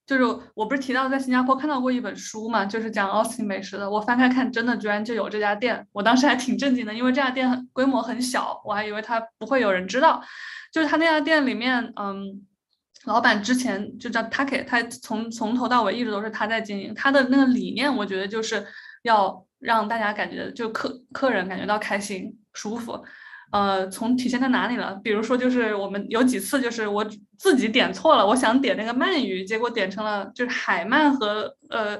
[0.07, 0.23] 就是
[0.55, 3.87] 我不是提到在新加坡看到过一本书嘛，就是讲奥斯汀美食的。
[3.87, 10.23] 我翻开看，真的居然就有这家店，我当时还挺震惊的，因为这家店规模很小，我还以为它不会有人知道。
[10.73, 12.43] 就是他那家店里面，嗯，
[13.05, 16.95] 老板之前就叫 Take，他从从头到尾一直都是他在经营。
[16.95, 18.65] 他的那个理念，我觉得就是
[19.03, 19.45] 要。
[19.61, 23.01] 让大家感觉就客客人感觉到开心舒服，
[23.51, 24.99] 呃，从体现在哪里了？
[25.03, 27.05] 比如说，就是我们有几次就是我
[27.37, 31.97] 自己点错了，我想点那个鳗鱼，结果点成了就是海鳗和呃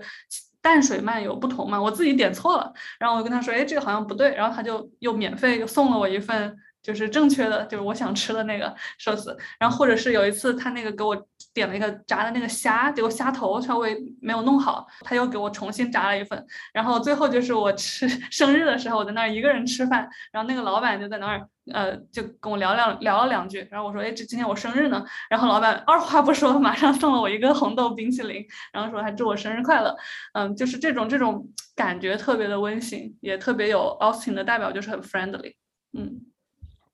[0.61, 6.57] 淡水鳗有不同嘛，我自己点错了，然后我跟他说，哎，这个好像不对，然后他就又免费又送了我一份。
[6.83, 9.35] 就是正确的，就是我想吃的那个寿司。
[9.59, 11.15] 然后或者是有一次他那个给我
[11.53, 16.45] 点了一个炸的那个虾，结果虾头稍微没有弄好，他又给我重新炸了一份。
[16.73, 23.67] 然后最后就是我吃 生日的时候，我在那儿一个人吃饭，然后那个老板就在那儿，呃，就跟我聊聊聊了两句。
[23.69, 25.03] 然后我说，哎，这今天我生日呢。
[25.29, 29.95] 然后老板二话不说，马上送了我一个红豆冰淇淋，然后说还祝我生日快乐。
[30.33, 31.45] 嗯，就是这种这种
[31.75, 35.53] 感觉特别的温馨，也特别有 Austin 的代表，就是很 friendly。
[35.97, 36.30] 嗯。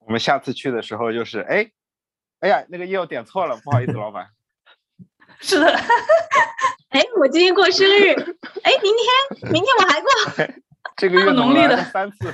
[0.08, 1.70] 我们下次去的时候就是，哎，
[2.40, 4.26] 哎呀，那个业务点错了，不好意思，老板。
[5.42, 5.68] 是的，
[6.90, 8.14] 哎，我今天过生日，
[8.64, 8.94] 哎，明
[9.42, 10.56] 天，明天我还过。
[10.96, 12.34] 这个月农历的三次。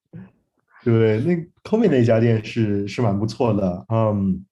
[0.84, 4.44] 对，那 Comi 那家店是是蛮不错的，嗯，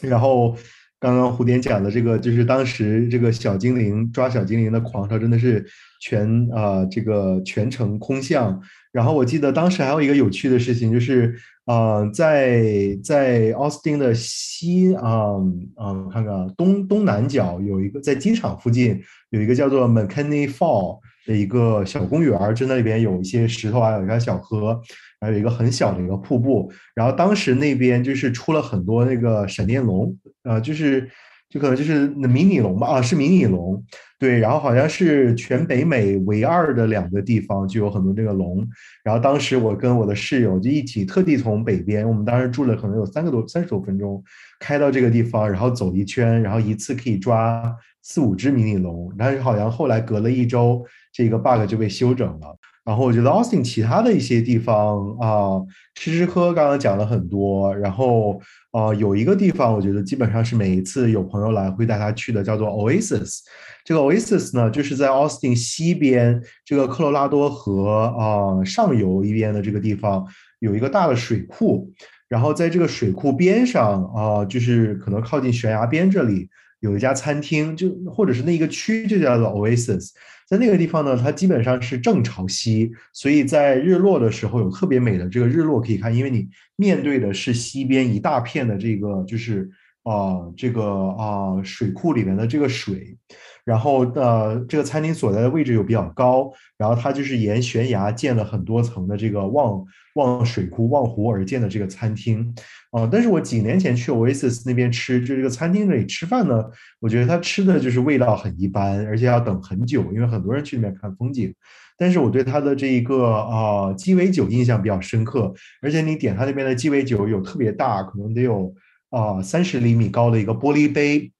[0.00, 0.56] 然后
[1.00, 5.66] 刚刚胡点讲的这个，就是当时这个小精灵抓小精灵的狂潮，真的是
[6.00, 8.62] 全啊这个全程空巷。
[8.94, 11.34] 然后我记得当时还有一个有趣的事情，就是，
[11.66, 15.34] 呃，在在奥斯汀的西啊
[15.74, 24.80] 啊，看看东东南角有一个在机场附近有一个叫做 McKinney Fall 的一个小公园，就那里边有一些石头啊，有一条小河，
[25.20, 26.70] 还有一个很小的一个瀑布。
[26.94, 31.10] 然后当时那边就是出了很多那个闪电龙，呃，就是。
[31.54, 33.80] 就可能就是那迷你龙吧，啊，是迷你龙，
[34.18, 38.66] 对，然后好像是全北美唯二的两个地方就有很多这个龙，
[39.04, 44.20] 然后当时我跟我的室友就一起特地从北边，我们当时住了可能有三个多三十多分钟，
[44.58, 47.72] 开到这个地方，然后走一圈，然后一次可以抓
[48.02, 52.58] 四五只迷你龙，但是好像后来隔了一周，这个 bug 就被修整了。
[52.84, 55.62] 然后我觉得 Austin 其他的一些地方啊，
[55.94, 58.38] 吃吃喝刚刚讲了很多，然后
[58.72, 63.38] 呃有一个地方我觉得基本上是每一次有朋友来会带他去的，叫做 Oasis。
[63.86, 70.26] 这个 Oasis 呢，就是在 Austin 西边这个科罗拉多河啊上游一边的这个地方
[70.58, 71.90] 有一个大的水库，
[72.28, 76.50] 然后在这个水库边上啊，就是可能靠近悬崖边这里
[76.80, 80.10] 有一家餐厅，就或者是那一个区就叫做 Oasis。
[80.48, 89.70] 在那个地方呢，它基本上是正朝西，所以在日落的时候有特别美的这个日落可以看，因为你面对的是西边一大片的这个就是
[90.02, 90.84] 啊这个
[91.18, 93.16] 啊水库里面的这个水。
[93.64, 99.82] 然后呃，这个餐厅所在的位置又比较高，然后它就是沿悬崖建了很多层的这个望
[100.16, 102.54] 望水库、望湖而建的这个餐厅，
[102.94, 106.64] 啊，但是我几年前去 Oasis 那边吃，就这个餐厅那里吃饭呢，
[107.00, 111.52] 我觉得他吃的就是味道很一般，而且要等很久，因为很多人去那边看风景。
[111.98, 115.52] 但是我对他的这一个啊鸡尾酒印象比较深刻，
[115.82, 118.72] 而且你点他那边的鸡尾酒有特别大，可能得有
[119.10, 121.32] 啊三十厘米高的一个玻璃杯。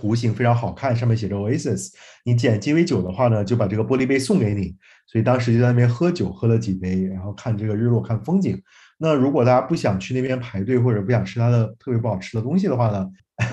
[0.00, 1.88] 弧形非常好看，上面写着 Oasis。
[2.24, 4.74] 你点鸡尾酒的话呢，就把这个玻璃杯送给你。
[5.06, 8.62] 所以当时就在那边喝酒，喝了几杯，然后看这个日落，看风景。
[9.04, 13.06] 那如果大家不想去那边排队，或者不想吃它的特别不好吃的东西的话呢，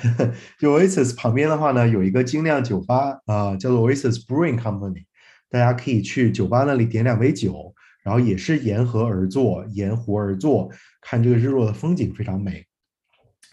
[0.57, 5.03] 就 Oasis 旁边的话呢，有一个精酿酒吧啊，叫做 Oasis Brewing Company。
[5.49, 10.69] 大家可以去酒吧那里点两杯酒，然后也是沿河而坐，沿湖而坐，
[11.01, 12.65] 看这个日落的风景非常美。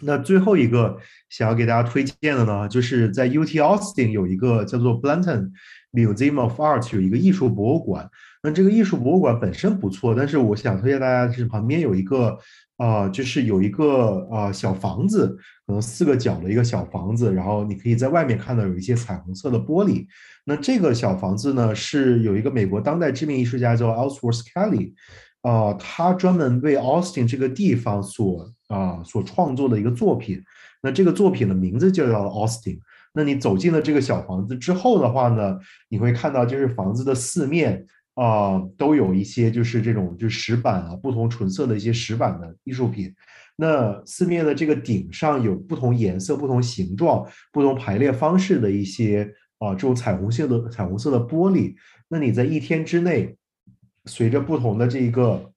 [0.01, 0.97] 那最后一个
[1.29, 5.51] 想要给大家推荐的呢，就是在 UT Austin 有一个叫做 Blanton
[5.93, 8.09] Museum of Art 有一个艺术博物馆。
[8.43, 12.39] 那这个艺术博物馆本身不错，但是我想推荐大家是旁边有一个
[12.77, 15.37] 啊，就是有一个啊小房子，
[15.67, 20.07] 可能四个角的一个小房子，然后你可以在外面看到有一些彩虹色的玻璃。
[20.45, 24.93] 那这个小房子呢，是有一个美国当代知名艺术家叫 Ellsworth Kelly。
[25.43, 30.43] 啊，他专门为 Austin 这个地方所啊所创作的一个作品，
[30.83, 32.81] 那这个作品的名字就叫 Austin。
[33.19, 35.59] 那你走进了这个小房子之后的话呢，
[35.89, 37.85] 你会看到就是房子的四面
[38.15, 43.13] 啊都有一些就是这种就是石板啊，不同纯色的一些石板的艺术品。
[43.57, 49.29] 那四面的这个顶上有不同颜色、不同形状、不同排列方式的一些
[49.59, 51.75] 啊这种彩虹色的彩虹色的玻璃。
[52.09, 53.35] 那你在一天之内。
[54.07, 55.53] 随着不同的这个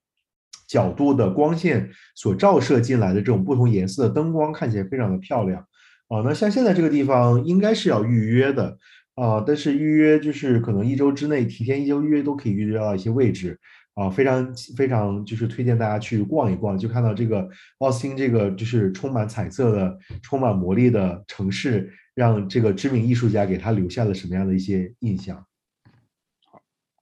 [0.67, 5.65] 角度的光线所照射进来的这种不同颜色的灯光，看起来非常的漂亮
[6.11, 6.21] 啊。
[6.25, 8.77] 那像现在这个地方应该是要预约的
[9.15, 13.59] 啊，但是预约就是可能一周之内提前一周预约都可以预约到一些位置
[13.95, 14.09] 啊。
[14.09, 25.45] 非常非常就是推荐大家去逛一逛，就看到这个奥斯汀这个就是充满彩色的、充满魔力的城市，让这个知名艺术家给他留下了什么样的一些印象。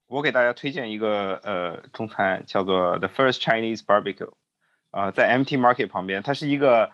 [0.08, 4.32] 我给大家推荐一个呃中餐，叫做 The First Chinese Barbecue，
[4.90, 6.90] 啊，在 MT Market 旁边，它是一个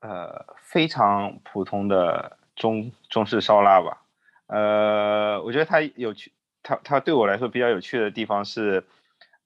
[0.00, 4.02] 呃非常普通的中中式烧腊吧。
[4.46, 8.84] 呃，我觉得它有趣，它它对我来说比较有趣的地方是，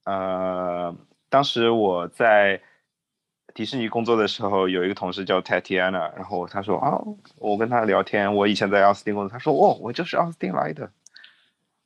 [0.05, 0.95] 呃，
[1.29, 2.61] 当时我在
[3.55, 6.99] 迪士尼工作的时候，有一个同事叫 Tatiana，然后他说啊，
[7.37, 10.91] 我跟他聊天，我以前在奥斯汀工作，他说哦，我就是奥斯汀来的。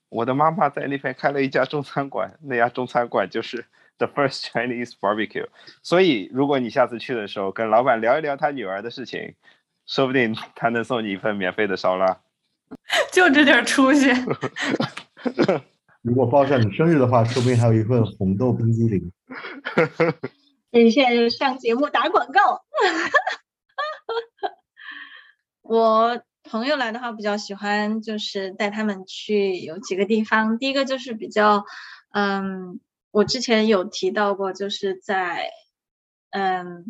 [0.09, 3.65] 我的妈妈在那边开了一家中餐馆，那家中餐馆就是
[3.99, 5.47] The First Chinese Barbecue。
[5.83, 9.35] 所以，如果你下次去的时候跟老板聊一聊他女儿的事情，
[9.87, 12.21] 说不定他能送你一份免费的烧腊。
[13.13, 14.09] 就这点出息。
[16.03, 19.13] 如果报上你生日的话，说不定还有一份红豆冰激凌。
[20.71, 22.63] 你现在上节目打广告。
[25.63, 26.23] 我。
[26.49, 30.59] 朋友来的话，比较喜欢就是带他们去有几个地方。
[30.59, 31.65] 第一个就是比较，
[32.13, 32.79] 嗯，
[33.17, 35.49] 我之前有提到过，就是在，
[36.33, 36.85] 嗯，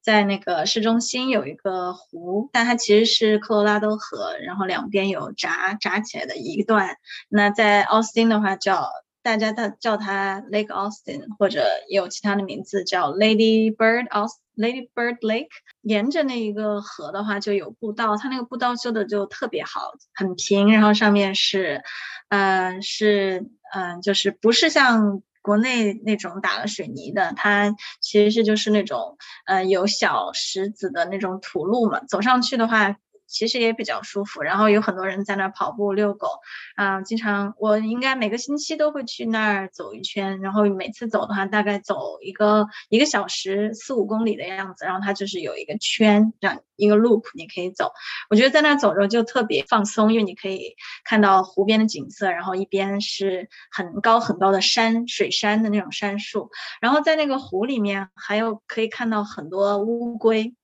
[0.00, 6.96] 在那个市中心有一个湖，但它其实是科罗拉多河，然后两边有闸闸起来的一段。
[7.28, 8.88] 那在奥斯汀的话叫。
[9.20, 15.48] 大家他叫它 Lake Austin，或者也有其他的名字叫 Lady Bird Aus Lady Bird Lake。
[15.82, 21.82] 沿着那一个河的话，就有步道，它那个步道修的就特别好，很平，然后上面是，
[22.30, 23.44] 嗯，是，
[23.74, 29.16] 嗯，就是不是像国内那种打了水泥的，它其实是就是那种，
[29.46, 32.00] 呃，有小石子的那种土路嘛。
[32.04, 32.96] 走上去的话，
[33.28, 34.42] 其实也比较舒服。
[34.42, 36.26] 然后有很多人在那儿跑步、遛狗，
[36.74, 40.40] 啊，经常我应该每个星期都会去那儿走一圈。
[40.40, 44.84] 然后每次走的话，大概走一个一个小时四五公里的样子。
[44.84, 47.92] 然后它就是有一个圈，这样一个 loop，你可以走。
[48.30, 50.74] 我觉得在那儿走着就特别放松，因为你可以
[51.04, 56.50] 看到湖边的景色，然后一边是很高很高的山水山的那种杉树，
[56.80, 60.54] 然后在那个湖里面还有可以看到很多乌龟。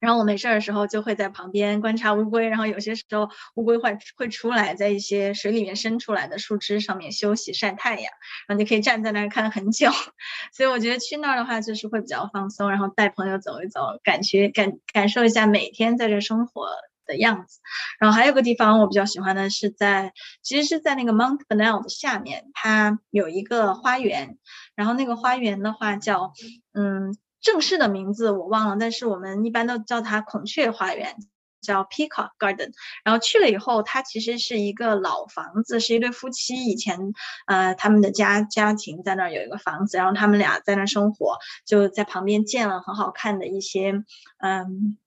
[0.00, 8.04] 然后我没事儿的时候就会在旁边观察乌龟，然后有些时候乌龟会会出来，在一些水里面伸出来的树枝上面休息晒太阳，
[8.46, 9.90] 然后你可以站在那儿看很久。
[10.52, 16.68] 所以我觉得去那儿的话就是会比较放松，然后带朋友走一走，感觉感感受一下每天在这生活
[17.06, 17.60] 的样子。
[17.98, 20.12] 然后还有个地方我比较喜欢的是在，
[20.42, 24.36] 其实是在那个 Mount b e n e l 的下面，它有一个花园，
[24.76, 26.32] 然后那个花园的话叫
[26.74, 27.16] 嗯。
[27.46, 31.14] 正式的名字我忘了，但是我们一般都叫它孔雀花园，
[31.60, 32.72] 叫 Peacock Garden。
[33.04, 36.98] 然后去了以后，它其实是一个老房子，是一对夫妻以前
[37.46, 44.02] 呃他们的家家庭在那儿有一个房子，然后他们俩在那儿生活，就在旁边建了很好看的一些
[44.38, 44.98] 嗯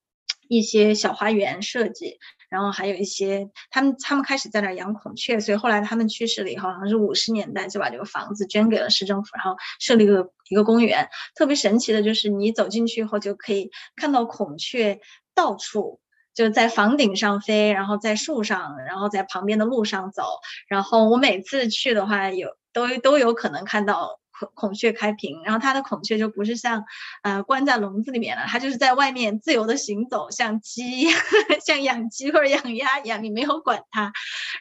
[0.48, 2.20] 一些小花园设计。
[2.50, 11.10] 然后还有一些，他们他们开始在那儿养孔雀，所以后来他们去世了以后，好像是五十年代就把这个房子捐给了市政府，然后设立了一个公园。
[11.36, 15.00] 特别神奇的就是，你走进去以后就可以看到孔雀
[15.34, 16.00] 到处
[16.34, 20.24] 就在房顶上飞，然后在树上，然后在旁边的路上走。
[20.68, 24.20] 然后我每次去的话，有都都有可能看到。
[24.40, 26.86] 孔孔雀开屏，然后它的孔雀就不是像，
[27.24, 31.08] 呃，关在笼子里面了，它就是在外面自由的行走，像鸡，
[31.66, 34.12] 像养鸡或者养鸭一样，你没有管它，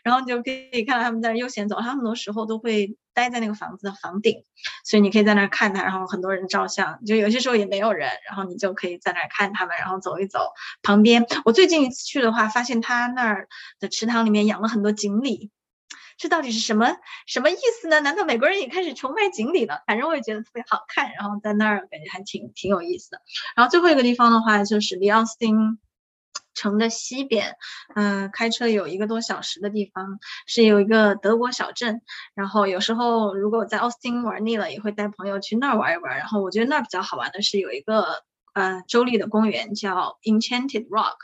[0.03, 4.45] 然后你就可以看到它们在那悠闲走，它很多时候都会待在那个房子的房顶，
[4.85, 10.41] 所以你可以在那儿看它，然后很多人照相，就有些时候也没有人，然后你就可以在那儿看它们，然后走一走。
[10.83, 13.49] 旁边我最近一次去的话，发现它那儿
[13.81, 15.51] 的池塘里面养了很多锦鲤。
[16.19, 16.97] 这到底是什么
[17.27, 18.01] 什么意思呢？
[18.01, 19.85] 难道美国人也开始崇拜锦鲤了？
[19.87, 23.23] 反正我也觉得特别好看，然后在那儿感觉还挺挺有意思的。
[23.55, 25.79] 然后最后一个地方的话，就是离奥斯汀
[26.55, 27.55] 城的西边，
[27.95, 32.03] 嗯，开车有一个多小时的地方，是有一个德国小镇。
[32.35, 36.19] 然后有时候如果在奥斯汀玩腻了，也会带朋友去那儿玩一玩。
[36.19, 38.25] 然后我觉得那儿比较好玩的是有一个
[38.55, 41.19] 呃州立的公园叫 Enchanted Rock。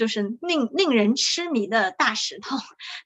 [0.00, 2.56] 就是令令人痴迷的大石头，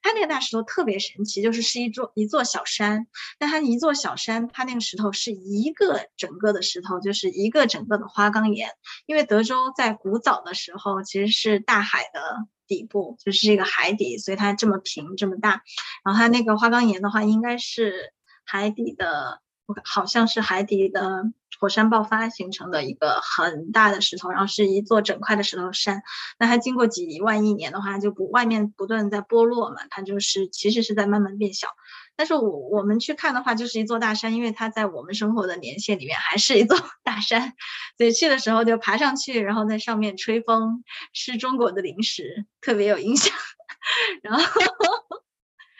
[0.01, 3.05] 它那个大石头特别神奇，就是是一座一座小山，
[3.37, 8.69] 但它一座小山，它那个石头是一个整个的石头，就是一个整个的花岗岩。
[9.07, 15.63] 因为德州在古早的时候其实是大海的底部，就是这个海底，所以它这么平这么大。
[16.05, 18.13] 然后它那个花岗岩的话，应该是
[18.45, 19.41] 海底的。
[19.83, 21.23] 好像是海底的
[21.65, 26.03] 火山爆发形成的一个很大的石头，然后是一座整块的石头山。
[26.37, 31.69] 那它经过几万亿年的话，就不外面不断在剥落嘛，它就是其实是在慢慢变小。
[32.15, 37.53] 但是我我们去看的话，就是一座大山，因为它在我们生活的年限里面还是一座 大山，
[37.97, 40.83] 所以去的时候就爬上去，然后在上面吹风，
[41.13, 43.33] 吃中国的零食，特别有印象。
[44.21, 44.43] 然后。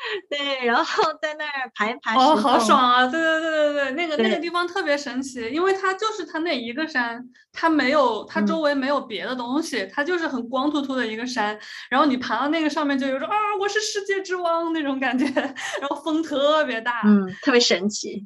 [0.30, 3.06] 对，然后在那儿爬一爬哦，好爽啊！
[3.08, 11.58] 对对对对对，那个那个地方特别神奇，因为它就是它那一个山，它没有它周围没有别的东西，它就是很光秃秃的一个山。
[11.90, 15.26] 然后你爬到那个上面，就有种啊，我是世界之王那种感觉。
[15.82, 18.26] 然后风特别大，嗯，特别神奇。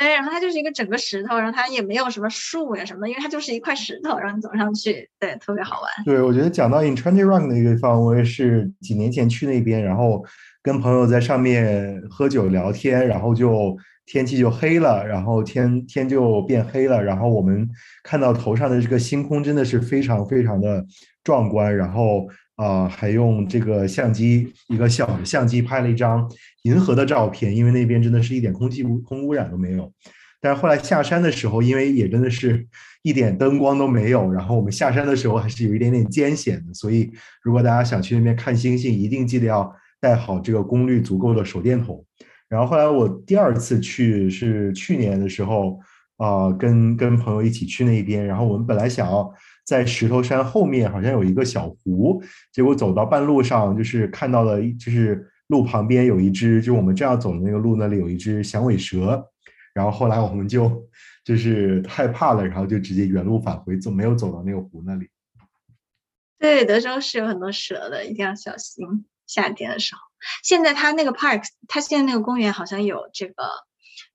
[0.00, 6.04] 对，然后它就是一个整个石头，然后它也没有什么树呀什么的，因为它就是一块石头，然后你走上去，对，特别好玩。
[6.04, 10.24] 对，我觉得讲到 Enchanted Rock 那个地方，我也是几年前去那边，然后。
[10.62, 13.74] 跟朋友在上面喝酒聊天，然后就
[14.04, 17.66] 天气就黑了，然后天天就变黑了，然后我们
[18.04, 20.84] 看到头上的这个星空真的是非常非常的
[21.24, 22.28] 壮观，然后
[22.62, 26.30] 啊还用这个相机一个小相机拍了一张
[26.64, 29.90] 银河的照片，因为那边真的是一点空气污空污染都没有。
[30.40, 32.66] 但是后来下山的时候，因为也真的是
[33.02, 37.10] 一点灯光都没有，然后我们下山的时候还是有一点点艰险的，所以
[37.42, 39.74] 如果大家想去那边看星星，一定记得要。
[40.02, 42.02] 带好这个功率足够的手电筒，
[42.48, 45.78] 然后后来我第二次去是去年的时候，
[46.16, 49.30] 啊，跟跟朋友一起去那边，然后我们本来想要
[49.70, 52.20] 在石头山后面好像有一个小湖，
[52.50, 59.24] 结果走到半路上就是看到了，就是路旁边有一只，就我们正要走的那个路那里有一只响尾蛇，
[59.72, 60.84] 然后后来我们就
[61.24, 65.08] 就是害怕了，然后就直接原路返回，走没有走到那个湖那里。
[66.40, 69.06] 对，德州是有很多蛇的，一定要小心。
[69.28, 70.00] 夏天的时候，
[70.42, 73.44] 现在它那个 park，它现在那个公园好像有这个，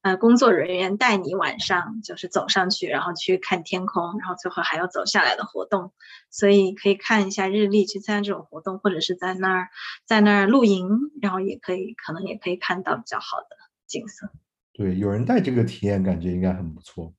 [0.06, 5.94] 呃工作人员带你晚上就是走上去，然后去看天空，然后最后还要走下来的活动，
[6.30, 9.69] 所以可以看一下日历去参加这种活动，或者是在那儿
[10.06, 10.88] 在那儿露营，
[11.23, 13.57] 然后也可以可能也可以看到比较好的
[13.88, 14.30] 景色。
[14.73, 17.11] 对，有人带这个体验，感觉应该很不错。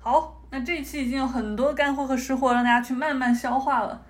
[0.00, 4.06] 好，那这一期已经有很多干货和湿货让大家去慢慢消化了。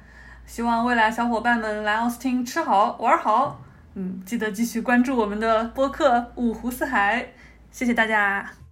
[0.47, 3.61] 希望未来小伙伴们来奥斯汀吃好玩好，
[3.95, 7.33] 嗯，记得继续关注我们的播客五湖四海，
[7.71, 8.64] 谢谢大家。